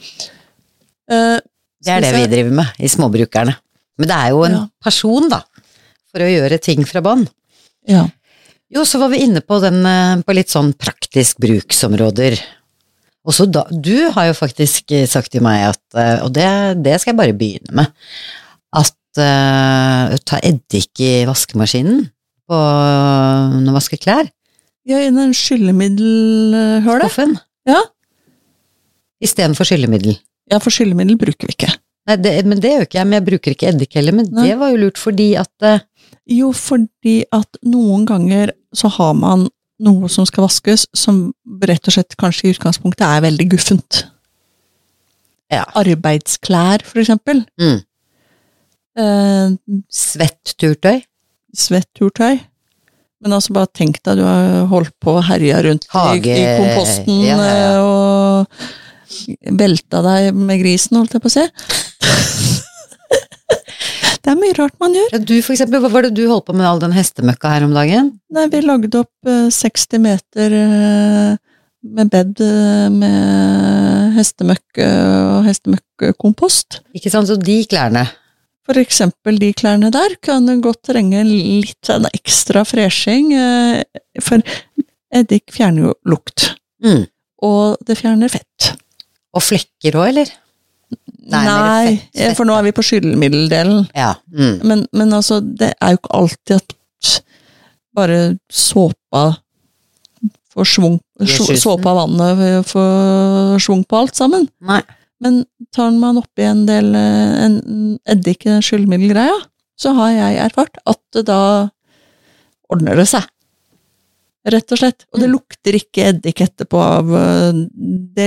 Uh, 1.10 1.38
det 1.84 1.92
er 1.92 2.04
det 2.06 2.12
vi 2.16 2.26
driver 2.32 2.58
med 2.62 2.82
i 2.82 2.90
Småbrukerne. 2.90 3.54
Men 4.00 4.10
det 4.10 4.16
er 4.16 4.34
jo 4.34 4.42
en 4.48 4.56
Ja. 4.58 4.64
person, 4.82 5.28
da, 5.30 5.42
for 6.10 6.24
å 6.24 6.30
gjøre 6.30 6.58
ting 6.62 6.84
fra 6.88 7.02
bånn. 7.04 7.26
Ja. 7.86 8.06
Jo, 8.74 8.82
så 8.88 8.98
var 8.98 9.12
vi 9.12 9.20
inne 9.22 9.42
på 9.44 9.60
den 9.62 9.84
eh, 9.86 10.22
på 10.24 10.34
litt 10.34 10.50
sånn 10.50 10.72
praktisk 10.74 11.38
bruksområder. 11.44 12.40
Og 13.24 13.36
så 13.36 13.46
da, 13.46 13.62
du 13.70 14.08
har 14.16 14.30
jo 14.30 14.34
faktisk 14.34 14.90
eh, 14.96 15.06
sagt 15.06 15.30
til 15.36 15.44
meg 15.44 15.68
at, 15.68 15.82
eh, 15.94 16.24
og 16.24 16.32
det, 16.34 16.48
det 16.82 16.96
skal 17.00 17.12
jeg 17.12 17.20
bare 17.20 17.36
begynne 17.38 17.76
med, 17.84 17.92
at 18.74 18.96
eh, 19.20 20.14
ta 20.26 20.40
eddik 20.42 21.00
i 21.02 21.12
vaskemaskinen 21.28 22.04
på, 22.48 22.58
når 22.58 23.64
man 23.70 23.76
vasker 23.78 24.00
klær. 24.00 24.28
ja, 24.84 24.98
i 25.00 25.10
den 25.10 25.32
skyllemiddelhølet. 25.34 27.08
Skuffen. 27.08 27.38
Ja. 27.68 27.80
Istedenfor 29.24 29.64
skyllemiddel. 29.64 30.18
Ja, 30.52 30.58
for 30.60 30.74
skyllemiddel 30.74 31.16
bruker 31.20 31.48
vi 31.48 31.56
ikke. 31.56 31.72
Nei, 32.04 32.18
det, 32.20 32.34
men 32.44 32.60
det 32.60 32.74
gjør 32.74 32.84
ikke 32.84 32.98
jeg, 32.98 33.08
men 33.08 33.16
jeg 33.16 33.26
bruker 33.30 33.54
ikke 33.54 33.68
eddik 33.70 33.94
heller. 33.96 34.12
Men 34.18 34.26
Nei. 34.36 34.50
det 34.50 34.58
var 34.60 34.74
jo 34.74 34.80
lurt 34.82 35.00
fordi 35.00 35.30
at 35.40 35.64
uh, 35.64 35.78
Jo, 36.28 36.50
fordi 36.56 37.22
at 37.32 37.58
noen 37.68 38.04
ganger 38.08 38.52
så 38.76 38.90
har 38.92 39.14
man 39.16 39.46
noe 39.84 40.08
som 40.12 40.24
skal 40.28 40.44
vaskes, 40.46 40.86
som 40.96 41.32
rett 41.64 41.88
og 41.88 41.96
slett 41.96 42.16
kanskje 42.20 42.46
i 42.48 42.52
utgangspunktet 42.54 43.04
er 43.04 43.24
veldig 43.24 43.46
guffent. 43.56 44.04
Ja. 45.52 45.64
Arbeidsklær, 45.76 46.84
for 46.86 47.00
eksempel. 47.02 47.42
mm, 47.60 47.80
Eh, 48.96 49.54
svett 49.90 50.54
turtøy. 50.60 51.00
svett 51.54 51.88
turtøy. 51.98 52.40
Men 53.24 53.32
altså, 53.38 53.54
bare 53.56 53.70
tenk 53.72 54.00
deg, 54.04 54.18
du 54.20 54.24
har 54.26 54.66
holdt 54.70 54.92
på 55.00 55.14
og 55.16 55.24
herja 55.24 55.62
rundt 55.64 55.86
i, 55.86 55.90
Hage- 55.94 56.34
i 56.36 56.44
komposten 56.58 57.22
ja, 57.24 57.36
ja, 57.40 57.54
ja. 57.56 57.68
eh, 57.72 57.80
og 57.84 59.56
velta 59.58 60.02
deg 60.04 60.34
med 60.36 60.60
grisen, 60.60 60.98
holdt 60.98 61.14
jeg 61.16 61.22
på 61.24 61.30
å 61.30 61.34
si. 61.38 61.44
det 64.24 64.32
er 64.32 64.38
mye 64.40 64.56
rart 64.58 64.76
man 64.82 64.94
gjør. 64.96 65.08
Ja, 65.14 65.20
du 65.20 65.34
for 65.44 65.54
eksempel, 65.56 65.80
hva 65.84 65.90
var 65.92 66.06
det 66.06 66.14
du 66.18 66.24
holdt 66.30 66.46
på 66.48 66.56
med 66.56 66.66
all 66.68 66.82
den 66.82 66.94
hestemøkka 66.96 67.54
her 67.54 67.66
om 67.66 67.74
dagen? 67.76 68.12
Nei, 68.34 68.46
vi 68.52 68.60
lagde 68.64 69.00
opp 69.04 69.30
eh, 69.30 69.48
60 69.54 70.02
meter 70.04 70.56
eh, 70.58 71.30
med 71.94 72.10
bed 72.12 72.40
eh, 72.44 72.86
med 72.92 74.18
hestemøkk 74.18 74.82
og 74.84 75.48
hestemøkkkompost. 75.48 76.82
Ikke 76.96 77.12
sant, 77.12 77.28
så 77.30 77.36
de 77.40 77.58
klærne. 77.68 78.04
For 78.64 78.80
eksempel 78.80 79.36
de 79.38 79.50
klærne 79.52 79.90
der 79.92 80.14
kan 80.24 80.46
godt 80.64 80.82
trenge 80.88 81.20
litt 81.28 81.90
ekstra 82.14 82.62
fresjing, 82.64 83.32
eh, 83.36 83.82
for 84.24 84.40
eddik 85.14 85.52
fjerner 85.52 85.90
jo 85.90 85.94
lukt, 86.08 86.54
Mm. 86.84 87.06
og 87.42 87.76
det 87.86 87.98
fjerner 87.98 88.28
fett. 88.32 88.72
Og 89.34 89.42
flekker 89.42 89.96
òg, 90.00 90.08
eller? 90.08 90.32
Nei, 91.24 91.44
Nei, 91.44 91.86
fett, 91.96 92.10
fett, 92.12 92.30
eh, 92.30 92.34
for 92.34 92.44
nå 92.44 92.56
er 92.58 92.62
vi 92.66 92.72
på 92.76 92.82
skyllemiddeldelen. 92.84 93.86
Ja. 93.96 94.14
Mm. 94.32 94.58
Men, 94.64 94.86
men 94.92 95.12
altså, 95.16 95.40
det 95.40 95.72
er 95.80 95.94
jo 95.94 96.00
ikke 96.00 96.14
alltid 96.20 96.56
at 96.56 96.74
bare 97.94 98.18
såpa 98.52 99.36
får 100.54 100.68
svung, 100.70 100.98
såpa 101.58 101.94
vannet 101.96 102.66
får 102.68 103.58
svung 103.64 103.84
på 103.88 103.96
alt 104.02 104.14
sammen. 104.18 104.48
Nei. 104.62 104.80
Men 105.22 105.44
tar 105.72 105.90
man 105.96 106.18
oppi 106.20 106.42
en 106.42 106.64
del 106.66 106.94
eh, 106.98 107.44
en 107.46 107.98
eddik 108.10 108.44
den 108.48 108.62
skyldmiddelgreia, 108.64 109.36
så 109.78 109.94
har 109.96 110.10
jeg 110.14 110.40
erfart 110.48 110.76
at 110.86 111.22
da 111.26 111.38
ordner 112.72 112.96
det 112.98 113.06
seg. 113.10 113.26
Rett 114.44 114.74
og 114.74 114.78
slett. 114.80 115.06
Og 115.14 115.20
det 115.22 115.28
Mm. 115.30 115.34
lukter 115.38 115.76
ikke 115.78 116.08
eddik 116.10 116.40
etterpå 116.44 116.80
av 116.82 117.12
eh, 117.16 117.52
det, 118.14 118.26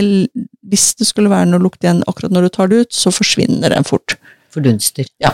Hvis 0.68 0.96
det 0.98 1.06
skulle 1.08 1.30
være 1.30 1.46
noe 1.52 1.62
lukt 1.62 1.84
igjen 1.84 2.02
akkurat 2.08 2.32
når 2.34 2.48
du 2.48 2.50
tar 2.50 2.68
det 2.72 2.80
ut, 2.88 2.92
så 2.94 3.12
forsvinner 3.14 3.70
den 3.70 3.86
fort. 3.86 4.16
Fordunster. 4.52 5.06
Ja. 5.22 5.32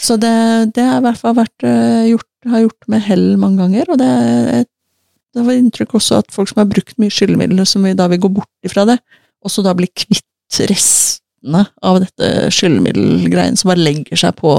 Så 0.00 0.16
det, 0.18 0.72
det 0.74 0.82
har 0.86 1.02
i 1.02 1.04
hvert 1.04 1.20
fall 1.20 1.34
vært 1.36 1.62
eh, 1.68 2.06
gjort, 2.14 2.30
har 2.48 2.64
gjort 2.64 2.88
med 2.88 3.02
hell 3.04 3.36
mange 3.36 3.58
ganger, 3.60 3.90
og 3.92 3.98
det, 4.00 4.66
det 5.36 5.44
var 5.44 5.52
inntrykk 5.58 5.92
også 5.98 6.22
at 6.22 6.32
folk 6.32 6.48
som 6.48 6.62
har 6.62 6.70
brukt 6.70 6.96
mye 7.02 7.12
skyllemiddel, 7.12 7.60
som 7.68 7.84
vi 7.84 7.92
da 7.98 8.06
vil 8.08 8.22
gå 8.24 8.30
bort 8.38 8.48
ifra 8.64 8.86
det, 8.88 8.96
også 9.44 9.62
da 9.66 9.74
blir 9.76 9.90
kvitt 9.92 10.24
restene 10.70 11.66
av 11.82 12.00
dette 12.02 12.50
skyllmiddelgreien 12.54 13.56
som 13.58 13.70
bare 13.72 13.82
legger 13.84 14.16
seg 14.16 14.34
på, 14.38 14.54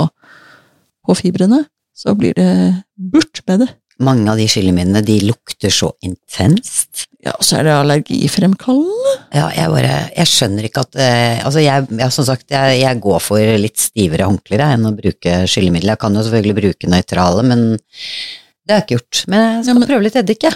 på 1.08 1.16
fibrene, 1.18 1.64
så 1.98 2.14
blir 2.18 2.34
det 2.38 2.52
burt 2.96 3.42
med 3.48 3.60
det. 3.66 3.70
mange 4.00 4.30
av 4.30 4.38
de 4.38 4.46
skyllemidlene 4.48 5.02
de 5.02 5.16
lukter 5.26 5.72
så 5.74 5.88
intenst. 6.06 7.08
Ja, 7.26 7.32
og 7.34 7.42
så 7.44 7.58
er 7.58 7.64
det 7.66 7.74
allergifremkallende. 7.74 9.14
Ja, 9.34 9.48
jeg 9.58 9.72
bare 9.74 9.96
Jeg 10.16 10.28
skjønner 10.30 10.68
ikke 10.68 10.84
at 10.86 10.96
eh, 11.02 11.40
Altså, 11.44 11.60
jeg, 11.64 11.88
jeg, 11.90 12.12
som 12.14 12.28
sagt, 12.28 12.46
jeg, 12.54 12.78
jeg 12.84 13.00
går 13.02 13.20
for 13.26 13.42
litt 13.60 13.82
stivere 13.82 14.28
håndklær 14.30 14.62
enn 14.68 14.86
å 14.86 14.94
bruke 14.96 15.40
skyllemiddel. 15.50 15.90
Jeg 15.96 16.00
kan 16.04 16.14
jo 16.16 16.24
selvfølgelig 16.28 16.58
bruke 16.62 16.92
nøytrale, 16.94 17.44
men 17.50 17.66
det 17.74 18.70
har 18.76 18.84
jeg 18.84 18.86
ikke 18.86 18.98
gjort. 19.00 19.24
Men 19.34 19.42
jeg 19.42 19.64
skal 19.66 19.74
Ja, 19.74 19.80
men- 19.80 19.90
prøve 19.90 20.06
litt 20.06 20.20
eddik, 20.22 20.46
jeg. 20.46 20.54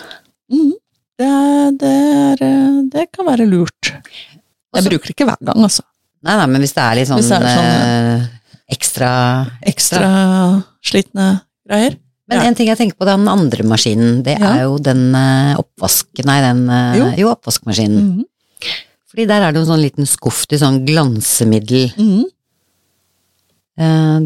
Mhm. 0.54 0.72
Det, 1.22 1.28
det, 1.82 1.90
er, 1.90 2.46
eh, 2.46 2.78
det 2.94 3.08
kan 3.14 3.28
være 3.28 3.46
lurt. 3.50 3.92
Jeg 4.74 4.84
bruker 4.88 5.08
det 5.12 5.16
ikke 5.16 5.26
hver 5.28 5.42
gang, 5.44 5.64
altså. 5.68 5.84
Nei, 6.24 6.36
nei, 6.38 6.46
men 6.54 6.62
hvis 6.62 6.74
det 6.78 6.84
er 6.84 6.96
litt 7.00 7.08
sånn, 7.10 7.20
er 7.20 7.48
sånn, 7.58 7.66
eh, 8.22 8.28
ekstra 8.72 9.10
Ekstra 9.68 10.12
slitne 10.86 11.42
greier. 11.68 11.98
Men 12.30 12.40
Ja. 12.40 12.44
en 12.48 12.56
ting 12.56 12.68
jeg 12.70 12.78
tenker 12.78 12.96
på, 12.96 13.06
den 13.06 13.28
andre 13.28 13.64
maskinen, 13.68 14.24
det 14.24 14.38
Ja. 14.40 14.54
er 14.54 14.62
jo 14.64 14.78
den 14.78 15.14
eh, 15.16 15.56
oppvask... 15.60 16.08
Nei, 16.24 16.40
den 16.42 16.70
eh, 16.70 16.98
Jo. 16.98 17.06
jo. 17.18 17.32
oppvaskmaskinen. 17.36 17.98
Mhm. 18.22 18.26
Fordi 19.12 19.26
der 19.28 19.42
er 19.42 19.52
det 19.52 19.60
jo 19.60 19.66
en 19.66 19.78
sånn 19.78 19.84
liten 19.84 20.06
skuff 20.08 20.46
til 20.48 20.58
sånn 20.62 20.86
glansemiddel. 20.88 21.92
Mhm. 21.98 22.24
Eh, 23.78 24.20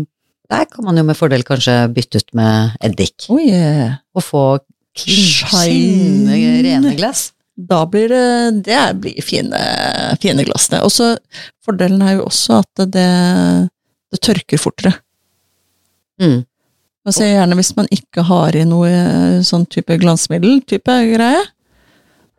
der 0.49 0.65
kan 0.69 0.85
man 0.85 0.97
jo 0.97 1.03
med 1.03 1.17
fordel 1.17 1.41
kanskje 1.43 1.91
bytte 1.93 2.17
ut 2.21 2.33
med 2.37 2.75
eddik, 2.83 3.25
Oh, 3.29 3.39
yeah. 3.39 3.95
og 4.13 4.21
få 4.21 4.59
Shine. 4.95 6.61
rene 6.63 6.95
glass. 6.95 7.31
Da 7.55 7.85
blir 7.87 8.09
det 8.11 8.61
Det 8.67 8.81
blir 8.99 9.21
fine, 9.23 9.59
fine 10.21 10.43
glassene. 10.43 10.81
Og 10.83 10.91
så 10.91 11.15
fordelen 11.63 12.01
er 12.03 12.17
jo 12.17 12.27
også 12.27 12.61
at 12.63 12.85
det, 12.91 13.07
det 14.11 14.21
tørker 14.21 14.59
fortere. 14.59 14.93
Mm. 16.21 16.43
Altså 17.05 17.27
gjerne 17.27 17.57
hvis 17.59 17.75
man 17.77 17.89
ikke 17.93 18.25
har 18.25 18.55
i 18.57 18.63
noe 18.67 18.89
eh, 18.89 19.41
sånn 19.45 19.67
type 19.69 19.97
glansmiddel 20.01 20.61
type 20.67 20.95
greie. 21.11 21.43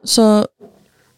Så 0.07 0.25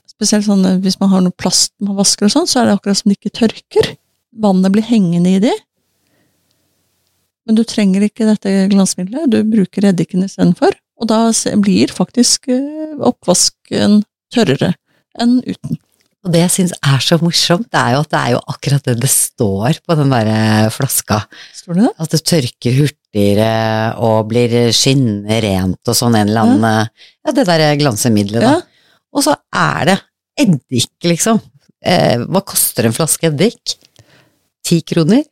spesielt 0.08 0.46
sånn 0.46 0.66
eh, 0.68 0.80
hvis 0.84 0.98
man 1.00 1.12
har 1.14 1.24
noe 1.24 1.34
plast 1.34 1.72
man 1.82 1.96
vasker 1.98 2.28
og 2.28 2.34
sånn, 2.34 2.50
så 2.50 2.60
er 2.60 2.68
det 2.68 2.76
akkurat 2.76 3.00
som 3.00 3.10
det 3.10 3.18
ikke 3.18 3.38
tørker. 3.40 3.94
Vannet 4.38 4.74
blir 4.74 4.86
hengende 4.86 5.32
i 5.32 5.40
de. 5.42 5.54
Men 7.48 7.56
du 7.56 7.64
trenger 7.64 8.04
ikke 8.04 8.28
dette 8.28 8.52
glansmiddelet, 8.68 9.30
du 9.32 9.40
bruker 9.48 9.88
eddiken 9.88 10.26
istedenfor. 10.26 10.76
Og 10.98 11.10
da 11.10 11.18
blir 11.62 11.92
faktisk 11.94 12.48
eh, 12.52 12.96
oppvasken 12.98 14.02
tørrere 14.34 14.74
enn 15.18 15.38
uten. 15.46 15.78
Og 16.26 16.32
det 16.34 16.40
jeg 16.42 16.52
syns 16.52 16.72
er 16.82 17.02
så 17.02 17.16
morsomt, 17.22 17.68
det 17.70 17.78
er 17.78 17.94
jo 17.94 18.00
at 18.02 18.10
det 18.10 18.18
er 18.20 18.32
jo 18.34 18.40
akkurat 18.50 18.88
det 18.88 18.96
det 19.00 19.10
står 19.12 19.78
på 19.86 19.96
den 20.00 20.10
derre 20.12 20.70
flaska. 20.74 21.20
Står 21.54 21.78
det 21.78 21.84
det? 21.86 21.92
At 22.02 22.14
det 22.14 22.20
tørker 22.26 22.78
hurtigere 22.80 23.52
og 24.04 24.16
blir 24.32 24.56
skinnende 24.74 25.38
rent 25.44 25.92
og 25.92 25.96
sånn 25.96 26.18
en 26.18 26.26
eller 26.32 26.50
annen 26.50 26.66
Ja, 26.66 27.06
Ja, 27.28 27.34
det 27.36 27.46
derre 27.48 27.70
glansemiddelet, 27.78 28.42
da. 28.42 28.56
Ja. 28.58 28.90
Og 29.14 29.24
så 29.24 29.36
er 29.54 29.88
det 29.92 29.96
eddik, 30.42 30.90
liksom. 31.06 31.38
Eh, 31.78 32.18
hva 32.26 32.42
koster 32.46 32.88
en 32.88 32.96
flaske 32.96 33.30
eddik? 33.30 33.78
Ti 34.66 34.82
kroner? 34.82 35.22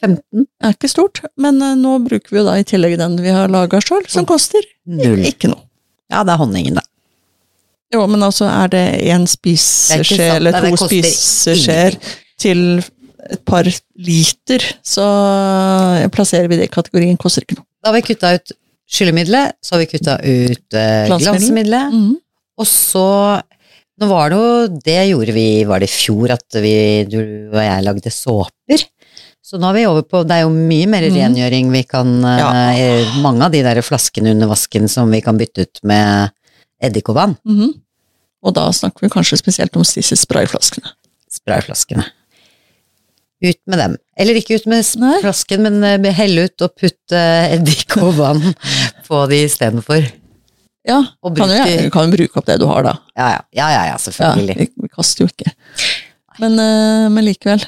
15? 0.00 0.44
Det 0.46 0.68
er 0.68 0.76
ikke 0.76 0.90
stort, 0.92 1.22
men 1.40 1.60
eh, 1.64 1.76
nå 1.78 1.96
bruker 2.04 2.32
vi 2.32 2.40
jo 2.40 2.46
da 2.46 2.56
i 2.60 2.66
tillegg 2.66 2.96
den 3.00 3.18
vi 3.20 3.34
har 3.34 3.52
laga 3.52 3.82
sjøl, 3.84 4.06
som 4.10 4.28
koster 4.28 4.64
Null. 4.88 5.24
ikke 5.28 5.52
noe. 5.52 5.62
Ja, 6.10 6.24
det 6.26 6.34
er 6.34 6.40
honningen, 6.40 6.80
da. 6.80 6.84
Jo, 7.90 8.04
men 8.10 8.22
altså, 8.22 8.46
er 8.46 8.70
det 8.70 8.84
én 9.10 9.26
spiseskje 9.26 10.30
eller 10.36 10.56
to 10.62 10.86
spiseskjeer 10.86 11.98
til 12.40 12.80
et 13.30 13.42
par 13.46 13.66
liter, 14.00 14.64
så 14.86 15.06
plasserer 16.14 16.48
vi 16.50 16.58
det 16.60 16.70
i 16.70 16.72
kategorien 16.72 17.18
koster 17.20 17.44
ikke 17.44 17.58
noe. 17.58 17.66
Da 17.82 17.90
har 17.90 17.98
vi 17.98 18.06
kutta 18.10 18.34
ut 18.38 18.54
skyllemiddelet, 18.90 19.58
så 19.62 19.76
har 19.76 19.82
vi 19.82 19.90
kutta 19.90 20.16
ut 20.22 20.78
eh, 20.78 21.10
glansmiddelet, 21.10 21.94
mm 21.94 22.04
-hmm. 22.08 22.18
og 22.58 22.66
så 22.66 23.08
Nå 24.00 24.06
var 24.08 24.30
det 24.30 24.36
jo 24.36 24.80
Det 24.84 25.08
gjorde 25.10 25.32
vi 25.32 25.64
Var 25.64 25.78
det 25.78 25.90
i 25.90 25.92
fjor 25.92 26.30
at 26.32 26.54
vi, 26.54 27.04
du 27.04 27.50
og 27.52 27.60
jeg 27.60 27.84
lagde 27.84 28.10
såper? 28.10 28.84
Så 29.50 29.58
nå 29.58 29.66
er 29.72 29.74
vi 29.80 29.86
over 29.88 30.04
på 30.06 30.20
Det 30.28 30.36
er 30.36 30.44
jo 30.44 30.50
mye 30.54 30.86
mer 30.86 31.02
Mhm. 31.08 31.16
rengjøring 31.16 31.70
vi 31.74 31.82
kan 31.90 32.10
Ja. 32.22 32.50
eh, 32.70 33.16
Mange 33.22 33.42
av 33.48 33.50
de 33.50 33.62
der 33.66 33.80
flaskene 33.82 34.30
under 34.30 34.46
vasken 34.46 34.86
som 34.88 35.10
vi 35.10 35.20
kan 35.20 35.36
bytte 35.40 35.64
ut 35.66 35.80
med 35.82 36.30
eddik 36.80 37.08
og 37.10 37.16
vann. 37.16 37.36
Mhm. 37.44 37.72
Og 38.42 38.54
da 38.54 38.68
snakker 38.70 39.00
vi 39.04 39.08
kanskje 39.12 39.36
spesielt 39.42 39.74
om 39.76 39.82
disse 39.82 40.16
sprayflaskene. 40.16 40.86
Sprayflaskene. 41.30 42.04
Ut 43.42 43.56
med 43.66 43.78
dem. 43.78 43.96
Eller 44.16 44.34
ikke 44.36 44.54
ut 44.60 44.66
med 44.66 44.84
Nei. 45.00 45.20
flasken, 45.22 45.62
men 45.62 45.82
eh, 45.84 46.12
helle 46.12 46.44
ut 46.44 46.62
og 46.62 46.74
putte 46.76 47.16
eh, 47.16 47.54
eddik 47.56 47.96
og 48.00 48.14
vann 48.16 48.40
på 49.08 49.28
de 49.28 49.44
istedenfor. 49.46 50.06
Ja, 50.86 51.02
Og 51.22 51.36
kan 51.36 51.48
du 51.48 51.54
jo 51.54 51.90
kan 51.92 52.08
jo 52.10 52.16
bruke 52.16 52.36
opp 52.40 52.46
det 52.46 52.58
du 52.60 52.66
har, 52.66 52.82
da. 52.82 52.94
Ja, 53.16 53.28
ja, 53.52 53.68
ja, 53.70 53.82
ja, 53.90 53.96
selvfølgelig. 54.00 54.56
Ja, 54.56 54.64
vi, 54.64 54.82
vi 54.82 54.88
kaster 54.88 55.24
jo 55.24 55.28
ikke. 55.28 55.52
Men, 56.40 56.56
men 57.12 57.24
likevel. 57.24 57.60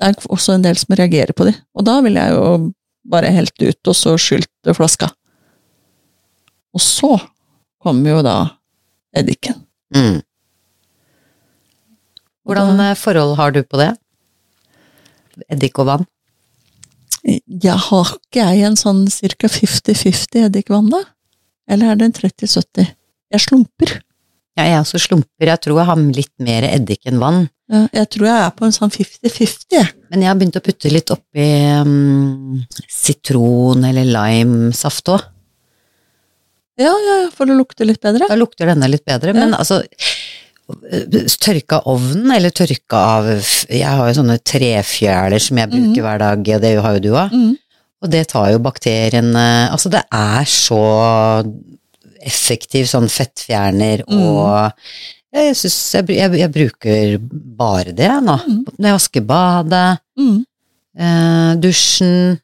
Det 0.00 0.08
er 0.08 0.30
også 0.32 0.56
en 0.56 0.64
del 0.64 0.78
som 0.80 0.94
reagerer 0.96 1.36
på 1.36 1.44
de. 1.44 1.52
Og 1.76 1.84
da 1.84 1.98
vil 2.04 2.16
jeg 2.16 2.32
jo 2.32 2.44
bare 3.10 3.32
helt 3.34 3.56
ut, 3.60 3.80
og 3.90 3.96
så 3.96 4.14
skylte 4.20 4.74
flaska. 4.76 5.10
Og 6.72 6.80
så 6.80 7.16
kommer 7.82 8.16
jo 8.16 8.22
da 8.24 8.36
eddiken. 9.16 9.58
Mm. 9.94 10.20
Hvordan 12.46 12.80
eh, 12.80 12.96
forhold 12.96 13.36
har 13.36 13.52
du 13.52 13.60
på 13.62 13.80
det? 13.80 13.90
Eddik 15.52 15.78
og 15.80 15.88
vann? 15.90 16.08
Jeg 17.22 17.76
har 17.76 18.14
ikke 18.16 18.46
jeg 18.54 18.64
en 18.64 18.78
sånn 18.80 19.02
cirka 19.12 19.50
50-50 19.52 20.46
eddikvann, 20.46 20.88
da? 20.92 21.02
Eller 21.70 21.92
er 21.92 22.00
det 22.00 22.08
en 22.08 22.16
30-70? 22.16 22.94
Jeg 23.30 23.44
slumper. 23.44 23.98
Ja, 24.58 24.66
jeg 24.66 24.82
også 24.82 25.00
slumper. 25.00 25.50
Jeg 25.52 25.62
tror 25.62 25.78
jeg 25.78 25.88
har 25.88 26.00
litt 26.18 26.32
mer 26.42 26.66
eddik 26.68 27.06
enn 27.08 27.20
vann. 27.22 27.44
Ja, 27.70 27.84
Jeg 27.94 28.08
tror 28.10 28.26
jeg 28.26 28.44
er 28.44 28.54
på 28.56 28.66
en 28.66 28.74
sånn 28.74 28.90
50-50. 28.90 29.92
Men 30.10 30.24
jeg 30.24 30.30
har 30.30 30.38
begynt 30.40 30.58
å 30.58 30.64
putte 30.64 30.90
litt 30.90 31.12
oppi 31.14 31.46
um, 31.78 32.58
sitron 32.90 33.86
eller 33.86 34.08
limesaft 34.10 35.12
òg. 35.14 35.28
Ja, 36.80 36.90
ja, 36.90 37.16
ja, 37.26 37.30
for 37.34 37.46
det 37.46 37.58
lukter 37.58 37.86
litt 37.86 38.00
bedre. 38.02 38.26
Da 38.30 38.38
lukter 38.38 38.70
denne 38.72 38.88
litt 38.90 39.04
bedre. 39.06 39.34
Men 39.36 39.54
altså 39.56 39.82
Tørka 40.70 41.80
ovnen, 41.90 42.28
eller 42.30 42.52
tørka 42.54 42.98
av 43.16 43.24
Jeg 43.66 43.88
har 43.90 44.06
jo 44.06 44.14
sånne 44.20 44.36
trefjæler 44.38 45.42
som 45.42 45.58
jeg 45.58 45.70
bruker 45.72 46.04
hver 46.04 46.20
dag, 46.22 46.50
og 46.54 46.62
det 46.62 46.70
har 46.78 46.96
jo 46.96 47.02
du 47.02 47.10
òg. 47.10 47.34
Mm. 47.34 47.56
Og 48.00 48.12
det 48.12 48.22
tar 48.30 48.52
jo 48.54 48.62
bakteriene 48.64 49.46
Altså, 49.68 49.90
det 49.92 50.04
er 50.14 50.46
så 50.48 50.80
effektiv 52.20 52.86
sånn 52.90 53.08
fettfjerner 53.08 54.02
Mm. 54.08 54.20
og 54.20 54.72
jeg, 55.32 55.54
synes 55.56 55.76
jeg, 55.94 56.08
jeg, 56.18 56.32
jeg 56.40 56.52
bruker 56.52 57.18
bare 57.56 57.92
det 57.94 58.10
nå. 58.22 58.34
Mm. 58.46 58.64
Når 58.78 58.88
jeg 58.90 58.96
vasker 58.98 59.26
badet, 59.26 60.00
Mm. 60.18 60.44
eh, 60.98 61.54
dusjen 61.62 62.40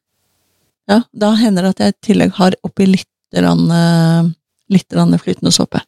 Ja, 0.88 1.00
da 1.12 1.32
hender 1.34 1.62
det 1.62 1.70
at 1.74 1.80
jeg 1.82 1.94
i 1.94 2.06
tillegg 2.12 2.32
har 2.38 2.54
oppi 2.62 2.86
litt, 2.86 3.08
rann, 3.34 3.64
eh, 3.74 4.28
litt 4.70 4.92
rann 4.94 5.18
flytende 5.18 5.50
såpe. 5.52 5.80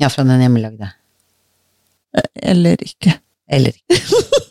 Ja, 0.00 0.08
fra 0.08 0.24
den 0.24 0.40
hjemmelagde. 0.40 0.88
Eh, 2.16 2.22
Eller 2.50 2.76
ikke. 2.80 3.18
Eller 3.46 3.74
Eh, 3.90 3.98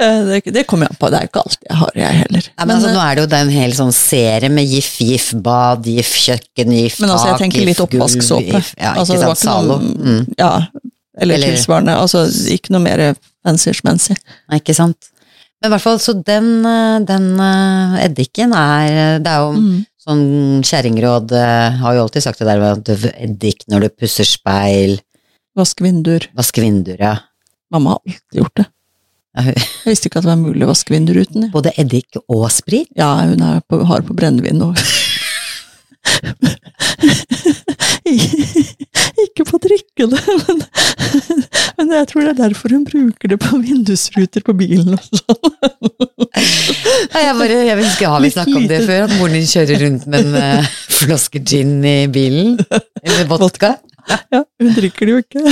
Det, 0.00 0.38
det 0.54 0.62
kommer 0.68 0.88
jeg 0.88 0.96
på, 0.96 1.08
det 1.12 1.18
er 1.18 1.26
ikke 1.28 1.42
alt 1.44 1.58
jeg 1.66 1.76
har, 1.76 1.90
jeg 1.98 2.18
heller. 2.22 2.46
Nei, 2.56 2.64
men, 2.66 2.70
altså, 2.78 2.92
nå 2.94 3.00
er 3.04 3.18
det 3.18 3.24
jo 3.24 3.30
den 3.34 3.50
hele 3.52 3.76
sånn 3.76 3.92
serie 3.92 4.48
med 4.52 4.70
GIF, 4.70 4.88
GIF 5.04 5.26
bad, 5.44 5.84
GIF 5.84 6.12
kjøkken, 6.22 6.72
GIF 6.72 6.96
Men 7.02 7.12
altså, 7.12 7.28
jeg 7.34 7.40
tenker 7.42 7.66
litt 7.68 7.82
oppvasksåpe. 7.84 8.62
Ja, 8.80 8.94
Altså, 8.94 9.18
ikke 9.18 9.26
sant. 9.34 9.42
Zalo. 9.42 9.76
Mm. 9.82 10.22
Ja, 10.40 10.52
eller, 11.20 11.34
Eller- 11.36 11.52
tilsvarende. 11.52 11.98
Altså, 12.00 12.24
ikke 12.54 12.72
noe 12.72 12.80
mer 12.86 13.02
fancy-schmancy. 13.44 14.16
Nei, 14.48 14.62
ikke 14.62 14.76
sant. 14.78 15.10
Men 15.60 15.68
i 15.68 15.74
hvert 15.74 15.84
fall, 15.84 16.00
så 16.00 16.14
den, 16.24 16.48
eh, 16.64 16.96
den 17.04 17.28
eh, 17.44 18.00
eddiken 18.06 18.54
er 18.56 19.18
Det 19.20 19.28
er 19.28 19.40
jo 19.44 19.52
Mm. 19.60 19.78
sånn 20.00 20.24
kjerringråd 20.64 21.32
eh, 21.36 21.76
Har 21.82 21.94
jo 21.98 22.06
alltid 22.06 22.22
sagt 22.24 22.38
det 22.40 22.46
der 22.48 22.58
med 22.62 22.88
eddik 23.20 23.66
når 23.68 23.80
du 23.84 23.88
pusser 24.00 24.24
speil, 24.24 24.96
Vaske 25.58 25.84
vinduer. 25.84 26.24
Vaske 26.34 26.62
vinduer, 26.64 26.96
ja. 26.98 27.18
Mamma 27.70 27.90
har 27.98 28.00
alltid 28.08 28.40
gjort 28.40 28.54
det. 28.56 28.66
Jeg 29.38 29.54
visste 29.86 30.08
ikke 30.10 30.18
at 30.18 30.26
det 30.26 30.32
var 30.32 30.40
mulig 30.40 30.64
å 30.66 30.70
vaske 30.72 30.90
vinduer 30.94 31.22
uten. 31.22 31.50
Både 31.54 31.70
eddik 31.78 32.18
og 32.26 32.48
sprit. 32.50 32.88
Ja, 32.98 33.12
hun 33.30 33.42
er 33.46 33.60
på, 33.62 33.78
har 33.86 34.02
på 34.06 34.16
brennevin 34.18 34.62
og 34.66 34.74
Ikke 39.20 39.44
på 39.46 39.58
drikkene, 39.62 40.16
men, 40.46 40.62
men 41.78 41.92
jeg 41.98 42.08
tror 42.10 42.24
det 42.24 42.30
er 42.32 42.38
derfor 42.40 42.72
hun 42.74 42.86
bruker 42.88 43.30
det 43.30 43.38
på 43.42 43.60
vindusruter 43.62 44.42
på 44.46 44.54
bilen 44.58 44.96
og 44.96 45.02
sånn. 45.04 45.50
Jeg 47.10 47.36
bare, 47.36 47.60
jeg 47.68 47.76
husker, 47.82 48.08
Har 48.10 48.24
vi 48.24 48.32
snakket 48.32 48.56
om 48.56 48.66
det 48.70 48.80
før? 48.88 49.04
At 49.06 49.14
moren 49.18 49.36
din 49.36 49.48
kjører 49.50 49.84
rundt 49.84 50.08
med 50.10 50.26
en 50.26 50.34
eh, 50.40 50.74
flaske 51.00 51.42
gin 51.44 51.76
i 51.86 51.96
bilen? 52.12 52.56
Eller 53.04 53.28
vodka? 53.30 53.74
Ja, 54.32 54.42
hun 54.42 54.74
drikker 54.76 55.06
det 55.06 55.12
jo 55.12 55.22
ikke. 55.22 55.42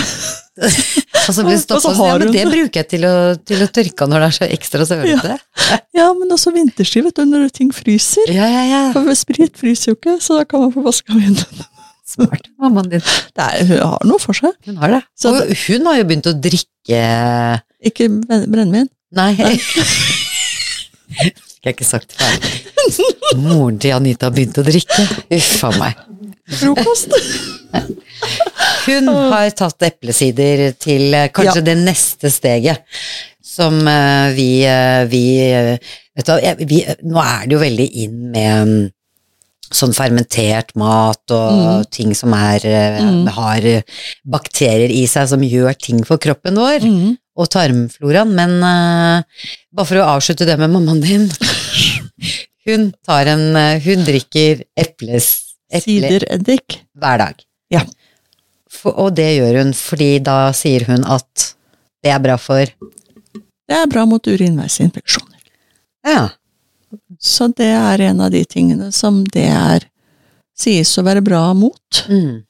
Og 1.28 1.34
så 1.36 1.42
blir 1.44 1.54
det 1.54 1.60
Og 1.60 1.82
så 1.82 1.92
stoppet. 1.92 1.98
har 1.98 2.08
Ja, 2.08 2.18
men 2.24 2.32
det 2.34 2.44
bruker 2.50 2.80
jeg 2.80 2.88
til 2.90 3.04
å, 3.06 3.12
til 3.46 3.60
å 3.62 3.68
tørke 3.78 4.06
når 4.08 4.22
det 4.24 4.28
er 4.28 4.36
så 4.38 4.46
ekstra 4.58 4.86
sølete. 4.88 5.36
Ja, 5.98 6.06
men 6.16 6.30
også 6.32 6.52
vinterstid, 6.54 7.04
vet 7.08 7.18
du, 7.18 7.24
når 7.28 7.48
ting 7.54 7.70
fryser. 7.74 8.30
Ja, 8.32 8.46
ja, 8.48 8.62
ja. 8.70 8.80
For 8.94 9.10
sprit 9.18 9.56
fryser 9.58 9.92
jo 9.92 9.96
ikke, 9.98 10.14
så 10.24 10.38
da 10.38 10.44
kan 10.48 10.62
man 10.64 10.72
få 10.74 10.84
vaska 10.86 11.12
vinduene. 11.18 11.66
Smart, 12.12 12.46
mammaen 12.56 12.88
din. 12.94 13.02
Det 13.36 13.44
er, 13.44 13.66
hun 13.68 13.82
har 13.84 14.06
noe 14.08 14.22
for 14.22 14.32
seg. 14.38 14.54
Hun 14.64 14.78
har 14.80 14.94
det. 14.96 15.02
Så 15.18 15.34
Og 15.34 15.50
hun 15.66 15.88
har 15.90 15.98
jo 16.00 16.06
begynt 16.08 16.30
å 16.30 16.32
drikke 16.48 17.02
Ikke 17.90 18.08
bren- 18.14 18.46
brennevin. 18.48 18.88
Nei. 19.18 19.34
Fikk 21.18 21.66
jeg 21.66 21.74
ikke 21.76 21.86
sagt 21.88 22.14
ferdig. 22.16 22.54
Moren 23.42 23.76
til 23.82 23.92
Anita 23.96 24.28
har 24.30 24.34
begynt 24.38 24.56
å 24.60 24.64
drikke. 24.66 25.04
Uff 25.36 25.64
a 25.68 25.74
meg. 25.76 26.00
Frokost. 26.62 27.12
Hun 28.88 29.08
har 29.32 29.50
tatt 29.56 29.84
eplesider 29.88 30.72
til 30.80 31.14
eh, 31.14 31.28
kanskje 31.34 31.60
Ja. 31.62 31.66
det 31.70 31.76
neste 31.82 32.30
steget. 32.32 32.82
Som 33.48 33.80
eh, 33.88 34.32
vi, 34.36 34.50
eh, 34.68 35.04
vi 35.10 35.24
Vet 36.18 36.26
du 36.26 36.64
vi, 36.66 36.80
nå 37.06 37.20
er 37.22 37.44
det 37.46 37.54
jo 37.54 37.60
veldig 37.62 37.84
inn 38.02 38.16
med 38.34 38.68
mm, 38.68 38.86
sånn 39.70 39.92
fermentert 39.94 40.72
mat 40.80 41.30
og 41.30 41.84
ting 41.94 42.10
som 42.16 42.32
er, 42.34 42.64
Mm. 42.98 43.28
har 43.36 43.60
bakterier 44.26 44.90
i 44.90 45.04
seg 45.06 45.28
som 45.30 45.44
gjør 45.44 45.76
ting 45.78 46.00
for 46.08 46.18
kroppen 46.18 46.56
vår. 46.58 46.80
Mm. 46.82 47.16
og 47.38 47.46
tarmfloraen, 47.54 48.32
men 48.34 48.56
uh, 48.66 49.22
bare 49.70 49.86
for 49.86 50.00
å 50.00 50.08
avslutte 50.16 50.42
det 50.48 50.56
med 50.58 50.72
mammaen 50.74 50.98
din 51.04 51.28
Hun 52.66 52.88
tar 53.06 53.30
en 53.30 53.54
Hun 53.84 54.02
drikker 54.08 54.64
eples, 54.76 55.28
eple 55.70 56.00
Sidereddik. 56.08 56.80
hver 56.98 57.22
dag. 57.22 57.44
Ja. 57.70 57.84
For, 58.72 58.94
og 58.94 59.14
det 59.16 59.30
gjør 59.38 59.62
hun 59.62 59.72
fordi 59.76 60.10
da 60.24 60.50
sier 60.56 60.84
hun 60.88 61.06
at 61.08 61.52
det 62.04 62.12
er 62.14 62.20
bra 62.22 62.36
for 62.40 62.68
Det 62.68 63.76
er 63.76 63.88
bra 63.90 64.04
mot 64.08 64.24
urinveisinfeksjoner. 64.24 65.40
Ja. 66.06 66.28
Så 67.20 67.48
det 67.56 67.68
er 67.74 68.00
en 68.08 68.20
av 68.24 68.32
de 68.32 68.44
tingene 68.48 68.92
som 68.94 69.24
det 69.34 69.48
er 69.50 69.88
sies 70.58 70.92
å 70.98 71.04
være 71.06 71.24
bra 71.24 71.42
mot. 71.54 72.02
Mm. 72.08 72.44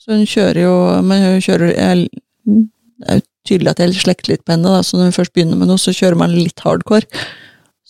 Så 0.00 0.12
hun 0.12 0.26
kjører 0.28 0.60
jo 0.66 0.74
Men 1.06 1.22
hun 1.24 1.40
kjører 1.40 1.70
jeg, 1.72 2.08
Det 2.44 3.06
er 3.08 3.20
jo 3.20 3.26
tydelig 3.48 3.70
at 3.72 3.80
jeg 3.80 3.96
slekter 4.00 4.34
litt 4.34 4.44
på 4.44 4.54
henne, 4.54 4.72
da, 4.72 4.82
så 4.84 4.96
når 4.96 5.10
hun 5.10 5.16
først 5.18 5.32
begynner 5.36 5.58
med 5.60 5.68
noe, 5.68 5.80
så 5.80 5.92
kjører 5.92 6.16
man 6.16 6.32
litt 6.32 6.62
hardcore. 6.64 7.04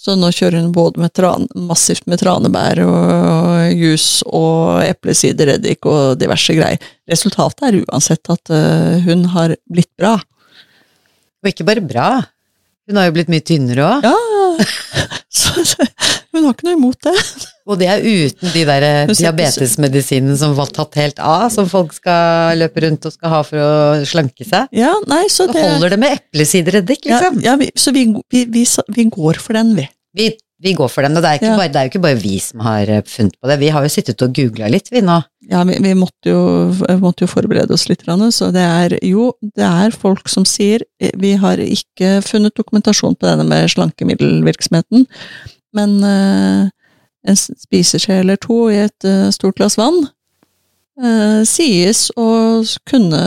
Så 0.04 0.18
nå 0.20 0.28
kjører 0.36 0.60
hun 0.60 0.72
både 0.76 1.00
med 1.00 1.14
tran, 1.16 1.46
massivt 1.56 2.04
med 2.10 2.20
tranebær 2.20 2.82
og 2.84 3.72
jus 3.72 4.20
og 4.28 4.82
eplesidereddik 4.84 5.88
og 5.88 6.18
diverse 6.20 6.56
greier. 6.56 6.90
Resultatet 7.08 7.64
er 7.70 7.78
uansett 7.80 8.32
at 8.34 8.52
øh, 8.52 8.98
hun 9.06 9.24
har 9.32 9.56
blitt 9.64 9.88
bra. 9.96 10.18
Og 11.40 11.48
ikke 11.48 11.64
bare 11.64 11.84
bra. 11.84 12.08
Hun 12.84 13.00
har 13.00 13.08
jo 13.08 13.16
blitt 13.16 13.32
mye 13.32 13.44
tynnere 13.48 13.88
òg. 13.94 14.04
Ja, 14.04 14.68
så, 15.40 15.64
hun 16.34 16.46
har 16.48 16.56
ikke 16.56 16.66
noe 16.68 16.78
imot 16.78 17.00
det. 17.06 17.14
Og 17.70 17.78
det 17.80 17.88
er 17.88 18.04
uten 18.04 18.52
de 18.52 18.62
der 18.68 18.84
diabetesmedisinene 19.08 20.36
som 20.36 20.52
var 20.58 20.68
tatt 20.74 20.98
helt 21.00 21.20
av, 21.22 21.46
som 21.54 21.68
folk 21.70 21.94
skal 21.96 22.58
løpe 22.60 22.82
rundt 22.84 23.08
og 23.08 23.14
skal 23.14 23.32
ha 23.32 23.42
for 23.46 23.62
å 23.62 23.74
slanke 24.08 24.44
seg. 24.44 24.68
Ja, 24.76 24.92
nei, 25.08 25.22
så 25.32 25.46
Da 25.48 25.56
Så 25.56 25.70
holder 25.72 25.94
det 25.94 26.00
med 26.02 26.18
eplesidereddik, 26.18 27.06
ja, 27.08 27.22
liksom. 27.22 27.40
ja, 27.44 27.56
vi, 27.60 27.70
Så 27.72 27.94
vi, 27.96 28.04
vi, 28.34 28.44
vi, 28.52 29.06
går 29.08 29.40
for 29.40 29.56
den, 29.56 29.72
vi. 29.78 29.86
Vi, 30.14 30.28
vi 30.64 30.72
går 30.76 30.88
for 30.92 31.04
den, 31.04 31.16
og 31.16 31.24
det 31.24 31.30
er, 31.30 31.40
ikke 31.40 31.50
Ja. 31.50 31.56
bare, 31.56 31.72
det 31.72 31.80
er 31.80 31.86
jo 31.88 31.92
ikke 31.94 32.04
bare 32.04 32.20
vi 32.20 32.38
som 32.40 32.60
har 32.64 32.88
eh, 32.88 33.02
funnet 33.08 33.34
på 33.40 33.48
det. 33.50 33.58
Vi 33.60 33.72
har 33.74 33.82
jo 33.84 33.92
sittet 33.92 34.22
og 34.22 34.34
googla 34.36 34.68
litt, 34.70 34.92
vi 34.92 35.02
nå. 35.04 35.18
Ja, 35.50 35.62
vi, 35.68 35.76
vi 35.82 35.92
måtte, 35.98 36.30
jo, 36.30 36.72
måtte 37.02 37.26
jo 37.26 37.28
forberede 37.28 37.74
oss 37.74 37.88
litt, 37.90 38.04
så 38.32 38.48
det 38.54 38.62
er 38.64 38.94
jo 39.04 39.32
det 39.42 39.64
er 39.66 39.90
folk 39.92 40.28
som 40.32 40.46
sier 40.48 40.80
eh, 41.00 41.12
Vi 41.20 41.34
har 41.36 41.60
ikke 41.60 42.22
funnet 42.24 42.54
dokumentasjon 42.56 43.16
på 43.16 43.28
denne 43.28 43.44
med 43.44 43.68
slankemiddelvirksomheten, 43.74 45.04
men 45.74 45.96
eh, 46.04 46.68
en 47.26 47.36
spiseskje 47.40 48.20
eller 48.22 48.36
to 48.40 48.68
i 48.72 48.82
et 48.84 49.06
eh, 49.08 49.30
stort 49.34 49.56
glass 49.58 49.76
vann 49.80 50.02
eh, 51.00 51.40
sies 51.48 52.06
å 52.20 52.28
kunne 52.88 53.22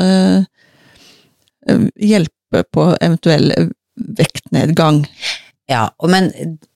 hjelpe 2.00 2.62
på 2.72 2.84
eventuell 3.04 3.52
vektnedgang. 4.18 5.02
Ja, 5.68 5.90
men 6.08 6.30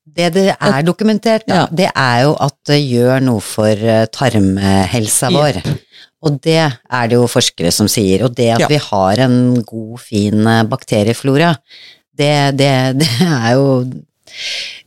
det 0.04 0.34
det 0.36 0.50
er 0.58 0.82
dokumentert, 0.84 1.46
da, 1.48 1.62
Ja. 1.62 1.68
det 1.72 1.88
er 1.96 2.24
jo 2.26 2.34
at 2.44 2.58
det 2.68 2.82
gjør 2.84 3.22
noe 3.24 3.40
for 3.40 3.86
tarmhelsa 4.12 5.30
vår. 5.32 5.62
Og 6.22 6.42
det 6.44 6.58
er 6.68 7.08
det 7.08 7.16
jo 7.16 7.24
forskere 7.32 7.72
som 7.72 7.88
sier. 7.88 8.26
Og 8.26 8.36
det 8.36 8.50
at 8.58 8.60
Ja. 8.60 8.68
vi 8.68 8.76
har 8.78 9.20
en 9.24 9.64
god, 9.64 10.00
fin 10.00 10.44
bakterieflora, 10.68 11.56
det, 12.14 12.58
det, 12.58 12.98
det 13.00 13.10
er 13.22 13.54
jo 13.56 13.86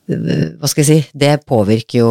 hva 0.05 0.69
skal 0.69 0.83
jeg 0.85 0.89
si, 0.89 0.99
det 1.17 1.33
påvirker 1.49 2.03
jo 2.03 2.11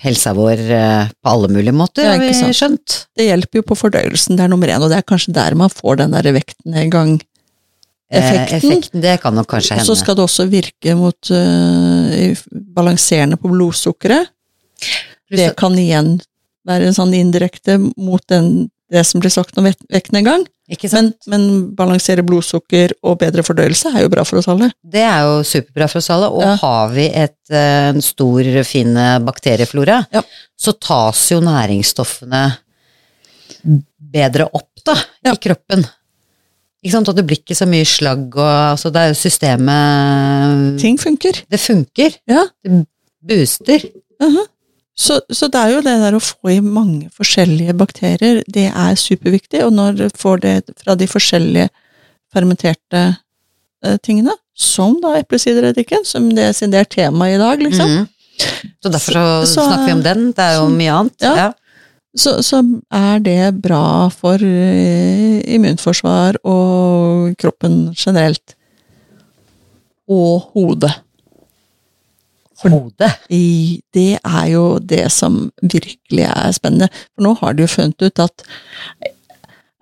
helsa 0.00 0.32
vår 0.36 0.60
eh, 0.72 1.10
på 1.20 1.32
alle 1.34 1.50
mulige 1.52 1.74
måter, 1.76 2.06
har 2.08 2.22
vi 2.22 2.32
skjønt. 2.56 2.96
Det 3.16 3.26
hjelper 3.28 3.60
jo 3.60 3.66
på 3.68 3.76
fordøyelsen, 3.76 4.38
det 4.38 4.46
er 4.46 4.52
nummer 4.52 4.72
én, 4.72 4.80
og 4.80 4.88
det 4.92 5.02
er 5.02 5.08
kanskje 5.08 5.34
der 5.36 5.56
man 5.58 5.72
får 5.72 6.00
den 6.00 6.16
der 6.16 6.30
vektnedgang. 6.32 7.18
Eh, 8.12 8.20
Effekten. 8.20 8.56
effekten, 8.56 9.02
det 9.04 9.18
kan 9.20 9.36
nok 9.36 9.50
kanskje 9.52 9.76
hende. 9.76 9.88
så 9.88 9.96
skal 9.98 10.16
det 10.16 10.24
også 10.24 10.46
virke 10.48 10.94
mot 10.96 11.30
uh, 11.34 12.44
balanserende 12.76 13.36
på 13.40 13.52
blodsukkeret. 13.52 14.30
Det 15.34 15.52
kan 15.58 15.76
igjen 15.80 16.18
være 16.68 16.88
en 16.88 16.96
sånn 16.96 17.14
indirekte 17.16 17.78
mot 17.80 18.22
den, 18.30 18.70
det 18.92 19.04
som 19.08 19.20
blir 19.20 19.32
sagt 19.32 19.58
om 19.60 19.66
vekt- 19.68 19.84
vektnedgang. 19.92 20.46
Men, 20.92 21.10
men 21.28 21.42
balansere 21.76 22.22
blodsukker 22.24 22.94
og 23.04 23.18
bedre 23.20 23.42
fordøyelse 23.44 23.90
er 23.94 24.02
jo 24.06 24.08
bra 24.08 24.22
for 24.24 24.38
oss 24.40 24.48
alle. 24.48 24.70
Det 24.80 25.02
er 25.04 25.20
jo 25.26 25.42
superbra 25.44 25.88
for 25.92 25.98
oss 26.00 26.08
alle, 26.10 26.30
og 26.32 26.40
Ja. 26.42 26.54
har 26.56 26.88
vi 26.94 27.04
et, 27.12 27.36
eh, 27.50 27.88
en 27.90 28.00
stor, 28.00 28.42
fin 28.64 28.96
eh, 28.96 29.18
bakterieflora, 29.20 30.06
Ja. 30.12 30.22
så 30.56 30.72
tas 30.80 31.28
jo 31.30 31.40
næringsstoffene 31.40 32.56
bedre 34.14 34.48
opp 34.54 34.70
da, 34.84 34.94
Ja. 35.24 35.32
i 35.32 35.36
kroppen. 35.36 35.84
Ikke 36.84 36.92
sant, 36.92 37.08
og 37.08 37.16
det 37.16 37.26
blir 37.26 37.38
ikke 37.40 37.56
så 37.56 37.66
mye 37.68 37.84
slagg, 37.84 38.34
og 38.36 38.72
altså, 38.76 38.90
det 38.92 39.00
er 39.00 39.08
jo 39.12 39.20
systemet 39.20 40.80
Ting 40.80 40.98
funker. 40.98 41.42
Det 41.48 41.60
funker. 41.60 42.16
Ja. 42.28 42.44
Det 42.64 42.86
booster. 43.22 43.80
Mhm. 44.20 44.46
Så, 44.94 45.18
så 45.32 45.48
det 45.50 45.58
er 45.58 45.72
jo 45.74 45.80
det 45.82 45.94
der 46.04 46.14
å 46.14 46.22
få 46.22 46.52
i 46.54 46.60
mange 46.62 47.08
forskjellige 47.14 47.74
bakterier, 47.74 48.42
det 48.46 48.68
er 48.70 48.94
superviktig, 48.98 49.64
og 49.66 49.72
når 49.74 49.96
du 49.98 50.04
får 50.14 50.42
det 50.44 50.54
fra 50.78 50.94
de 50.94 51.08
forskjellige 51.10 51.68
fermenterte 52.34 53.00
eh, 53.84 53.96
tingene, 54.06 54.36
som 54.54 54.94
da 55.02 55.16
eplesidereddiken, 55.18 56.06
som 56.06 56.28
det, 56.30 56.52
er 56.52 56.70
det 56.70 56.80
er 56.84 56.90
tema 56.98 57.30
i 57.32 57.38
dag, 57.40 57.62
liksom, 57.62 57.90
Mm. 57.94 58.10
Så 58.82 58.90
derfor 58.90 59.12
så, 59.14 59.46
Så- 59.46 59.62
snakker 59.62 59.86
vi 59.86 59.92
om 59.92 60.02
den. 60.02 60.32
Det 60.34 60.42
er 60.42 60.54
jo 60.56 60.64
mye 60.68 60.90
annet. 60.90 61.20
ja. 61.22 61.34
Ja. 61.36 61.52
så, 62.18 62.42
så 62.42 62.58
er 62.90 63.18
det 63.22 63.62
bra 63.62 64.08
for 64.10 64.34
eh, 64.42 65.38
immunforsvar 65.54 66.40
og 66.44 67.36
kroppen 67.38 67.94
generelt. 67.94 68.56
Og 70.10 70.50
hodet. 70.52 70.90
Hodet. 72.62 73.10
Det 73.28 74.18
er 74.20 74.46
jo 74.52 74.78
det 74.78 75.06
som 75.12 75.50
virkelig 75.62 76.26
er 76.28 76.54
spennende. 76.56 76.88
For 77.14 77.26
nå 77.26 77.34
har 77.40 77.54
de 77.54 77.66
jo 77.66 77.74
funnet 77.74 78.06
ut 78.06 78.24
at 78.24 78.44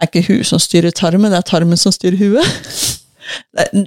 det 0.02 0.08
er 0.08 0.10
ikke 0.10 0.32
huet 0.32 0.48
som 0.48 0.58
styrer 0.58 0.90
tarmen, 0.90 1.30
det 1.30 1.38
er 1.38 1.46
tarmen 1.46 1.78
som 1.78 1.94
styrer 1.94 2.18
huet. 2.18 2.46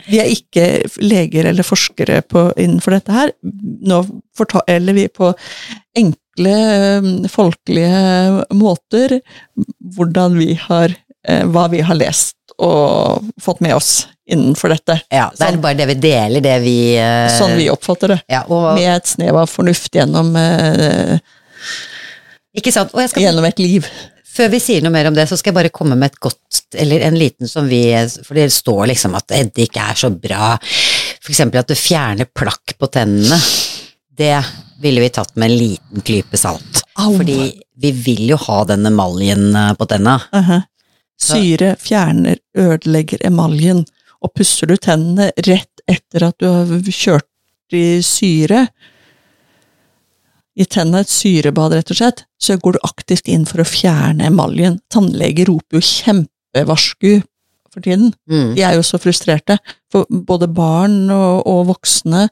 Vi 0.08 0.20
er 0.22 0.30
ikke 0.32 0.66
leger 1.04 1.50
eller 1.50 1.66
forskere 1.68 2.22
på, 2.24 2.48
innenfor 2.56 2.96
dette 2.96 3.12
her. 3.12 3.34
Nå 3.44 4.00
forteller 4.38 4.96
vi 4.96 5.10
på 5.12 5.34
enkle, 6.00 6.56
eh, 6.56 7.10
folkelige 7.32 8.46
måter 8.56 9.20
hvordan 9.96 10.40
vi 10.40 10.54
har, 10.56 10.96
eh, 11.28 11.44
hva 11.44 11.68
vi 11.72 11.84
har 11.84 12.00
lest 12.00 12.38
og 12.60 13.28
fått 13.42 13.60
med 13.60 13.76
oss 13.76 14.06
innenfor 14.26 14.74
dette. 14.74 14.98
Ja, 15.14 15.30
det 15.34 15.44
er 15.44 15.54
Sånn. 15.54 15.62
bare 15.64 15.78
det 15.78 15.88
vi 15.94 15.98
deler, 16.08 16.42
det 16.44 16.56
vi 16.64 16.78
uh... 16.98 17.28
Sånn 17.36 17.56
vi 17.60 17.70
oppfatter 17.70 18.16
det. 18.16 18.20
ja, 18.32 18.42
og, 18.50 18.72
Med 18.78 18.90
et 18.96 19.10
snev 19.10 19.38
av 19.38 19.52
fornuft 19.52 19.94
gjennom, 19.96 20.34
uh... 20.36 21.18
Ikke 22.56 22.74
sant. 22.74 22.94
Og 22.96 23.04
jeg 23.04 23.12
skal 23.12 23.28
gjennom 23.28 23.46
et 23.48 23.62
liv. 23.62 23.88
Før 24.36 24.50
vi 24.52 24.60
sier 24.60 24.84
noe 24.84 24.92
mer 24.92 25.08
om 25.10 25.16
det, 25.16 25.28
så 25.30 25.38
skal 25.40 25.54
jeg 25.54 25.60
bare 25.60 25.74
komme 25.76 25.96
med 26.00 26.12
et 26.12 26.20
godt, 26.24 26.62
eller 26.76 27.06
en 27.08 27.16
liten 27.16 27.48
som 27.48 27.68
vi 27.72 27.82
For 28.18 28.36
det 28.36 28.50
står 28.52 28.90
liksom 28.92 29.16
at 29.16 29.32
eddik 29.36 29.78
er 29.80 29.96
så 30.00 30.10
bra. 30.12 30.56
For 31.24 31.32
eksempel 31.32 31.62
at 31.62 31.72
det 31.72 31.80
fjerner 31.80 32.28
plakk 32.28 32.76
på 32.80 32.90
tennene. 32.92 33.40
Det 34.16 34.36
ville 34.84 35.04
vi 35.04 35.12
tatt 35.14 35.36
med 35.40 35.52
en 35.52 35.58
liten 35.58 36.04
klype 36.04 36.40
salt. 36.40 36.84
Au. 37.00 37.14
Fordi 37.16 37.54
vi 37.80 37.92
vil 37.92 38.30
jo 38.30 38.40
ha 38.48 38.64
den 38.68 38.88
emaljen 38.88 39.50
eh, 39.56 39.74
på 39.76 39.88
tenna. 39.92 40.18
Aha. 40.36 40.62
Syre 41.22 41.76
fjerner, 41.80 42.40
ødelegger 42.60 43.24
emaljen, 43.24 43.86
og 44.26 44.34
pusser 44.38 44.70
du 44.70 44.76
tennene 44.82 45.30
rett 45.46 45.86
etter 45.86 46.28
at 46.32 46.42
du 46.42 46.50
har 46.50 46.90
kjørt 46.90 47.76
i 47.76 48.02
syre, 48.06 48.66
i 50.56 50.66
tennene 50.72 51.04
et 51.04 51.12
syrebad, 51.12 51.74
rett 51.76 51.92
og 51.92 52.00
slett, 52.00 52.24
så 52.40 52.56
går 52.62 52.78
du 52.78 52.86
aktivt 52.88 53.28
inn 53.32 53.44
for 53.48 53.62
å 53.62 53.68
fjerne 53.68 54.30
emaljen. 54.30 54.80
Tannleger 54.94 55.50
roper 55.52 55.80
jo 55.80 55.84
kjempevarsku 55.84 57.18
for 57.74 57.84
tiden. 57.84 58.14
Mm. 58.32 58.54
De 58.56 58.64
er 58.64 58.78
jo 58.78 58.86
så 58.88 59.00
frustrerte. 59.02 59.58
For 59.92 60.08
både 60.08 60.48
barn 60.48 61.10
og, 61.12 61.44
og 61.44 61.66
voksne 61.74 62.30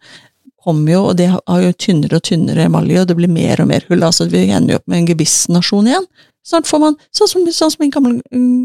kommer 0.63 0.93
jo, 0.95 1.01
og 1.09 1.17
de 1.19 1.27
har 1.33 1.65
jo 1.65 1.73
tynnere 1.75 2.21
og 2.21 2.23
tynnere 2.29 2.69
emalje, 2.69 3.01
og 3.01 3.09
det 3.09 3.17
blir 3.19 3.31
mer 3.31 3.59
og 3.59 3.67
mer 3.73 3.83
hull. 3.89 4.05
Altså, 4.07 4.29
vi 4.31 4.45
ender 4.47 4.77
jo 4.77 4.79
opp 4.79 4.87
med 4.87 5.01
en 5.01 5.09
gebissnasjon 5.11 5.91
igjen. 5.91 6.07
Snart 6.47 6.67
får 6.67 6.79
man, 6.79 6.95
sånn 7.15 7.29
som, 7.31 7.43
sånn 7.55 7.71
som 7.75 7.83
i 7.83 7.91
gamle, 7.91 8.17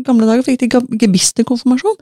gamle 0.06 0.26
dager 0.26 0.46
fikk 0.46 0.62
de 0.64 0.98
gebiss 1.02 1.32
til 1.34 1.46
konfirmasjon. 1.46 1.98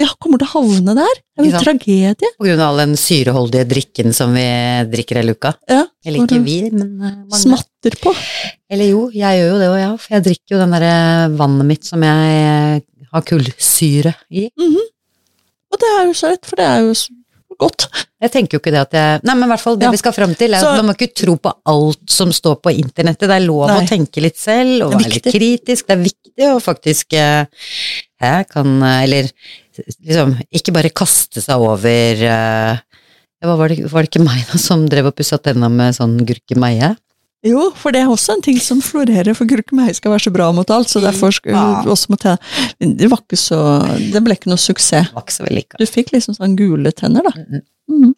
Vi 0.00 0.06
kommer 0.18 0.40
til 0.40 0.48
å 0.48 0.52
havne 0.56 0.94
der. 0.96 1.18
Det 1.36 1.42
er 1.42 1.46
jo 1.48 1.52
en 1.58 1.64
tragedie. 1.66 2.30
På 2.38 2.46
grunn 2.46 2.60
av 2.62 2.70
all 2.72 2.80
den 2.80 2.94
syreholdige 2.98 3.66
drikken 3.68 4.14
som 4.16 4.32
vi 4.34 4.44
drikker 4.92 5.20
hele 5.20 5.34
uka. 5.36 5.52
Ja, 5.68 5.82
Eller 6.04 6.24
ikke 6.24 6.40
vi, 6.42 6.56
men 6.72 6.94
eh, 6.96 7.16
mange. 7.28 7.40
Smatter 7.42 7.98
på. 8.00 8.14
Eller 8.72 8.88
jo, 8.88 9.02
jeg 9.14 9.40
gjør 9.42 9.50
jo 9.52 9.58
det, 9.60 9.68
og 9.68 9.78
ja, 9.82 9.90
for 10.00 10.16
jeg 10.16 10.24
drikker 10.30 10.56
jo 10.56 10.62
den 10.64 10.74
derre 10.78 10.94
vannet 11.38 11.68
mitt 11.68 11.84
som 11.88 12.02
jeg 12.08 12.38
eh, 12.48 13.06
har 13.12 13.26
kullsyre 13.28 14.14
i. 14.32 14.46
Og 15.72 15.80
det 15.80 15.90
er 15.98 16.06
jo 16.08 16.16
så 16.16 16.32
rett, 16.32 16.48
for 16.48 16.60
det 16.60 16.68
er 16.68 16.86
jo 16.86 16.96
så 16.96 17.12
godt. 17.62 17.86
Jeg 18.22 18.32
tenker 18.32 18.56
jo 18.56 18.62
ikke 18.62 18.72
det 18.74 18.80
at 18.80 18.94
jeg 18.96 19.20
Nei, 19.28 19.34
men 19.36 19.44
i 19.46 19.52
hvert 19.52 19.62
fall 19.62 19.76
det 19.78 19.86
Ja. 19.86 19.92
vi 19.92 20.00
skal 20.00 20.14
fram 20.16 20.32
til, 20.38 20.54
er 20.56 20.60
Så- 20.64 20.70
at 20.72 20.80
man 20.80 20.88
må 20.90 20.94
ikke 20.96 21.12
tro 21.14 21.36
på 21.36 21.52
alt 21.68 22.10
som 22.10 22.32
står 22.32 22.56
på 22.64 22.72
internettet. 22.74 23.28
Det 23.28 23.36
er 23.36 23.44
lov 23.44 23.66
Nei. 23.68 23.76
å 23.84 23.88
tenke 23.88 24.22
litt 24.24 24.38
selv, 24.40 24.86
og 24.86 24.96
være 24.96 25.12
litt 25.18 25.28
kritisk. 25.30 25.86
Det 25.86 25.94
er 25.98 26.02
viktig 26.08 26.48
å 26.48 26.56
faktisk 26.64 27.12
eh, 27.12 27.44
Jeg 28.22 28.48
kan 28.48 28.82
eh, 28.82 29.02
Eller 29.04 29.30
liksom 29.78 30.36
ikke 30.52 30.74
bare 30.74 30.90
kaste 30.94 31.42
seg 31.44 31.62
over 31.62 32.24
eh, 32.28 32.82
var, 33.42 33.72
det, 33.72 33.88
var 33.90 34.04
det 34.04 34.10
ikke 34.12 34.22
meg 34.24 34.44
da 34.52 34.58
som 34.60 34.84
drev 34.90 35.08
og 35.10 35.16
pussa 35.18 35.38
tenna 35.42 35.68
med 35.72 35.96
sånn 35.96 36.18
gurkemeie? 36.28 36.92
Jo, 37.42 37.72
for 37.74 37.90
det 37.90 38.04
er 38.04 38.10
også 38.12 38.36
en 38.36 38.42
ting 38.44 38.58
som 38.62 38.78
florerer, 38.84 39.34
for 39.34 39.48
gurkemeie 39.50 39.94
skal 39.98 40.12
være 40.14 40.28
så 40.28 40.30
bra 40.34 40.46
mot 40.54 40.68
alt, 40.70 40.86
så 40.92 41.00
derfor 41.02 41.34
Ja. 41.50 41.82
også 41.82 42.12
måtte 42.14 42.36
Det 42.78 43.08
var 43.10 43.18
ikke 43.18 43.36
så 43.40 43.58
Det 43.98 44.22
ble 44.22 44.36
ikke 44.38 44.52
noe 44.52 44.62
suksess. 44.62 45.08
Det 45.10 45.14
var 45.16 45.24
ikke 45.26 45.34
så 45.40 45.46
vellykka. 45.48 45.78
Du 45.80 45.86
fikk 45.90 46.12
liksom 46.14 46.36
sånn 46.38 46.54
gule 46.56 46.92
tenner, 46.94 47.26
da. 47.26 47.32
Mm. 47.34 47.64
Mm. 47.90 48.14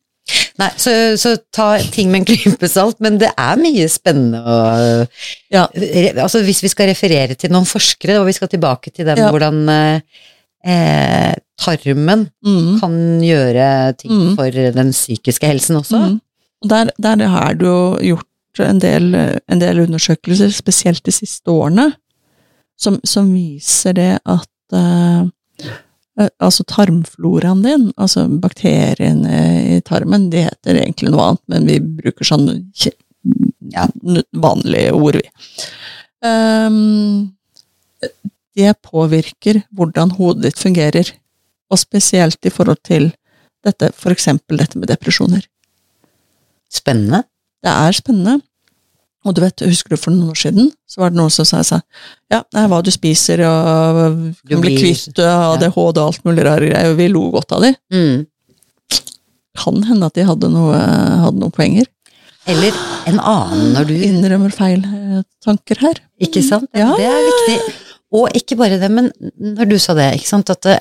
Nei, 0.60 0.68
så, 0.76 0.90
så 1.20 1.34
ta 1.52 1.78
ting 1.92 2.10
med 2.12 2.20
en 2.22 2.28
klype 2.28 2.68
salt, 2.68 3.00
men 3.00 3.16
det 3.20 3.32
er 3.32 3.56
mye 3.60 3.88
spennende 3.88 4.40
å 4.44 4.58
Ja. 5.52 5.66
Altså 6.20 6.44
hvis 6.44 6.60
vi 6.64 6.68
skal 6.68 6.92
referere 6.92 7.34
til 7.34 7.50
noen 7.50 7.64
forskere, 7.68 8.20
og 8.20 8.28
vi 8.28 8.36
skal 8.36 8.48
tilbake 8.52 8.92
til 8.92 9.08
dem 9.08 9.18
Ja. 9.24 9.30
hvordan 9.32 9.68
eh, 9.72 10.00
eh, 10.68 11.34
tarmen 11.60 12.28
mm. 12.44 12.80
kan 12.80 12.94
gjøre 13.22 13.66
ting 13.98 14.12
Mm. 14.12 14.36
for 14.36 14.50
den 14.50 14.92
psykiske 14.92 15.46
helsen 15.46 15.76
også. 15.76 15.98
Mm. 15.98 16.20
Og 16.64 16.70
der, 16.70 16.90
der 16.98 17.26
har 17.28 17.54
det 17.54 17.66
jo 17.66 17.98
gjort 18.00 18.60
en 18.64 18.80
del, 18.80 19.14
en 19.48 19.60
del 19.60 19.80
undersøkelser, 19.80 20.50
spesielt 20.54 21.04
de 21.04 21.12
siste 21.12 21.50
årene, 21.50 21.92
som, 22.78 22.98
som 23.04 23.32
viser 23.34 23.94
det 23.94 24.12
at 24.24 24.74
eh, 24.74 25.26
altså 26.38 26.64
tarmfloraen 26.70 27.62
din, 27.64 27.88
altså 27.96 28.26
bakteriene 28.28 29.38
i 29.76 29.80
tarmen, 29.86 30.28
de 30.30 30.44
heter 30.46 30.78
egentlig 30.78 31.10
noe 31.10 31.30
annet, 31.30 31.44
men 31.50 31.70
vi 31.70 31.80
bruker 32.02 32.24
sånn 32.24 32.50
Ja. 33.72 33.86
vanlige 34.36 34.92
ord, 34.92 35.16
vi. 35.16 35.28
Um, 36.20 37.32
det 38.54 38.74
påvirker 38.84 39.62
hvordan 39.72 40.10
hodet 40.18 40.42
ditt 40.42 40.60
fungerer, 40.60 41.10
og 41.74 41.80
spesielt 41.82 42.46
i 42.46 42.52
forhold 42.52 42.80
til 42.86 43.10
dette, 43.64 43.90
for 43.96 44.14
eksempel 44.14 44.60
dette 44.60 44.78
med 44.80 44.90
depresjoner. 44.92 45.44
Spennende. 46.72 47.24
Det 47.64 47.72
er 47.72 47.96
spennende. 47.96 48.40
Og 49.24 49.32
du 49.32 49.40
vet, 49.40 49.62
husker 49.64 49.94
du 49.94 50.00
for 50.00 50.12
noen 50.12 50.34
år 50.34 50.36
siden, 50.36 50.68
så 50.84 51.00
var 51.00 51.12
det 51.12 51.16
noen 51.16 51.32
som 51.32 51.46
sa 51.48 51.62
sa, 51.64 51.78
ja, 52.32 52.42
det 52.44 52.60
er 52.60 52.68
hva 52.68 52.82
du 52.84 52.90
spiser, 52.92 53.40
og 53.48 54.10
Du 54.44 54.58
blir 54.60 54.76
kvitt 54.76 55.16
ADHD 55.16 55.96
og 55.96 56.02
alt 56.02 56.26
mulig 56.28 56.44
rare 56.44 56.68
greier, 56.68 56.92
og 56.92 57.00
vi 57.00 57.08
lo 57.08 57.24
godt 57.32 57.54
av 57.56 57.64
de. 57.64 57.72
Mm. 57.94 58.26
Kan 59.64 59.80
hende 59.88 60.10
at 60.10 60.18
de 60.18 60.26
hadde, 60.28 60.50
noe, 60.52 60.76
hadde 61.24 61.40
noen 61.40 61.54
poenger. 61.56 61.88
Eller 62.52 62.76
en 63.08 63.16
annen 63.22 63.72
når 63.72 63.88
du 63.88 63.94
Innrømmer 64.04 64.52
feil 64.52 64.82
eh, 64.84 65.22
tanker 65.44 65.80
her. 65.80 66.02
Ikke 66.20 66.42
sant? 66.44 66.68
Ja, 66.76 66.90
det 66.98 67.08
er 67.08 67.22
viktig. 67.30 67.58
Og 68.14 68.28
ikke 68.38 68.56
bare 68.60 68.78
det, 68.78 68.90
men 68.94 69.08
når 69.42 69.70
du 69.72 69.78
sa 69.82 69.94
det, 69.98 70.12
ikke 70.20 70.30
sant, 70.30 70.50
at 70.54 70.62
det, 70.66 70.76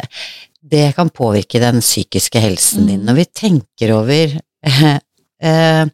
det 0.74 0.84
kan 0.98 1.10
påvirke 1.10 1.60
den 1.64 1.82
psykiske 1.82 2.40
helsen 2.44 2.86
din. 2.88 3.00
Mm. 3.02 3.08
Når 3.10 3.18
vi 3.22 3.26
tenker 3.42 3.94
over 3.96 4.36
eh, 4.38 4.84
eh, 5.42 5.86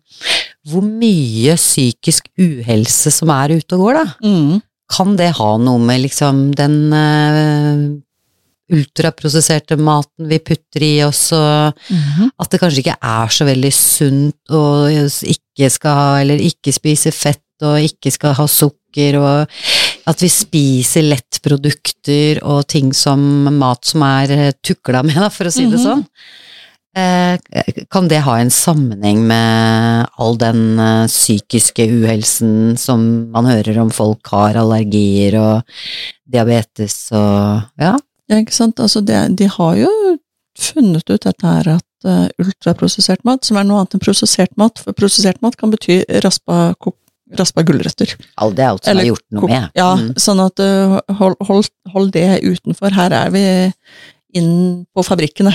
hvor 0.70 0.84
mye 0.86 1.56
psykisk 1.56 2.28
uhelse 2.38 3.14
som 3.16 3.32
er 3.34 3.56
ute 3.56 3.78
og 3.80 3.86
går, 3.88 4.02
da. 4.02 4.06
Mm. 4.28 4.60
Kan 4.90 5.16
det 5.20 5.32
ha 5.38 5.50
noe 5.62 5.80
med 5.86 6.04
liksom 6.04 6.44
den 6.58 6.78
eh, 6.98 7.82
ultraprosesserte 8.70 9.78
maten 9.82 10.28
vi 10.30 10.38
putter 10.46 10.84
i 10.86 10.96
oss, 11.06 11.32
og 11.34 11.74
Mhm. 11.90 12.32
at 12.40 12.50
det 12.52 12.60
kanskje 12.62 12.84
ikke 12.84 12.98
er 13.02 13.28
så 13.34 13.46
veldig 13.48 13.72
sunt 13.74 14.36
og 14.54 14.90
ikke 15.26 15.70
skal 15.74 15.96
ha, 15.96 16.20
eller 16.22 16.38
ikke 16.38 16.74
spise 16.74 17.12
fett 17.12 17.42
og 17.66 17.80
ikke 17.82 18.12
skal 18.14 18.34
ha 18.38 18.46
sukker, 18.48 19.18
og 19.20 19.48
at 20.10 20.22
vi 20.24 20.30
spiser 20.34 21.06
lettprodukter 21.06 22.40
og 22.44 22.64
ting 22.72 22.92
som 22.98 23.22
mat 23.60 23.86
som 23.86 24.02
er 24.08 24.32
eh, 24.36 24.52
tukla 24.66 25.04
med, 25.06 25.20
da, 25.22 25.30
for 25.34 25.50
å 25.50 25.54
si 25.54 25.66
det 25.70 25.78
Mhm. 25.80 25.84
sånn. 25.86 26.06
Eh, 26.98 27.38
Kan 27.94 28.08
det 28.10 28.24
ha 28.26 28.40
en 28.42 28.50
sammenheng 28.50 29.22
med 29.30 30.08
all 30.18 30.36
den 30.42 30.80
eh, 30.80 31.06
psykiske 31.08 31.86
uhelsen 31.86 32.78
som 32.78 33.30
man 33.32 33.46
hører 33.46 33.78
om 33.80 33.92
folk 33.94 34.26
har, 34.34 34.58
allergier 34.58 35.38
og 35.40 35.62
diabetes 36.30 37.12
og 37.14 37.62
ja? 37.80 37.96
Ja, 38.30 38.38
ikke 38.42 38.54
sant. 38.54 38.80
Altså, 38.80 39.02
det, 39.06 39.36
de 39.38 39.48
har 39.48 39.76
jo 39.78 40.18
funnet 40.60 41.08
ut 41.10 41.22
dette 41.24 41.46
her 41.46 41.70
at 41.78 41.86
ultraprosessert 42.40 43.24
mat, 43.28 43.44
som 43.46 43.58
er 43.58 43.66
noe 43.68 43.82
annet 43.82 43.96
enn 43.98 44.04
prosessert 44.04 44.52
mat, 44.60 44.78
for 44.80 44.94
prosessert 44.94 45.42
mat 45.42 45.56
kan 45.60 45.72
bety 45.74 46.04
raspa, 46.24 46.74
kok, 46.80 46.96
raspa 47.38 47.62
gulrøtter. 47.64 48.16
All, 48.38 48.54
det 48.58 48.64
er 48.64 48.70
alt 48.72 48.84
som 48.86 48.92
Eller 48.92 49.04
er 49.04 49.12
gjort 49.12 49.26
noe 49.32 49.48
med. 49.48 49.70
Ja, 49.76 49.96
Mm. 49.96 50.14
sånn 50.18 50.40
at 50.46 50.60
uh, 50.60 51.00
hold, 51.20 51.36
hold, 51.46 51.70
hold 51.94 52.12
det 52.12 52.42
utenfor. 52.44 52.92
Her 52.96 53.12
er 53.12 53.30
vi 53.30 53.44
inn 54.34 54.86
på 54.96 55.04
fabrikkene, 55.06 55.54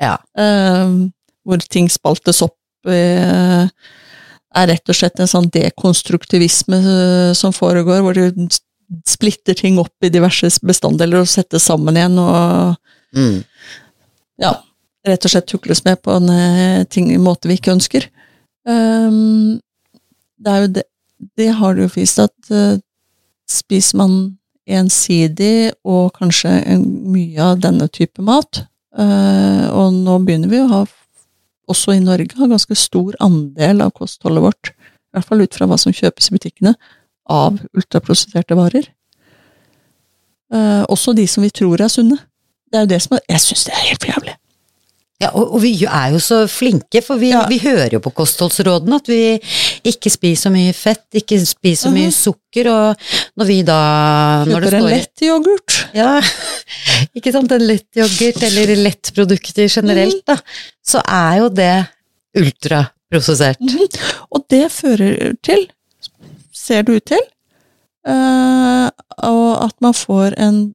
Ja. 0.00 0.18
eh, 0.36 0.88
hvor 1.46 1.58
ting 1.68 1.88
spaltes 1.88 2.42
opp. 2.42 2.56
eh, 2.86 3.68
er 4.54 4.66
rett 4.68 4.88
og 4.88 4.94
slett 4.94 5.18
en 5.20 5.26
sånn 5.26 5.50
dekonstruktivisme 5.50 6.76
eh, 6.76 7.32
som 7.34 7.50
foregår, 7.52 8.02
hvor 8.04 8.12
du 8.14 8.48
splitter 9.08 9.54
ting 9.56 9.78
opp 9.80 9.94
i 10.04 10.10
diverse 10.12 10.46
bestanddeler 10.62 11.20
og 11.22 11.26
setter 11.28 11.58
sammen 11.58 11.96
igjen, 11.96 12.18
og 12.18 12.76
Mm. 13.16 13.44
ja, 14.38 14.52
rett 15.06 15.24
og 15.24 15.30
slett 15.30 15.46
tukles 15.46 15.84
med 15.84 16.02
på 16.02 16.14
en 16.16 16.28
eh, 16.28 16.84
ting, 16.84 17.08
måte 17.22 17.48
vi 17.48 17.56
ikke 17.56 17.72
ønsker. 17.72 18.08
Um, 18.66 19.60
det 20.40 20.50
er 20.52 20.60
jo 20.62 20.68
det, 20.72 20.82
det 21.38 21.50
har 21.58 21.74
det 21.74 21.86
jo 21.86 21.92
vist 21.94 22.20
at 22.22 22.34
uh, 22.52 22.80
spiser 23.50 24.00
man 24.00 24.16
ensidig 24.64 25.74
og 25.84 26.14
kanskje 26.16 26.52
en, 26.72 26.84
mye 27.12 27.40
av 27.44 27.60
denne 27.64 27.88
type 27.92 28.22
mat, 28.24 28.64
uh, 28.98 29.64
og 29.70 29.96
nå 29.96 30.18
begynner 30.24 30.52
vi 30.52 30.62
å 30.62 30.68
ha, 30.72 30.82
også 31.70 31.96
i 31.96 32.02
Norge, 32.04 32.36
ha 32.38 32.50
ganske 32.50 32.76
stor 32.78 33.16
andel 33.24 33.84
av 33.84 33.94
kostholdet 33.96 34.44
vårt, 34.44 34.72
i 34.74 35.16
hvert 35.16 35.28
fall 35.30 35.44
ut 35.44 35.56
fra 35.56 35.68
hva 35.70 35.78
som 35.80 35.94
kjøpes 35.94 36.30
i 36.30 36.36
butikkene, 36.36 36.74
av 37.30 37.56
ultraprosesserte 37.72 38.56
varer. 38.58 38.90
Uh, 40.52 40.84
også 40.92 41.14
de 41.16 41.24
som 41.30 41.44
vi 41.44 41.52
tror 41.54 41.80
er 41.80 41.92
sunne. 41.92 42.18
Det 42.68 42.78
er 42.78 42.84
jo 42.84 42.90
det 42.90 43.00
som 43.00 43.16
er 43.16 43.22
Jeg 43.32 43.40
syns 43.40 43.64
det 43.64 43.72
er 43.72 43.86
helt 43.88 44.02
for 44.02 44.12
jævlig. 44.12 44.34
Ja, 45.22 45.28
og, 45.30 45.52
og 45.54 45.60
vi 45.62 45.70
er 45.86 46.08
jo 46.10 46.18
så 46.18 46.40
flinke, 46.50 47.00
for 47.04 47.20
vi, 47.20 47.28
Ja. 47.30 47.44
vi 47.48 47.60
hører 47.62 47.92
jo 47.94 48.00
på 48.02 48.10
kostholdsrådene 48.18 48.96
at 48.98 49.06
vi 49.08 49.18
ikke 49.86 50.10
spiser 50.10 50.48
så 50.48 50.50
mye 50.52 50.72
fett, 50.74 51.04
ikke 51.14 51.38
spiser 51.46 51.86
så 51.86 51.92
mye 51.94 52.08
Mhm. 52.10 52.16
sukker, 52.16 52.68
og 52.72 52.96
når 53.38 53.46
vi 53.46 53.58
da 53.62 53.78
når 54.44 54.66
Kjøper 54.66 54.76
en 54.80 54.88
lett 54.90 55.22
yoghurt. 55.22 55.76
Ja, 55.94 56.20
ikke 57.16 57.32
sant, 57.32 57.52
en 57.54 57.62
lett 57.66 57.86
yoghurt 57.96 58.42
eller 58.42 58.74
lettprodukter 58.82 59.70
generelt, 59.70 60.24
da, 60.26 60.36
så 60.84 61.00
er 61.06 61.38
jo 61.44 61.48
det 61.48 61.86
ultraprosessert. 62.36 63.60
Mhm. 63.60 63.86
Og 64.34 64.44
det 64.50 64.64
fører 64.72 65.36
til, 65.46 65.68
ser 66.52 66.82
det 66.82 66.96
ut 66.96 67.06
til, 67.06 67.22
uh, 68.08 68.90
at 69.64 69.74
man 69.80 69.94
får 69.94 70.34
en 70.42 70.74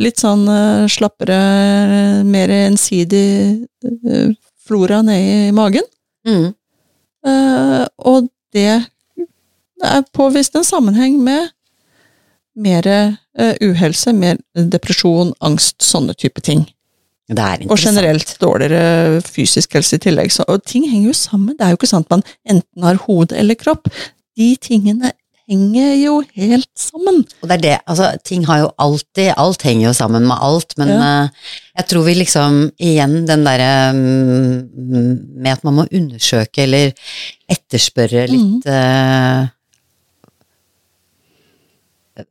litt 0.00 0.22
sånn 0.22 0.46
eh, 0.50 0.84
slappere, 0.90 1.38
mer 2.26 2.52
ensidig 2.54 3.66
eh, 3.86 4.30
flora 4.66 5.02
nede 5.06 5.48
i 5.48 5.54
magen. 5.56 5.86
Mm. 6.26 6.48
Eh, 7.26 7.82
og 8.10 8.30
det 8.54 8.70
er 9.84 10.06
påvist 10.16 10.56
en 10.56 10.66
sammenheng 10.66 11.18
med 11.22 11.52
mer 12.56 12.86
uhelse, 13.60 14.14
mer 14.16 14.38
depresjon, 14.56 15.34
angst, 15.44 15.82
sånne 15.84 16.14
type 16.16 16.40
ting. 16.40 16.62
Det 17.28 17.66
Og 17.68 17.76
generelt 17.76 18.30
dårligere 18.40 19.20
fysisk 19.20 19.74
helse 19.76 19.98
i 19.98 20.02
tillegg. 20.06 20.32
Så, 20.32 20.46
og 20.48 20.62
ting 20.64 20.86
henger 20.88 21.10
jo 21.10 21.16
sammen. 21.18 21.52
Det 21.58 21.66
er 21.66 21.74
jo 21.74 21.78
ikke 21.80 21.90
sant 21.90 22.08
man 22.08 22.24
enten 22.48 22.86
har 22.86 23.02
hode 23.04 23.36
eller 23.36 23.58
kropp. 23.60 23.90
De 24.38 24.54
tingene 24.56 25.12
henger 25.46 25.92
jo 26.00 26.14
helt 26.34 26.70
sammen. 26.78 27.22
Og 27.42 27.48
det 27.48 27.56
er 27.56 27.62
det, 27.62 27.74
altså 27.86 28.10
ting 28.26 28.46
har 28.48 28.64
jo 28.64 28.70
alltid, 28.82 29.32
alt 29.38 29.62
henger 29.66 29.88
jo 29.88 29.94
sammen 29.96 30.26
med 30.26 30.42
alt, 30.42 30.74
men 30.80 30.88
Ja. 30.90 31.24
uh, 31.24 31.28
jeg 31.76 31.88
tror 31.90 32.06
vi 32.06 32.14
liksom, 32.16 32.58
igjen 32.80 33.26
den 33.28 33.44
derre 33.46 33.70
um, 33.92 34.64
med 35.36 35.52
at 35.52 35.64
man 35.66 35.74
må 35.80 35.86
undersøke 35.92 36.64
eller 36.64 36.94
etterspørre 37.52 38.26
litt 38.32 38.66
eh, 38.66 39.52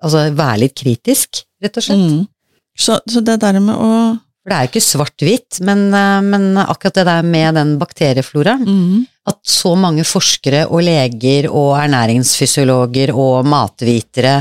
Altså 0.01 0.23
være 0.33 0.63
litt 0.63 0.73
kritisk, 0.73 1.43
rett 1.61 1.75
og 1.77 1.83
slett. 1.85 1.99
Mm. 2.01 2.23
Så, 2.73 2.97
så 3.05 3.21
det 3.21 3.35
der 3.43 3.59
med 3.61 3.75
å 3.77 3.89
For 4.17 4.49
det 4.49 4.55
er 4.55 4.65
jo 4.65 4.71
ikke 4.71 4.81
svart-hvitt, 4.81 5.59
men, 5.65 5.87
eh, 5.93 6.21
men 6.25 6.57
akkurat 6.57 6.97
det 6.97 7.05
der 7.05 7.27
med 7.35 7.59
den 7.59 7.75
bakteriefloraen, 7.81 8.65
mm. 8.65 9.03
Så 9.45 9.75
mange 9.77 10.03
forskere 10.07 10.63
og 10.71 10.81
leger 10.87 11.47
og 11.51 11.75
ernæringsfysiologer 11.83 13.11
og 13.13 13.45
matvitere 13.45 14.39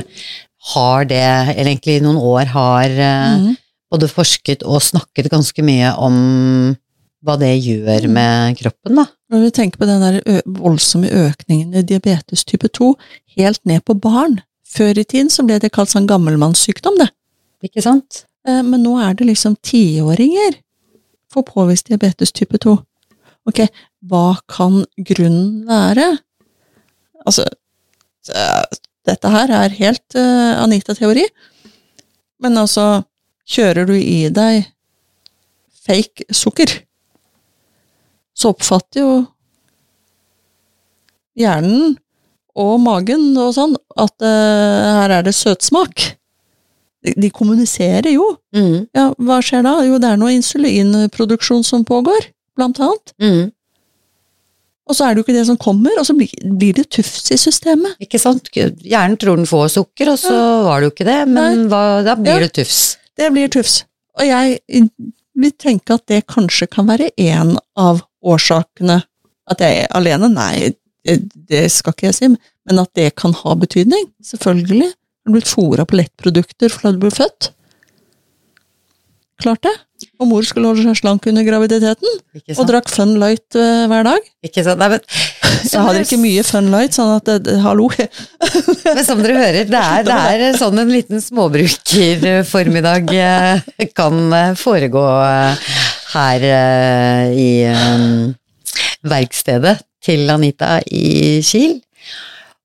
har 0.74 1.04
det, 1.04 1.20
eller 1.52 1.70
egentlig 1.74 1.98
i 1.98 2.04
noen 2.06 2.16
år 2.16 2.46
har 2.54 2.88
Mm. 2.88 3.56
både 3.92 4.08
forsket 4.08 4.62
og 4.64 4.80
snakket 4.82 5.28
ganske 5.30 5.62
mye 5.62 5.92
om 5.98 6.76
hva 7.24 7.36
det 7.38 7.52
gjør 7.62 8.08
med 8.08 8.56
kroppen, 8.58 8.96
da. 8.96 9.04
Når 9.30 9.42
vi 9.44 9.50
tenker 9.50 9.78
på 9.78 9.86
den 9.86 10.00
der 10.00 10.42
voldsomme 10.46 11.08
økningen 11.08 11.74
i 11.74 11.82
diabetes 11.82 12.44
type 12.44 12.68
2, 12.68 12.94
helt 13.36 13.60
ned 13.64 13.84
på 13.84 13.94
barn. 14.00 14.40
Før 14.66 14.98
i 14.98 15.04
tiden 15.04 15.28
så 15.30 15.44
ble 15.46 15.58
det 15.58 15.72
kalt 15.72 15.88
sånn 15.92 16.08
gammelmannssykdom, 16.08 16.98
det. 16.98 17.10
Ikke 17.62 17.82
sant? 17.82 18.24
Eh, 18.46 18.62
Men 18.62 18.82
nå 18.82 18.98
er 19.00 19.14
det 19.14 19.26
liksom 19.26 19.56
tiåringer 19.62 20.56
får 21.32 21.42
påvist 21.48 21.88
diabetes 21.88 22.32
type 22.32 22.58
2. 22.58 22.78
Ok, 23.46 23.68
hva 24.10 24.36
kan 24.50 24.82
grunnen 25.08 25.64
være? 25.68 26.06
Altså, 27.24 27.46
eh, 28.28 28.64
dette 29.08 29.30
her 29.32 29.52
er 29.52 29.76
helt 29.78 30.16
uh, 30.16 30.60
Anita-teori, 30.64 31.24
men 32.44 32.58
altså, 32.60 33.04
kjører 33.48 33.88
du 33.88 33.94
i 33.96 34.28
deg 34.32 34.66
fake 35.84 36.24
sukker, 36.32 36.70
så 38.34 38.50
oppfatter 38.54 39.04
jo 39.04 39.12
hjernen 41.38 41.96
og 42.54 42.76
magen 42.82 43.32
og 43.40 43.52
sånn 43.56 43.74
at 43.98 44.14
uh, 44.22 45.00
her 45.00 45.16
er 45.18 45.26
det 45.26 45.34
søtsmak. 45.36 46.04
De, 47.04 47.12
de 47.20 47.28
kommuniserer 47.34 48.14
jo. 48.14 48.30
Mm, 48.56 48.86
Ja, 48.96 49.10
hva 49.20 49.40
skjer 49.44 49.64
da? 49.66 49.74
Jo, 49.84 49.98
det 50.00 50.12
er 50.14 50.20
noe 50.20 50.32
insulinproduksjon 50.36 51.64
som 51.66 51.84
pågår, 51.84 52.30
blant 52.56 52.80
annet. 52.80 53.12
mm, 53.20 53.42
Og 54.84 54.96
så 54.96 55.06
er 55.06 55.14
det 55.14 55.22
jo 55.22 55.24
ikke 55.24 55.36
det 55.38 55.46
som 55.48 55.56
kommer, 55.56 55.94
og 55.96 56.04
så 56.04 56.12
blir, 56.16 56.74
det 56.76 56.84
tufs 56.92 57.30
i 57.32 57.38
systemet. 57.40 57.94
ikke 58.04 58.18
sant? 58.20 58.50
Hjernen 58.52 59.16
tror 59.16 59.38
den 59.40 59.48
får 59.48 59.70
sukker, 59.78 60.10
og 60.12 60.18
så 60.20 60.34
var 60.66 60.80
det 60.82 60.90
jo 60.90 60.92
ikke 60.92 61.06
det, 61.08 61.20
men 61.32 61.62
hva, 61.72 62.02
da 62.04 62.16
blir 62.20 62.34
Ja. 62.36 62.42
det 62.44 62.52
tufs. 62.58 62.98
Det 63.16 63.30
blir 63.32 63.48
tufs. 63.48 63.84
Og 64.20 64.26
jeg 64.28 64.58
vil 65.34 65.52
tenke 65.58 65.96
at 65.96 66.04
det 66.06 66.26
kanskje 66.28 66.68
kan 66.70 66.86
være 66.86 67.08
én 67.16 67.56
av 67.80 68.02
årsakene. 68.22 69.00
At 69.50 69.60
jeg 69.64 69.84
er 69.86 69.88
alene? 69.96 70.28
Nei, 70.32 70.74
det, 71.04 71.16
det 71.48 71.64
skal 71.72 71.96
ikke 71.96 72.10
jeg 72.10 72.18
si, 72.20 72.28
men 72.68 72.78
at 72.84 72.92
det 72.94 73.14
kan 73.16 73.32
ha 73.40 73.54
betydning. 73.56 74.10
Selvfølgelig. 74.22 74.92
Har 75.24 75.32
du 75.32 75.38
blitt 75.38 75.48
fora 75.48 75.88
på 75.88 75.96
lettprodukter 75.96 76.68
fra 76.68 76.92
du 76.92 77.00
ble 77.00 77.10
født? 77.10 77.53
Klart 79.42 79.64
det. 79.66 79.72
Og 80.20 80.28
mor 80.30 80.44
skulle 80.46 80.68
holde 80.68 80.84
seg 80.84 80.98
slank 80.98 81.26
under 81.30 81.44
graviditeten, 81.46 82.18
og 82.54 82.66
drakk 82.68 82.90
Fun 82.92 83.16
Light 83.18 83.56
uh, 83.56 83.86
hver 83.90 84.04
dag. 84.06 84.26
Ikke 84.46 84.62
sant? 84.66 84.78
Nei, 84.82 84.90
men, 84.94 85.02
Jeg 85.72 85.86
hadde 85.86 86.02
ikke 86.04 86.18
mye 86.20 86.44
Fun 86.46 86.70
Light, 86.74 86.96
sånn 86.96 87.14
at 87.16 87.26
det, 87.28 87.38
det, 87.48 87.56
hallo. 87.64 87.88
men 87.94 89.02
som 89.06 89.22
dere 89.24 89.38
hører, 89.38 89.70
det 89.70 89.80
er, 89.80 90.06
det 90.06 90.18
er 90.50 90.58
sånn 90.60 90.78
en 90.82 90.92
liten 90.92 91.22
småbrukerformiddag 91.24 93.14
eh, 93.16 93.88
kan 93.96 94.20
eh, 94.36 94.52
foregå 94.60 95.04
eh, 95.24 95.66
her 96.14 96.46
eh, 96.50 97.34
i 97.34 97.50
um, 97.70 98.34
verkstedet 99.08 99.78
til 100.04 100.28
Anita 100.30 100.78
i 100.86 101.40
Kiel. 101.44 101.80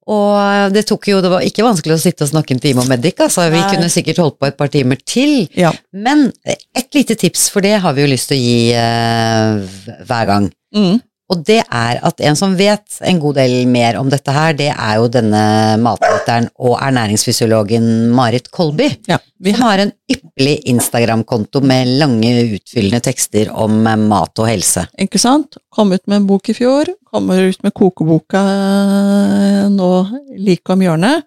Og 0.09 0.73
det 0.73 0.85
tok 0.89 1.09
jo, 1.11 1.19
det 1.21 1.29
var 1.29 1.45
ikke 1.45 1.65
vanskelig 1.65 1.93
å 1.93 2.01
sitte 2.01 2.25
og 2.25 2.31
snakke 2.31 2.55
en 2.55 2.61
time 2.63 2.81
om 2.81 2.89
Medic, 2.89 3.19
altså. 3.21 3.45
Vi 3.51 3.59
Nei. 3.59 3.67
kunne 3.69 3.91
sikkert 3.93 4.21
holdt 4.23 4.39
på 4.41 4.47
et 4.49 4.57
par 4.57 4.71
timer 4.73 4.97
til. 5.05 5.43
Ja. 5.57 5.73
Men 5.93 6.31
et 6.45 6.89
lite 6.97 7.17
tips, 7.19 7.49
for 7.53 7.65
det 7.65 7.75
har 7.83 7.93
vi 7.93 8.05
jo 8.05 8.09
lyst 8.09 8.31
til 8.31 8.39
å 8.39 8.41
gi 8.41 8.57
eh, 8.73 9.99
hver 10.09 10.31
gang. 10.31 10.49
Mm. 10.75 10.97
Og 11.29 11.43
det 11.45 11.59
er 11.61 11.99
at 12.05 12.21
en 12.25 12.37
som 12.37 12.55
vet 12.57 12.99
en 13.05 13.19
god 13.21 13.37
del 13.37 13.67
mer 13.69 13.99
om 13.99 14.09
dette 14.09 14.33
her, 14.33 14.55
det 14.57 14.71
er 14.73 14.95
jo 14.97 15.09
denne 15.13 15.41
matveteren 15.81 16.49
og 16.57 16.79
ernæringsfysiologen 16.81 18.09
Marit 18.15 18.49
Kolby. 18.51 18.89
ja. 19.07 19.19
Vi 19.39 19.53
Som 19.53 19.61
har 19.61 19.79
en 19.79 19.91
ypperlig 20.11 20.57
Instagram-konto 20.67 21.61
med 21.63 21.87
lange, 22.01 22.31
utfyllende 22.57 22.99
tekster 22.99 23.47
om 23.55 23.87
eh, 23.87 23.95
mat 23.95 24.41
og 24.41 24.49
helse. 24.49 24.83
Ikke 24.99 25.21
sant? 25.21 25.55
Kom 25.71 25.93
ut 25.93 26.03
med 26.07 26.17
en 26.17 26.27
bok 26.27 26.49
i 26.51 26.57
fjor, 26.57 26.91
kommer 27.07 27.47
ut 27.47 27.63
med 27.63 27.71
kokeboka 27.71 28.41
eh, 28.41 29.69
nå 29.71 29.91
like 30.35 30.75
om 30.75 30.83
hjørnet. 30.83 31.23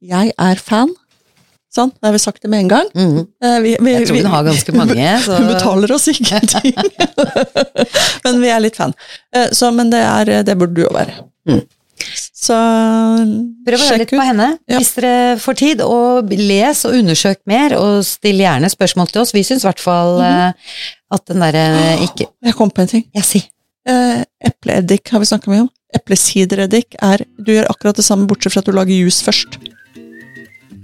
Jeg 0.00 0.32
er 0.40 0.56
fan. 0.56 0.94
Sånn, 1.72 1.88
da 2.02 2.10
har 2.10 2.12
vi 2.12 2.20
sagt 2.20 2.42
det 2.44 2.50
med 2.52 2.66
en 2.66 2.68
gang. 2.68 2.88
Mm. 2.92 3.20
Eh, 3.44 3.58
Vi, 3.64 3.70
vi, 3.80 3.92
Jeg 3.94 4.06
tror 4.10 4.18
hun 4.20 4.26
har 4.34 4.42
ganske 4.44 4.72
mange. 4.76 5.12
Så 5.24 5.36
Hun 5.38 5.46
betaler 5.48 5.92
oss 5.96 6.08
ingenting. 6.12 6.74
men 8.24 8.42
vi 8.42 8.50
er 8.52 8.60
litt 8.60 8.76
fan. 8.76 8.92
Eh, 9.34 9.48
Så, 9.56 9.70
men 9.72 9.88
det, 9.92 10.02
er, 10.04 10.42
det 10.44 10.58
burde 10.60 10.76
du 10.76 10.82
jo 10.84 10.90
være. 10.92 11.14
Mm. 11.48 11.62
Så 12.42 12.56
prøv 13.66 13.78
å 13.78 13.86
høre 13.86 13.98
litt 14.02 14.10
ut. 14.12 14.18
på 14.18 14.24
henne 14.26 14.48
Ja. 14.66 14.78
hvis 14.80 14.92
dere 14.98 15.14
får 15.40 15.58
tid. 15.62 15.82
Og 15.86 16.32
les 16.36 16.84
og 16.88 16.96
undersøk 16.98 17.40
mer, 17.48 17.76
og 17.78 18.02
still 18.08 18.42
gjerne 18.42 18.68
spørsmål 18.72 19.12
til 19.12 19.22
oss. 19.22 19.32
Vi 19.36 19.44
syns 19.46 19.64
i 19.64 19.70
hvert 19.70 19.80
fall 19.82 20.18
mm. 20.20 20.28
eh, 20.28 20.80
at 21.16 21.24
den 21.30 21.44
derre 21.44 21.66
ikke 22.04 22.28
Jeg 22.50 22.58
kom 22.58 22.72
på 22.74 22.82
en 22.84 22.90
ting. 22.98 23.06
Ja, 23.16 23.22
si. 23.24 23.44
Eh, 23.88 24.24
Epleeddik 24.44 25.08
har 25.14 25.22
vi 25.22 25.30
snakka 25.30 25.52
mye 25.54 25.64
om. 25.68 25.70
Eplesidereddik 25.96 26.96
er 27.04 27.24
Du 27.36 27.52
gjør 27.52 27.68
akkurat 27.72 27.96
det 27.98 28.04
samme, 28.06 28.26
bortsett 28.30 28.54
fra 28.54 28.62
at 28.64 28.68
du 28.68 28.74
lager 28.76 28.96
juice 28.96 29.22
først. 29.24 29.58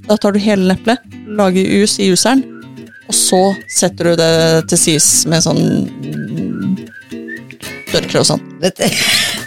Da 0.08 0.16
tar 0.16 0.32
du 0.32 0.38
hele 0.40 0.72
eplet, 0.72 1.02
lager 1.36 1.60
juice 1.68 2.00
i 2.00 2.08
juiceren, 2.08 2.40
og 3.08 3.14
så 3.16 3.42
setter 3.68 4.10
du 4.10 4.20
det 4.20 4.32
til 4.72 4.80
sides 4.80 5.08
med 5.28 5.44
sånn 5.44 5.60
tørkle 7.92 8.22
og 8.22 8.28
sånn. 8.28 8.42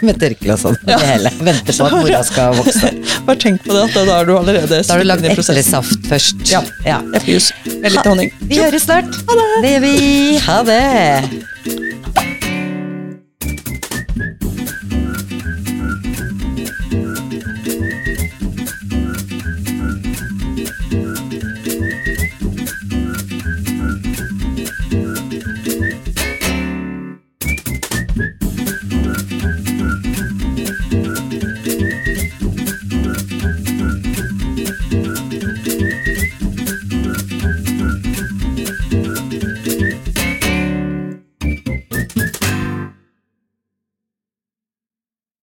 Med 0.02 0.18
tørkle 0.18 0.54
og 0.54 0.60
sånn. 0.62 0.78
Det 0.86 0.98
hele. 1.02 1.30
Venter 1.42 1.76
på 1.78 1.86
at 1.86 1.96
mora 1.98 2.22
skal 2.26 2.56
vokse. 2.58 2.90
Bare 3.26 3.38
tenk 3.42 3.62
på 3.66 3.74
det, 3.74 3.84
at 3.88 3.98
da 3.98 4.18
er 4.20 4.30
du 4.30 4.34
allerede 4.38 4.82
Da 4.82 4.96
har 4.96 5.02
du 5.02 5.08
lagd 5.08 5.26
eplesaft 5.30 6.10
først. 6.10 6.42
Ja. 6.50 6.62
ja. 6.86 7.00
Eplejus 7.18 7.52
med 7.76 7.94
litt 7.94 8.06
honning. 8.06 8.34
Vi 8.50 8.62
høres 8.62 8.86
snart. 8.88 9.22
Ha 9.30 9.40
Det 9.62 9.76
gjør 9.76 9.86
vi. 9.86 9.96
Ha 10.46 10.60
det. 10.70 12.31